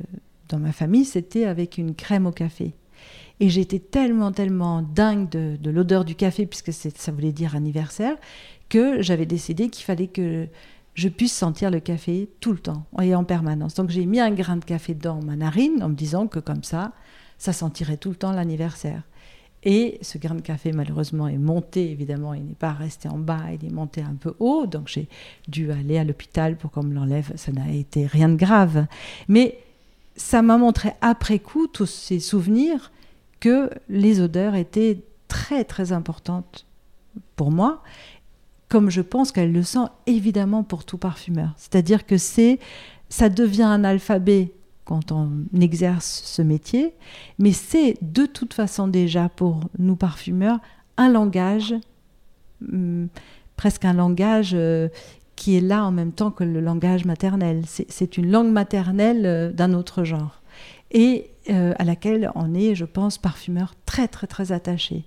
dans 0.48 0.58
ma 0.58 0.72
famille, 0.72 1.04
c'était 1.04 1.44
avec 1.44 1.78
une 1.78 1.94
crème 1.94 2.26
au 2.26 2.32
café. 2.32 2.74
Et 3.40 3.48
j'étais 3.48 3.78
tellement, 3.78 4.32
tellement 4.32 4.82
dingue 4.82 5.28
de, 5.28 5.56
de 5.60 5.70
l'odeur 5.70 6.04
du 6.04 6.14
café, 6.14 6.46
puisque 6.46 6.72
ça 6.72 7.12
voulait 7.12 7.32
dire 7.32 7.54
anniversaire, 7.54 8.16
que 8.68 9.02
j'avais 9.02 9.26
décidé 9.26 9.68
qu'il 9.68 9.84
fallait 9.84 10.06
que 10.06 10.48
je 10.94 11.08
puisse 11.08 11.34
sentir 11.34 11.70
le 11.70 11.80
café 11.80 12.28
tout 12.40 12.52
le 12.52 12.58
temps 12.58 12.86
et 13.02 13.14
en 13.14 13.24
permanence. 13.24 13.74
Donc 13.74 13.90
j'ai 13.90 14.06
mis 14.06 14.18
un 14.18 14.30
grain 14.30 14.56
de 14.56 14.64
café 14.64 14.94
dans 14.94 15.22
ma 15.22 15.36
narine 15.36 15.82
en 15.82 15.90
me 15.90 15.94
disant 15.94 16.26
que 16.26 16.38
comme 16.38 16.64
ça, 16.64 16.92
ça 17.38 17.52
sentirait 17.52 17.98
tout 17.98 18.08
le 18.08 18.16
temps 18.16 18.32
l'anniversaire. 18.32 19.02
Et 19.68 19.98
ce 20.00 20.16
grain 20.16 20.36
de 20.36 20.42
café, 20.42 20.70
malheureusement, 20.70 21.26
est 21.26 21.38
monté, 21.38 21.90
évidemment, 21.90 22.34
il 22.34 22.44
n'est 22.44 22.54
pas 22.54 22.72
resté 22.72 23.08
en 23.08 23.18
bas, 23.18 23.42
il 23.52 23.66
est 23.66 23.72
monté 23.72 24.00
un 24.00 24.14
peu 24.14 24.34
haut, 24.38 24.64
donc 24.64 24.86
j'ai 24.86 25.08
dû 25.48 25.72
aller 25.72 25.98
à 25.98 26.04
l'hôpital 26.04 26.56
pour 26.56 26.70
qu'on 26.70 26.84
me 26.84 26.94
l'enlève. 26.94 27.32
Ça 27.34 27.50
n'a 27.50 27.72
été 27.72 28.06
rien 28.06 28.28
de 28.28 28.36
grave. 28.36 28.86
Mais 29.26 29.58
ça 30.14 30.40
m'a 30.40 30.56
montré 30.56 30.92
après 31.00 31.40
coup, 31.40 31.66
tous 31.66 31.86
ces 31.86 32.20
souvenirs, 32.20 32.92
que 33.40 33.68
les 33.88 34.20
odeurs 34.20 34.54
étaient 34.54 35.02
très 35.26 35.64
très 35.64 35.90
importante 35.90 36.64
pour 37.34 37.50
moi, 37.50 37.82
comme 38.68 38.88
je 38.88 39.00
pense 39.00 39.32
qu'elle 39.32 39.52
le 39.52 39.64
sent 39.64 39.88
évidemment 40.06 40.62
pour 40.62 40.84
tout 40.84 40.96
parfumeur. 40.96 41.54
C'est-à-dire 41.56 42.06
que 42.06 42.18
c'est, 42.18 42.60
ça 43.08 43.28
devient 43.28 43.64
un 43.64 43.82
alphabet 43.82 44.52
quand 44.86 45.12
on 45.12 45.30
exerce 45.60 46.22
ce 46.24 46.40
métier, 46.40 46.94
mais 47.38 47.52
c'est 47.52 47.98
de 48.00 48.24
toute 48.24 48.54
façon 48.54 48.88
déjà 48.88 49.28
pour 49.28 49.60
nous 49.78 49.96
parfumeurs 49.96 50.60
un 50.96 51.10
langage, 51.10 51.74
hum, 52.72 53.08
presque 53.56 53.84
un 53.84 53.92
langage 53.92 54.52
euh, 54.54 54.88
qui 55.34 55.56
est 55.56 55.60
là 55.60 55.84
en 55.84 55.92
même 55.92 56.12
temps 56.12 56.30
que 56.30 56.44
le 56.44 56.60
langage 56.60 57.04
maternel. 57.04 57.64
C'est 57.66 58.16
une 58.16 58.30
langue 58.30 58.50
maternelle 58.50 59.26
euh, 59.26 59.52
d'un 59.52 59.74
autre 59.74 60.04
genre 60.04 60.40
et 60.92 61.30
euh, 61.50 61.74
à 61.78 61.84
laquelle 61.84 62.30
on 62.34 62.54
est, 62.54 62.74
je 62.74 62.84
pense, 62.84 63.18
parfumeur 63.18 63.74
très 63.84 64.08
très 64.08 64.26
très 64.26 64.52
attaché. 64.52 65.04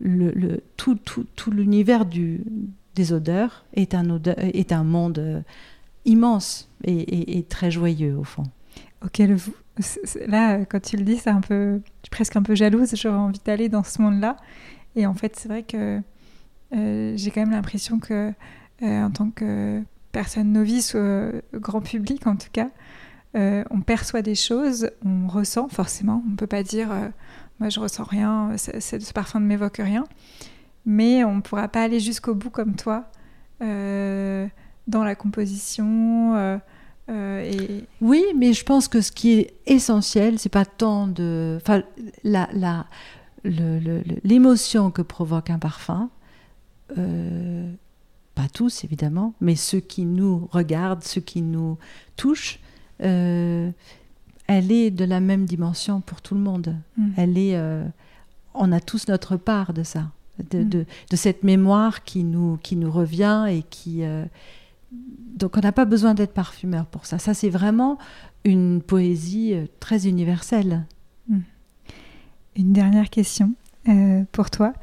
Le, 0.00 0.60
tout, 0.76 0.96
tout, 0.96 1.26
tout 1.36 1.52
l'univers 1.52 2.04
des 2.04 3.12
odeurs 3.12 3.64
est 3.74 3.94
un, 3.94 4.82
monde 4.82 5.44
immense 6.04 6.68
et, 6.82 7.44
très 7.48 7.70
joyeux 7.70 8.16
au 8.18 8.24
fond. 8.24 8.42
Auquel 9.04 9.34
vous, 9.34 9.52
là, 10.26 10.64
quand 10.64 10.80
tu 10.80 10.96
le 10.96 11.02
dis, 11.04 11.16
c'est 11.16 11.30
un 11.30 11.40
peu, 11.40 11.80
je 11.84 12.04
suis 12.04 12.10
presque 12.10 12.36
un 12.36 12.42
peu 12.42 12.54
jalouse. 12.54 12.94
J'aurais 12.94 13.16
envie 13.16 13.40
d'aller 13.44 13.68
dans 13.68 13.82
ce 13.82 14.00
monde-là. 14.00 14.36
Et 14.96 15.06
en 15.06 15.14
fait, 15.14 15.36
c'est 15.36 15.48
vrai 15.48 15.62
que 15.62 16.00
euh, 16.74 17.12
j'ai 17.16 17.30
quand 17.30 17.40
même 17.40 17.50
l'impression 17.50 17.98
que, 17.98 18.32
euh, 18.82 19.02
en 19.02 19.10
tant 19.10 19.30
que 19.30 19.82
personne 20.12 20.52
novice, 20.52 20.92
euh, 20.94 21.40
grand 21.54 21.80
public 21.80 22.26
en 22.26 22.36
tout 22.36 22.50
cas, 22.52 22.68
on 23.34 23.80
perçoit 23.80 24.20
des 24.20 24.34
choses, 24.34 24.90
on 25.04 25.26
ressent 25.26 25.68
forcément. 25.68 26.22
On 26.26 26.32
ne 26.32 26.36
peut 26.36 26.46
pas 26.46 26.62
dire, 26.62 26.88
moi 27.60 27.70
je 27.70 27.80
ressens 27.80 28.04
rien, 28.04 28.50
ce 28.58 29.12
parfum 29.14 29.40
ne 29.40 29.46
m'évoque 29.46 29.78
rien. 29.78 30.04
Mais 30.84 31.24
on 31.24 31.36
ne 31.36 31.40
pourra 31.40 31.68
pas 31.68 31.82
aller 31.82 31.98
jusqu'au 31.98 32.34
bout 32.34 32.50
comme 32.50 32.76
toi 32.76 33.10
dans 33.60 35.04
la 35.04 35.14
composition. 35.14 36.60
Et... 37.08 37.84
Oui, 38.00 38.24
mais 38.36 38.52
je 38.52 38.64
pense 38.64 38.88
que 38.88 39.00
ce 39.00 39.12
qui 39.12 39.32
est 39.32 39.54
essentiel, 39.66 40.38
c'est 40.38 40.48
pas 40.48 40.64
tant 40.64 41.06
de. 41.06 41.58
Enfin, 41.60 41.82
la, 42.24 42.48
la, 42.54 42.86
l'émotion 43.44 44.90
que 44.90 45.02
provoque 45.02 45.50
un 45.50 45.58
parfum, 45.58 46.10
euh, 46.98 47.70
pas 48.34 48.48
tous 48.48 48.84
évidemment, 48.84 49.34
mais 49.40 49.56
ceux 49.56 49.80
qui 49.80 50.04
nous 50.04 50.48
regardent, 50.52 51.04
ceux 51.04 51.20
qui 51.20 51.42
nous 51.42 51.78
touchent, 52.16 52.60
euh, 53.02 53.70
elle 54.46 54.72
est 54.72 54.90
de 54.90 55.04
la 55.04 55.20
même 55.20 55.44
dimension 55.44 56.00
pour 56.00 56.22
tout 56.22 56.34
le 56.34 56.40
monde. 56.40 56.76
Mm. 56.96 57.10
Elle 57.16 57.38
est, 57.38 57.56
euh, 57.56 57.84
on 58.54 58.72
a 58.72 58.80
tous 58.80 59.08
notre 59.08 59.36
part 59.36 59.72
de 59.72 59.82
ça, 59.82 60.10
de, 60.50 60.60
mm. 60.60 60.68
de, 60.68 60.86
de, 61.10 61.16
cette 61.16 61.42
mémoire 61.42 62.04
qui 62.04 62.24
nous, 62.24 62.58
qui 62.62 62.76
nous 62.76 62.90
revient 62.90 63.46
et 63.48 63.62
qui. 63.62 64.02
Donc 64.92 65.56
on 65.56 65.60
n'a 65.60 65.72
pas 65.72 65.84
besoin 65.84 66.14
d'être 66.14 66.34
parfumeur 66.34 66.86
pour 66.86 67.06
ça. 67.06 67.18
Ça 67.18 67.34
c'est 67.34 67.50
vraiment 67.50 67.98
une 68.44 68.82
poésie 68.82 69.54
très 69.80 70.06
universelle. 70.06 70.86
Mm. 71.28 71.38
Une 72.56 72.72
dernière 72.72 73.10
question 73.10 73.54
euh, 73.88 74.22
pour 74.30 74.50
toi. 74.50 74.74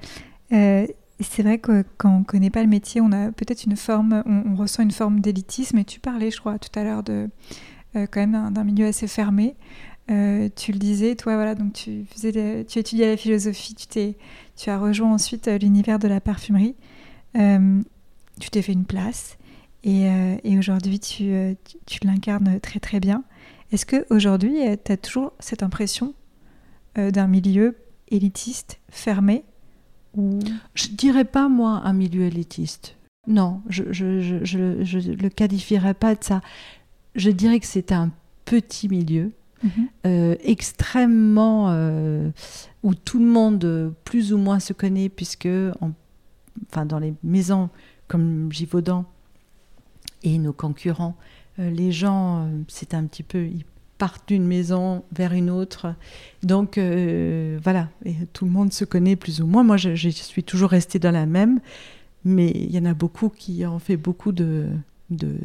Euh, 0.52 0.86
c'est 1.22 1.42
vrai 1.44 1.58
que 1.58 1.86
quand 1.98 2.16
on 2.16 2.20
ne 2.20 2.24
connaît 2.24 2.50
pas 2.50 2.62
le 2.64 2.70
métier, 2.70 3.00
on 3.00 3.12
a 3.14 3.32
peut-être 3.32 3.64
une 3.64 3.78
forme, 3.78 4.24
on, 4.26 4.56
ressent 4.56 4.84
une 4.84 4.92
forme 4.92 5.22
d'élitisme. 5.22 5.78
Et 5.78 5.86
tu 5.86 6.00
parlais, 6.00 6.32
je 6.32 6.40
crois, 6.40 6.60
tout 6.60 6.78
à 6.78 6.84
l'heure 6.84 7.04
de 7.04 7.30
euh, 7.96 8.08
quand 8.12 8.26
même 8.26 8.54
d'un 8.54 8.64
milieu 8.66 8.88
assez 8.88 9.08
fermé. 9.08 9.56
tu 10.08 10.72
le 10.72 10.78
disais, 10.78 11.16
toi, 11.16 11.36
voilà, 11.36 11.56
donc 11.56 11.74
tu 11.74 12.06
faisais, 12.12 12.66
tu 12.66 12.80
étudiais 12.80 13.08
la 13.08 13.18
philosophie, 13.18 13.76
tu 13.76 14.70
as 14.70 14.78
rejoint 14.78 15.14
ensuite 15.14 15.48
l'univers 15.48 16.00
de 16.00 16.08
la 16.08 16.20
parfumerie. 16.20 16.76
tu 17.36 18.50
t'es 18.50 18.62
fait 18.62 18.74
une 18.74 18.86
place 18.86 19.38
et, 19.84 20.08
et 20.44 20.58
aujourd'hui, 20.58 21.00
tu, 21.00 21.32
tu, 21.64 21.78
tu 21.86 22.00
l'incarnes 22.06 22.60
très 22.60 22.80
très 22.80 23.00
bien. 23.00 23.24
Est-ce 23.72 23.86
que 23.86 24.06
aujourd'hui, 24.10 24.60
tu 24.84 24.92
as 24.92 24.98
toujours 24.98 25.34
cette 25.40 25.64
impression 25.64 26.14
euh, 26.98 27.12
d'un 27.12 27.28
milieu 27.28 27.78
élitiste, 28.10 28.80
fermé 28.90 29.44
ou... 30.16 30.40
Je 30.74 30.88
dirais 30.90 31.26
pas, 31.26 31.50
moi, 31.50 31.82
un 31.84 31.94
milieu 31.94 32.24
élitiste. 32.24 32.96
Non, 33.28 33.62
je 33.70 33.84
ne 33.84 35.22
le 35.22 35.30
qualifierais 35.30 35.94
pas 35.94 36.16
de 36.16 36.24
ça. 36.24 36.42
Je 37.16 37.30
dirais 37.30 37.60
que 37.60 37.68
c'est 37.68 37.92
un 37.92 38.12
petit 38.46 38.90
milieu, 38.90 39.32
mhm. 39.64 39.88
euh, 40.06 40.36
extrêmement... 40.44 41.68
Euh, 41.70 42.32
où 42.82 42.96
tout 42.96 43.20
le 43.20 43.26
monde 43.26 43.94
plus 44.06 44.32
ou 44.32 44.38
moins 44.38 44.62
se 44.62 44.72
connaît, 44.72 45.10
puisque 45.10 45.50
enfin, 46.72 46.86
dans 46.86 46.98
les 46.98 47.14
maisons 47.24 47.70
comme 48.08 48.50
Givaudan 48.54 49.04
et 50.24 50.38
nos 50.38 50.54
concurrents, 50.54 51.16
les 51.58 51.92
gens, 51.92 52.50
c'est 52.68 52.94
un 52.94 53.06
petit 53.06 53.24
peu 53.24 53.50
partent 54.00 54.30
d'une 54.30 54.48
maison 54.48 55.04
vers 55.12 55.34
une 55.34 55.52
autre. 55.52 55.94
Donc 56.42 56.80
euh, 56.80 57.60
voilà, 57.62 57.90
tout 58.34 58.46
le 58.46 58.52
monde 58.52 58.74
se 58.74 58.86
connaît 58.86 59.16
plus 59.16 59.42
ou 59.42 59.46
moins. 59.46 59.64
Moi, 59.64 59.78
je, 59.78 59.94
suis 60.10 60.44
toujours 60.44 60.72
restée 60.72 60.98
dans 60.98 61.12
la 61.12 61.28
même, 61.28 61.60
mais 62.26 62.50
il 62.50 62.72
y 62.72 62.80
en 62.80 62.86
a 62.86 62.96
beaucoup 62.96 63.30
qui 63.30 63.64
ont 63.68 63.78
fait 63.78 63.98
beaucoup 63.98 64.32
de, 64.32 64.68
de, 65.12 65.38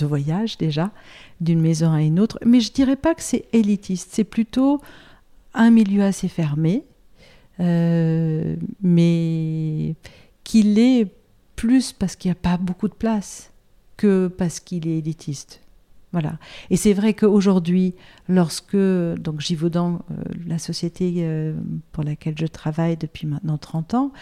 voyages 0.00 0.56
déjà, 0.58 0.92
d'une 1.40 1.60
maison 1.60 1.90
à 1.90 2.02
une 2.02 2.20
autre. 2.20 2.38
Mais 2.46 2.60
je 2.60 2.70
dirais 2.70 2.96
pas 2.96 3.14
que 3.14 3.22
c'est 3.22 3.46
élitiste, 3.52 4.10
c'est 4.12 4.24
plutôt 4.24 4.80
un 5.54 5.70
milieu 5.70 6.02
assez 6.02 6.28
fermé, 6.28 6.84
euh, 7.60 8.56
mais 8.82 9.94
qu'il 10.44 10.78
est 10.78 11.10
plus 11.56 11.94
parce 11.94 12.14
qu'il 12.14 12.30
n'y 12.30 12.36
a 12.36 12.40
pas 12.40 12.58
beaucoup 12.58 12.88
de 12.88 12.94
place 12.94 13.50
que 13.96 14.28
parce 14.28 14.60
qu'il 14.60 14.86
est 14.86 14.98
élitiste. 14.98 15.60
Voilà. 16.12 16.38
Et 16.70 16.76
c'est 16.76 16.94
vrai 16.94 17.14
qu'aujourd'hui, 17.14 17.94
lorsque 18.28 18.76
donc 18.76 19.40
Givaudan, 19.40 20.00
euh, 20.10 20.14
la 20.46 20.58
société 20.58 21.12
euh, 21.18 21.54
pour 21.92 22.04
laquelle 22.04 22.36
je 22.38 22.46
travaille 22.46 22.96
depuis 22.96 23.26
maintenant 23.26 23.58
30 23.58 23.94
ans, 23.94 24.12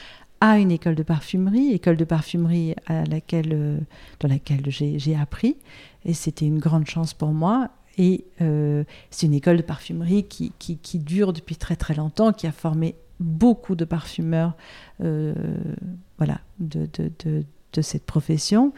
a 0.40 0.58
une 0.58 0.72
école 0.72 0.94
de 0.94 1.02
parfumerie, 1.02 1.72
école 1.72 1.96
de 1.96 2.04
parfumerie 2.04 2.74
à 2.86 3.04
laquelle, 3.04 3.52
euh, 3.52 3.78
dans 4.20 4.28
laquelle 4.28 4.64
j'ai 4.68 5.16
appris, 5.16 5.56
et 6.04 6.14
c'était 6.14 6.46
une 6.46 6.58
grande 6.58 6.88
chance 6.88 7.14
pour 7.14 7.30
moi. 7.30 7.70
Et 7.96 8.24
c'est 8.40 9.26
une 9.26 9.34
école 9.34 9.56
de 9.56 9.62
parfumerie 9.62 10.24
qui, 10.24 10.52
qui, 10.58 10.98
dure 10.98 11.32
depuis 11.32 11.54
très 11.54 11.76
très 11.76 11.94
longtemps, 11.94 12.32
qui 12.32 12.48
a 12.48 12.50
formé 12.50 12.96
beaucoup 13.20 13.76
de 13.76 13.84
parfumeurs 13.84 14.54
voilà, 14.98 16.40
de, 16.58 16.88
de, 16.92 17.44
de 17.72 17.82
cette 17.82 18.04
profession. 18.04 18.72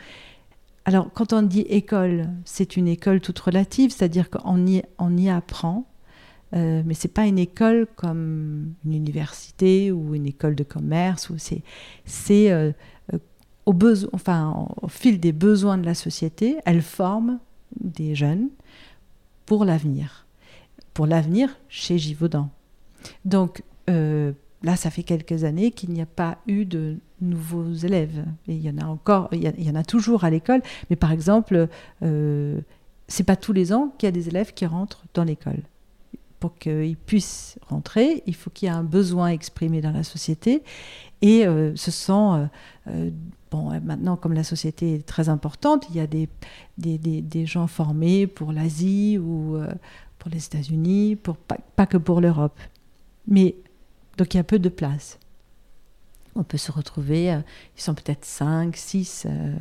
Alors, 0.89 1.11
quand 1.13 1.33
on 1.33 1.43
dit 1.43 1.63
école, 1.63 2.29
c'est 2.45 2.77
une 2.77 2.87
école 2.87 3.21
toute 3.21 3.41
relative, 3.41 3.91
c'est-à-dire 3.91 4.31
qu'on 4.31 4.67
y, 4.67 5.29
apprend, 5.29 5.85
euh, 6.55 6.81
mais 6.87 6.95
c'est 6.95 7.13
pas 7.13 7.27
une 7.27 7.41
école 7.41 7.89
comme 7.97 8.73
une 8.85 8.93
université 8.93 9.91
ou 9.91 10.15
une 10.15 10.27
école 10.27 10.55
de 10.55 10.63
commerce. 10.63 11.33
c'est, 11.39 11.63
c'est 12.05 12.53
euh, 12.53 12.71
euh, 13.13 13.19
au, 13.67 13.75
enfin, 14.13 14.69
au 14.81 14.87
fil 14.87 15.19
des 15.19 15.33
besoins 15.33 15.77
de 15.77 15.85
la 15.85 15.95
société, 15.95 16.59
elle 16.65 16.83
forme 16.83 17.41
des 17.81 18.15
jeunes 18.15 18.49
pour 19.45 19.65
l'avenir, 19.65 20.29
pour 20.95 21.09
l'avenir 21.09 21.59
chez 21.69 21.99
Givaudan. 21.99 22.49
Donc, 23.25 23.65
là, 24.63 24.77
ça 24.77 24.91
fait 24.91 25.03
quelques 25.03 25.45
années 25.45 25.71
qu'il 25.71 25.91
n'y 25.91 26.01
a 26.01 26.07
pas 26.07 26.39
eu 26.47 26.65
de 26.65 26.97
nouveaux 27.21 27.73
élèves. 27.73 28.25
Il 28.47 28.61
y 28.61 28.71
en 28.71 28.79
a 28.79 28.87
encore, 28.87 29.29
il 29.33 29.43
y, 29.43 29.71
en 29.71 29.75
a 29.75 29.85
toujours 29.85 30.25
à 30.25 30.31
l'école, 30.31 30.63
mais 30.91 30.97
par 30.97 31.13
exemple, 31.13 31.69
euh, 32.03 32.61
c'est 33.09 33.25
pas 33.25 33.37
tous 33.37 33.53
les 33.53 33.73
ans 33.73 33.93
qu'il 33.99 34.07
y 34.07 34.09
a 34.09 34.13
des 34.13 34.29
élèves 34.29 34.53
qui 34.53 34.67
rentrent 34.67 35.05
dans 35.15 35.25
l'école. 35.25 35.63
Pour 36.41 36.57
qu'ils 36.59 36.97
puissent 36.97 37.59
rentrer, 37.69 38.23
il 38.27 38.35
faut 38.35 38.51
qu'il 38.51 38.69
y 38.69 38.71
ait 38.71 38.75
un 38.75 38.85
besoin 38.85 39.29
exprimé 39.29 39.81
dans 39.81 39.91
la 39.91 40.03
société. 40.03 40.63
Et 41.23 41.47
euh, 41.47 41.75
ce 41.77 41.91
sont, 41.91 42.35
euh, 42.35 42.47
euh, 42.89 43.11
bon, 43.51 43.71
maintenant, 43.81 44.17
comme 44.17 44.35
la 44.35 44.45
société 44.45 44.97
est 44.97 45.07
très 45.07 45.29
importante, 45.29 45.87
il 45.91 45.97
y 45.97 46.01
a 46.01 46.07
des, 46.07 46.29
des, 46.77 46.99
des, 46.99 47.47
gens 47.47 47.67
formés 47.67 48.27
pour 48.27 48.53
l'Asie 48.53 49.19
ou 49.19 49.59
pour 50.19 50.31
les 50.31 50.45
États-Unis, 50.45 51.17
pas, 51.17 51.57
pas 51.75 51.87
que 51.87 51.97
pour 51.97 52.21
l'Europe. 52.21 52.59
Mais 53.27 53.57
donc 54.17 54.35
il 54.35 54.37
y 54.37 54.41
a 54.41 54.45
peu 54.45 54.59
de 54.59 54.69
place 54.69 55.19
on 56.37 56.45
peut 56.45 56.59
se 56.59 56.71
retrouver, 56.71 57.33
euh, 57.33 57.41
ils 57.77 57.83
sont 57.83 57.95
peut-être 57.95 58.25
5, 58.25 58.77
6 58.77 59.27
euh, 59.27 59.57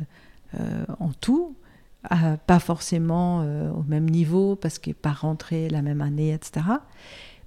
euh, 0.58 0.84
en 1.00 1.10
tout, 1.12 1.56
pas 2.46 2.60
forcément 2.60 3.40
au 3.40 3.82
même 3.82 4.08
niveau 4.08 4.54
parce 4.54 4.78
qu'ils 4.78 4.94
pas 4.94 5.10
rentré 5.10 5.68
la 5.68 5.82
même 5.82 6.00
année, 6.00 6.32
etc. 6.32 6.64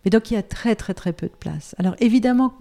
Mais 0.03 0.11
donc 0.11 0.31
il 0.31 0.33
y 0.33 0.37
a 0.37 0.43
très 0.43 0.75
très 0.75 0.93
très 0.93 1.13
peu 1.13 1.27
de 1.27 1.33
place. 1.33 1.75
Alors 1.79 1.95
évidemment, 1.99 2.53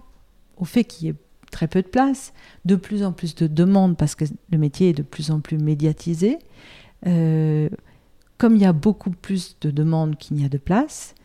au 0.55 0.63
fait 0.63 0.85
qu'il 0.85 1.07
y 1.07 1.09
ait 1.09 1.15
très 1.51 1.67
peu 1.67 1.81
de 1.81 1.89
place, 1.89 2.31
de 2.63 2.77
plus 2.77 3.03
en 3.03 3.11
plus 3.11 3.35
de 3.35 3.47
demandes 3.47 3.97
parce 3.97 4.15
que 4.15 4.23
le 4.49 4.57
métier 4.57 4.91
est 4.91 4.93
de 4.93 5.03
plus 5.03 5.29
en 5.29 5.41
plus 5.41 5.57
médiatisé. 5.57 6.39
comme 7.03 8.55
il 8.55 8.61
y 8.61 8.65
a 8.65 8.71
beaucoup 8.71 9.11
plus 9.11 9.57
de 9.59 9.69
demandes 9.69 10.15
qu'il 10.15 10.37
n'y 10.37 10.45
a 10.45 10.49
de 10.49 10.57
place, 10.57 11.15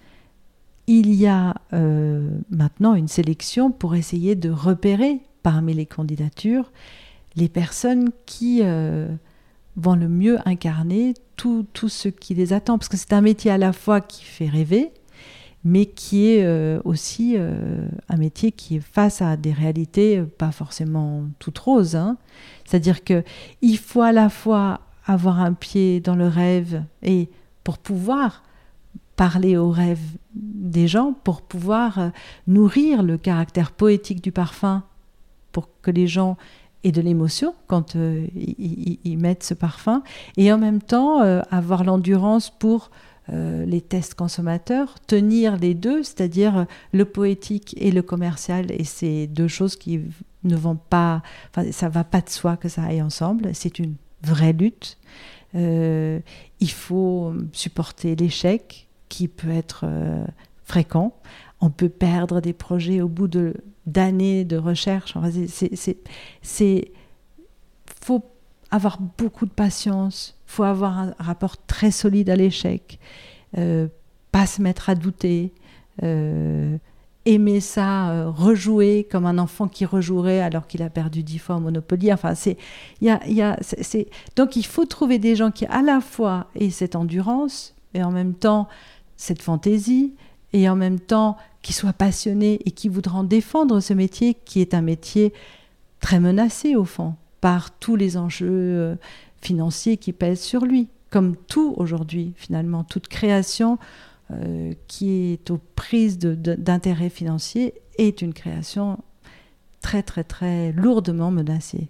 il 0.87 1.14
y 1.14 1.26
a 1.26 1.55
euh, 1.72 2.28
maintenant 2.51 2.95
une 2.95 3.09
sélection 3.09 3.70
pour 3.70 3.95
essayer 3.95 4.35
de 4.35 4.51
repérer 4.51 5.20
parmi 5.43 5.74
les 5.74 5.87
candidatures 5.87 6.70
les 7.37 7.49
personnes 7.49 8.11
qui 8.26 8.61
euh, 8.62 9.09
vont 9.76 9.97
le 9.97 10.09
mieux 10.09 10.39
incarner 10.45 11.14
tout, 11.37 11.66
tout, 11.72 11.89
ce 11.89 12.09
qui 12.09 12.32
les 12.35 12.53
attend. 12.53 12.78
Parce 12.78 12.89
que 12.89 12.97
c'est 12.97 13.12
un 13.12 13.22
métier 13.22 13.51
à 13.51 13.59
la 13.59 13.72
fois 13.72 14.01
qui 14.01 14.22
fait 14.22 14.47
rêver, 14.47 14.93
mais 15.64 15.87
qui 15.87 16.28
est 16.28 16.45
euh, 16.45 16.80
aussi 16.85 17.37
un 17.37 18.16
métier 18.16 18.53
qui 18.53 18.76
est 18.76 18.80
face 18.80 19.20
à 19.20 19.37
des 19.37 19.53
réalités 19.53 20.22
pas 20.39 20.53
forcément 20.53 21.24
toutes 21.41 21.59
roses. 21.59 21.97
Hein. 21.97 22.18
C'est-à-dire 22.64 23.03
qu'il 23.03 23.78
faut 23.78 24.03
à 24.03 24.12
la 24.12 24.28
fois 24.28 24.82
avoir 25.05 25.41
un 25.41 25.55
pied 25.55 25.99
dans 26.01 26.14
le 26.14 26.28
rêve 26.28 26.85
et 27.03 27.30
pour 27.64 27.78
pouvoir 27.78 28.45
parler 29.16 29.56
aux 29.56 29.70
rêves 29.70 30.16
des 30.34 30.88
gens 30.88 31.12
pour 31.12 31.42
pouvoir 31.42 31.98
euh, 31.98 32.08
nourrir 32.46 33.02
le 33.02 33.16
caractère 33.16 33.72
poétique 33.72 34.22
du 34.22 34.32
parfum, 34.32 34.82
pour 35.52 35.68
que 35.82 35.90
les 35.90 36.06
gens 36.06 36.36
aient 36.82 36.92
de 36.92 37.00
l'émotion 37.00 37.54
quand 37.66 37.96
euh, 37.96 38.26
ils, 38.34 39.18
mettent 39.18 39.44
ce 39.44 39.54
parfum, 39.54 40.02
et 40.36 40.52
en 40.52 40.58
même 40.58 40.82
temps 40.82 41.22
euh, 41.22 41.42
avoir 41.50 41.84
l'endurance 41.84 42.50
pour 42.50 42.90
les 43.30 43.80
tests 43.80 44.12
consommateurs, 44.12 44.96
tenir 45.06 45.56
les 45.56 45.72
deux, 45.72 46.02
c'est-à-dire 46.02 46.66
le 46.92 47.06
poétique 47.06 47.74
et 47.78 47.90
le 47.90 48.02
commercial, 48.02 48.70
et 48.70 48.84
c'est 48.84 49.26
deux 49.28 49.48
choses 49.48 49.76
qui 49.76 49.98
ne 50.42 50.56
vont 50.56 50.76
pas, 50.76 51.22
enfin, 51.48 51.72
ça 51.72 51.88
va 51.88 52.04
pas 52.04 52.20
de 52.20 52.28
soi 52.28 52.58
que 52.58 52.68
ça 52.68 52.82
aille 52.82 53.00
ensemble, 53.00 53.54
c'est 53.54 53.78
une 53.78 53.94
vraie 54.22 54.52
lutte. 54.52 54.98
il 55.54 56.20
faut 56.70 57.32
supporter 57.54 58.14
l'échec, 58.14 58.88
qui 59.14 59.28
peut 59.28 59.50
être 59.50 59.82
euh, 59.84 60.24
fréquent. 60.64 61.14
On 61.60 61.70
peut 61.70 61.88
perdre 61.88 62.40
des 62.40 62.52
projets 62.52 63.00
au 63.00 63.06
bout 63.06 63.30
d'années 63.86 64.44
de 64.44 64.56
recherche. 64.56 65.14
C'est 66.42 66.92
faut 68.02 68.24
avoir 68.72 68.98
beaucoup 69.00 69.46
de 69.46 69.52
patience, 69.52 70.36
faut 70.46 70.64
avoir 70.64 70.98
un 70.98 71.14
rapport 71.20 71.56
très 71.64 71.92
solide 71.92 72.28
à 72.28 72.34
l'échec, 72.34 72.98
euh, 73.56 73.86
pas 74.32 74.46
se 74.46 74.60
mettre 74.60 74.90
à 74.90 74.96
douter, 74.96 75.54
euh, 76.02 76.76
aimer 77.24 77.60
ça, 77.60 78.28
rejouer 78.30 79.06
comme 79.08 79.26
un 79.26 79.38
enfant 79.38 79.68
qui 79.68 79.84
rejouerait 79.84 80.40
alors 80.40 80.66
qu'il 80.66 80.82
a 80.82 80.90
perdu 80.90 81.22
dix 81.22 81.38
fois 81.38 81.56
au 81.56 81.60
Monopoly. 81.60 82.12
Enfin, 82.12 82.34
y 83.00 83.08
a, 83.08 83.24
y 83.28 83.42
a, 83.42 83.56
c'est, 83.60 84.08
donc 84.34 84.56
il 84.56 84.66
faut 84.66 84.86
trouver 84.86 85.20
des 85.20 85.36
gens 85.36 85.52
qui 85.52 85.66
à 85.66 85.82
la 85.82 86.00
fois 86.00 86.48
aient 86.56 86.70
cette 86.70 86.96
endurance 86.96 87.76
et 87.94 88.02
en 88.02 88.10
même 88.10 88.34
temps 88.34 88.68
cette 89.16 89.42
fantaisie 89.42 90.14
et 90.52 90.68
en 90.68 90.76
même 90.76 91.00
temps 91.00 91.36
qui 91.62 91.72
soient 91.72 91.92
passionnés 91.92 92.60
et 92.64 92.70
qui 92.70 92.88
voudront 92.88 93.24
défendre 93.24 93.80
ce 93.80 93.94
métier 93.94 94.34
qui 94.34 94.60
est 94.60 94.74
un 94.74 94.82
métier 94.82 95.32
très 96.00 96.20
menacé 96.20 96.76
au 96.76 96.84
fond 96.84 97.14
par 97.40 97.70
tous 97.78 97.96
les 97.96 98.16
enjeux 98.16 98.48
euh, 98.50 98.96
financiers 99.40 99.96
qui 99.96 100.12
pèsent 100.12 100.40
sur 100.40 100.64
lui, 100.64 100.88
comme 101.10 101.36
tout 101.36 101.74
aujourd'hui 101.76 102.32
finalement, 102.36 102.84
toute 102.84 103.08
création 103.08 103.78
euh, 104.30 104.72
qui 104.88 105.32
est 105.32 105.50
aux 105.50 105.60
prises 105.74 106.18
d'intérêts 106.18 107.10
financiers 107.10 107.74
est 107.98 108.22
une 108.22 108.32
création 108.32 108.98
très 109.82 110.02
très 110.02 110.24
très 110.24 110.72
lourdement 110.72 111.30
menacée. 111.30 111.88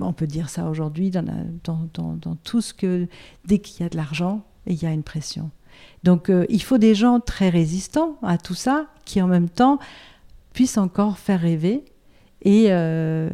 On 0.00 0.12
peut 0.12 0.26
dire 0.26 0.48
ça 0.48 0.68
aujourd'hui 0.68 1.10
dans, 1.10 1.24
dans, 1.64 1.88
dans, 1.94 2.34
tout 2.36 2.60
ce 2.60 2.74
que 2.74 3.06
dès 3.44 3.58
qu'il 3.58 3.82
y 3.82 3.86
a 3.86 3.88
de 3.88 3.96
l'argent, 3.96 4.44
il 4.66 4.82
y 4.82 4.86
a 4.86 4.92
une 4.92 5.02
pression. 5.02 5.50
Donc 6.02 6.30
euh, 6.30 6.46
il 6.48 6.62
faut 6.62 6.78
des 6.78 6.94
gens 6.94 7.20
très 7.20 7.48
résistants 7.48 8.16
à 8.22 8.38
tout 8.38 8.54
ça, 8.54 8.86
qui 9.04 9.20
en 9.20 9.26
même 9.26 9.48
temps 9.48 9.78
puissent 10.52 10.78
encore 10.78 11.18
faire 11.18 11.40
rêver 11.40 11.84
et, 12.42 12.66
euh, 12.70 13.30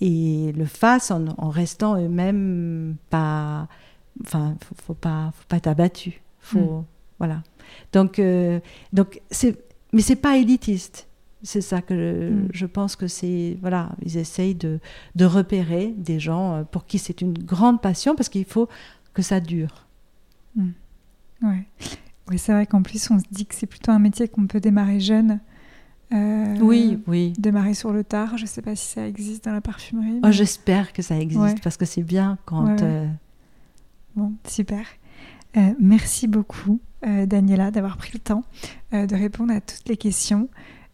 et 0.00 0.52
le 0.52 0.66
fassent 0.66 1.10
en, 1.10 1.50
restant 1.50 1.96
eux-mêmes 2.00 2.96
pas... 3.10 3.68
Enfin, 4.22 4.56
faut, 4.64 4.74
faut 4.82 4.94
pas, 4.94 5.30
faut 5.34 5.44
pas 5.48 5.56
être 5.56 5.66
abattu. 5.66 6.22
Faut, 6.40 6.58
mm. 6.58 6.84
Voilà. 7.18 7.42
Donc, 7.92 8.18
euh, 8.18 8.60
donc 8.92 9.20
c'est, 9.30 9.58
mais 9.92 10.00
c'est 10.00 10.16
pas 10.16 10.38
élitiste. 10.38 11.06
C'est 11.42 11.60
ça 11.60 11.82
que 11.82 12.32
je, 12.50 12.64
mm. 12.64 12.68
pense 12.68 12.96
que 12.96 13.08
c'est 13.08 13.58
voilà, 13.60 13.90
ils 14.02 14.16
essayent 14.16 14.54
de, 14.54 14.80
de 15.16 15.24
repérer 15.26 15.94
des 15.96 16.18
gens 16.18 16.64
pour 16.70 16.86
qui 16.86 16.98
c'est 16.98 17.20
une 17.20 17.34
grande 17.34 17.82
passion 17.82 18.14
parce 18.14 18.30
qu'il 18.30 18.46
faut 18.46 18.68
que 19.12 19.22
ça 19.22 19.40
dure. 19.40 19.86
Mm. 20.54 20.70
Ouais. 21.42 21.66
Oui, 22.28 22.38
c'est 22.38 22.52
vrai 22.52 22.66
qu'en 22.66 22.82
plus, 22.82 23.10
on 23.10 23.18
se 23.18 23.24
dit 23.30 23.46
que 23.46 23.54
c'est 23.54 23.66
plutôt 23.66 23.92
un 23.92 23.98
métier 23.98 24.28
qu'on 24.28 24.46
peut 24.46 24.60
démarrer 24.60 25.00
jeune. 25.00 25.40
Euh, 26.12 26.56
oui, 26.60 26.98
oui. 27.06 27.32
Démarrer 27.38 27.74
sur 27.74 27.92
le 27.92 28.04
tard. 28.04 28.36
Je 28.36 28.42
ne 28.42 28.48
sais 28.48 28.62
pas 28.62 28.74
si 28.74 28.86
ça 28.86 29.06
existe 29.06 29.44
dans 29.44 29.52
la 29.52 29.60
parfumerie. 29.60 30.20
Oh, 30.24 30.30
J'espère 30.30 30.92
que 30.92 31.02
ça 31.02 31.18
existe 31.18 31.60
parce 31.62 31.76
que 31.76 31.84
c'est 31.84 32.02
bien 32.02 32.38
quand. 32.44 32.80
Euh, 32.82 33.06
bon, 34.14 34.32
super. 34.46 34.84
Euh, 35.56 35.72
merci 35.80 36.26
beaucoup, 36.28 36.80
Daniela, 37.02 37.70
d'avoir 37.70 37.96
pris 37.96 38.10
le 38.12 38.18
temps 38.18 38.44
de 38.92 39.14
répondre 39.14 39.52
à 39.52 39.60
toutes 39.60 39.88
les 39.88 39.96
questions. 39.96 40.48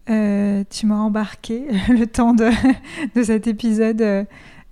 tu 0.06 0.86
m'as 0.86 0.98
embarqué 0.98 1.66
le 1.88 2.06
temps 2.06 2.34
de, 2.34 2.50
de 3.14 3.22
cet 3.22 3.46
épisode 3.46 4.26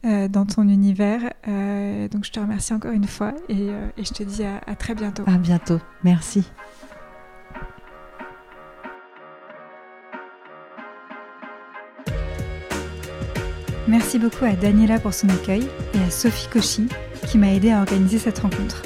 euh, 0.05 0.28
dans 0.28 0.46
ton 0.46 0.68
univers. 0.68 1.32
Euh, 1.48 2.09
donc 2.09 2.24
je 2.24 2.30
te 2.30 2.40
remercie 2.40 2.72
encore 2.72 2.92
une 2.92 3.07
fois 3.07 3.34
et, 3.48 3.68
euh, 3.70 3.88
et 3.96 4.05
je 4.05 4.12
te 4.12 4.22
dis 4.22 4.44
à, 4.44 4.61
à 4.66 4.74
très 4.74 4.94
bientôt. 4.94 5.24
À 5.26 5.36
bientôt. 5.36 5.78
Merci. 6.05 6.44
Merci 13.88 14.18
beaucoup 14.20 14.44
à 14.44 14.53
Daniela 14.53 15.01
pour 15.01 15.12
son 15.12 15.28
accueil 15.28 15.66
et 15.94 15.98
à 15.98 16.11
Sophie 16.11 16.48
Cauchy 16.48 16.86
qui 17.26 17.38
m'a 17.38 17.53
aidé 17.53 17.70
à 17.70 17.80
organiser 17.80 18.18
cette 18.18 18.38
rencontre. 18.38 18.82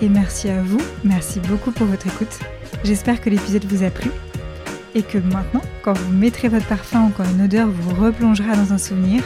Et 0.00 0.08
merci 0.08 0.48
à 0.48 0.62
vous, 0.62 0.80
merci 1.04 1.40
beaucoup 1.40 1.70
pour 1.70 1.86
votre 1.86 2.06
écoute. 2.06 2.38
J'espère 2.84 3.20
que 3.20 3.30
l'épisode 3.30 3.64
vous 3.66 3.84
a 3.84 3.90
plu 3.90 4.10
et 4.94 5.02
que 5.02 5.18
maintenant, 5.18 5.62
quand 5.82 5.92
vous 5.92 6.12
mettrez 6.12 6.48
votre 6.48 6.66
parfum 6.66 7.06
ou 7.06 7.10
quand 7.10 7.24
une 7.24 7.42
odeur 7.42 7.68
vous 7.68 7.94
replongera 8.02 8.56
dans 8.56 8.72
un 8.72 8.78
souvenir, 8.78 9.22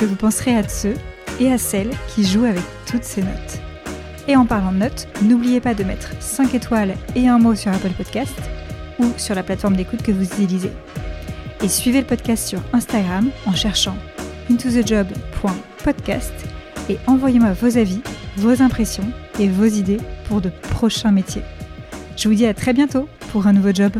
que 0.00 0.06
vous 0.06 0.16
penserez 0.16 0.56
à 0.56 0.66
ceux 0.66 0.94
et 1.40 1.52
à 1.52 1.58
celles 1.58 1.90
qui 2.08 2.24
jouent 2.24 2.46
avec 2.46 2.62
toutes 2.86 3.04
ces 3.04 3.20
notes. 3.20 3.60
Et 4.28 4.34
en 4.34 4.46
parlant 4.46 4.72
de 4.72 4.78
notes, 4.78 5.06
n'oubliez 5.22 5.60
pas 5.60 5.74
de 5.74 5.84
mettre 5.84 6.10
5 6.20 6.54
étoiles 6.54 6.94
et 7.14 7.28
un 7.28 7.38
mot 7.38 7.54
sur 7.54 7.70
Apple 7.70 7.90
Podcast 7.90 8.38
ou 8.98 9.04
sur 9.18 9.34
la 9.34 9.42
plateforme 9.42 9.76
d'écoute 9.76 10.02
que 10.02 10.12
vous 10.12 10.24
utilisez. 10.24 10.72
Et 11.62 11.68
suivez 11.68 12.00
le 12.00 12.06
podcast 12.06 12.48
sur 12.48 12.60
Instagram 12.72 13.28
en 13.44 13.52
cherchant 13.52 13.96
intothejob.podcast 14.50 16.32
et 16.88 16.98
envoyez-moi 17.06 17.52
vos 17.52 17.76
avis, 17.76 18.00
vos 18.38 18.62
impressions 18.62 19.10
et 19.38 19.48
vos 19.48 19.66
idées 19.66 20.00
pour 20.28 20.40
de 20.40 20.50
prochains 20.70 21.12
métiers. 21.12 21.42
Je 22.16 22.28
vous 22.28 22.34
dis 22.34 22.46
à 22.46 22.54
très 22.54 22.72
bientôt 22.72 23.06
pour 23.32 23.46
un 23.46 23.52
nouveau 23.52 23.72
job. 23.74 23.92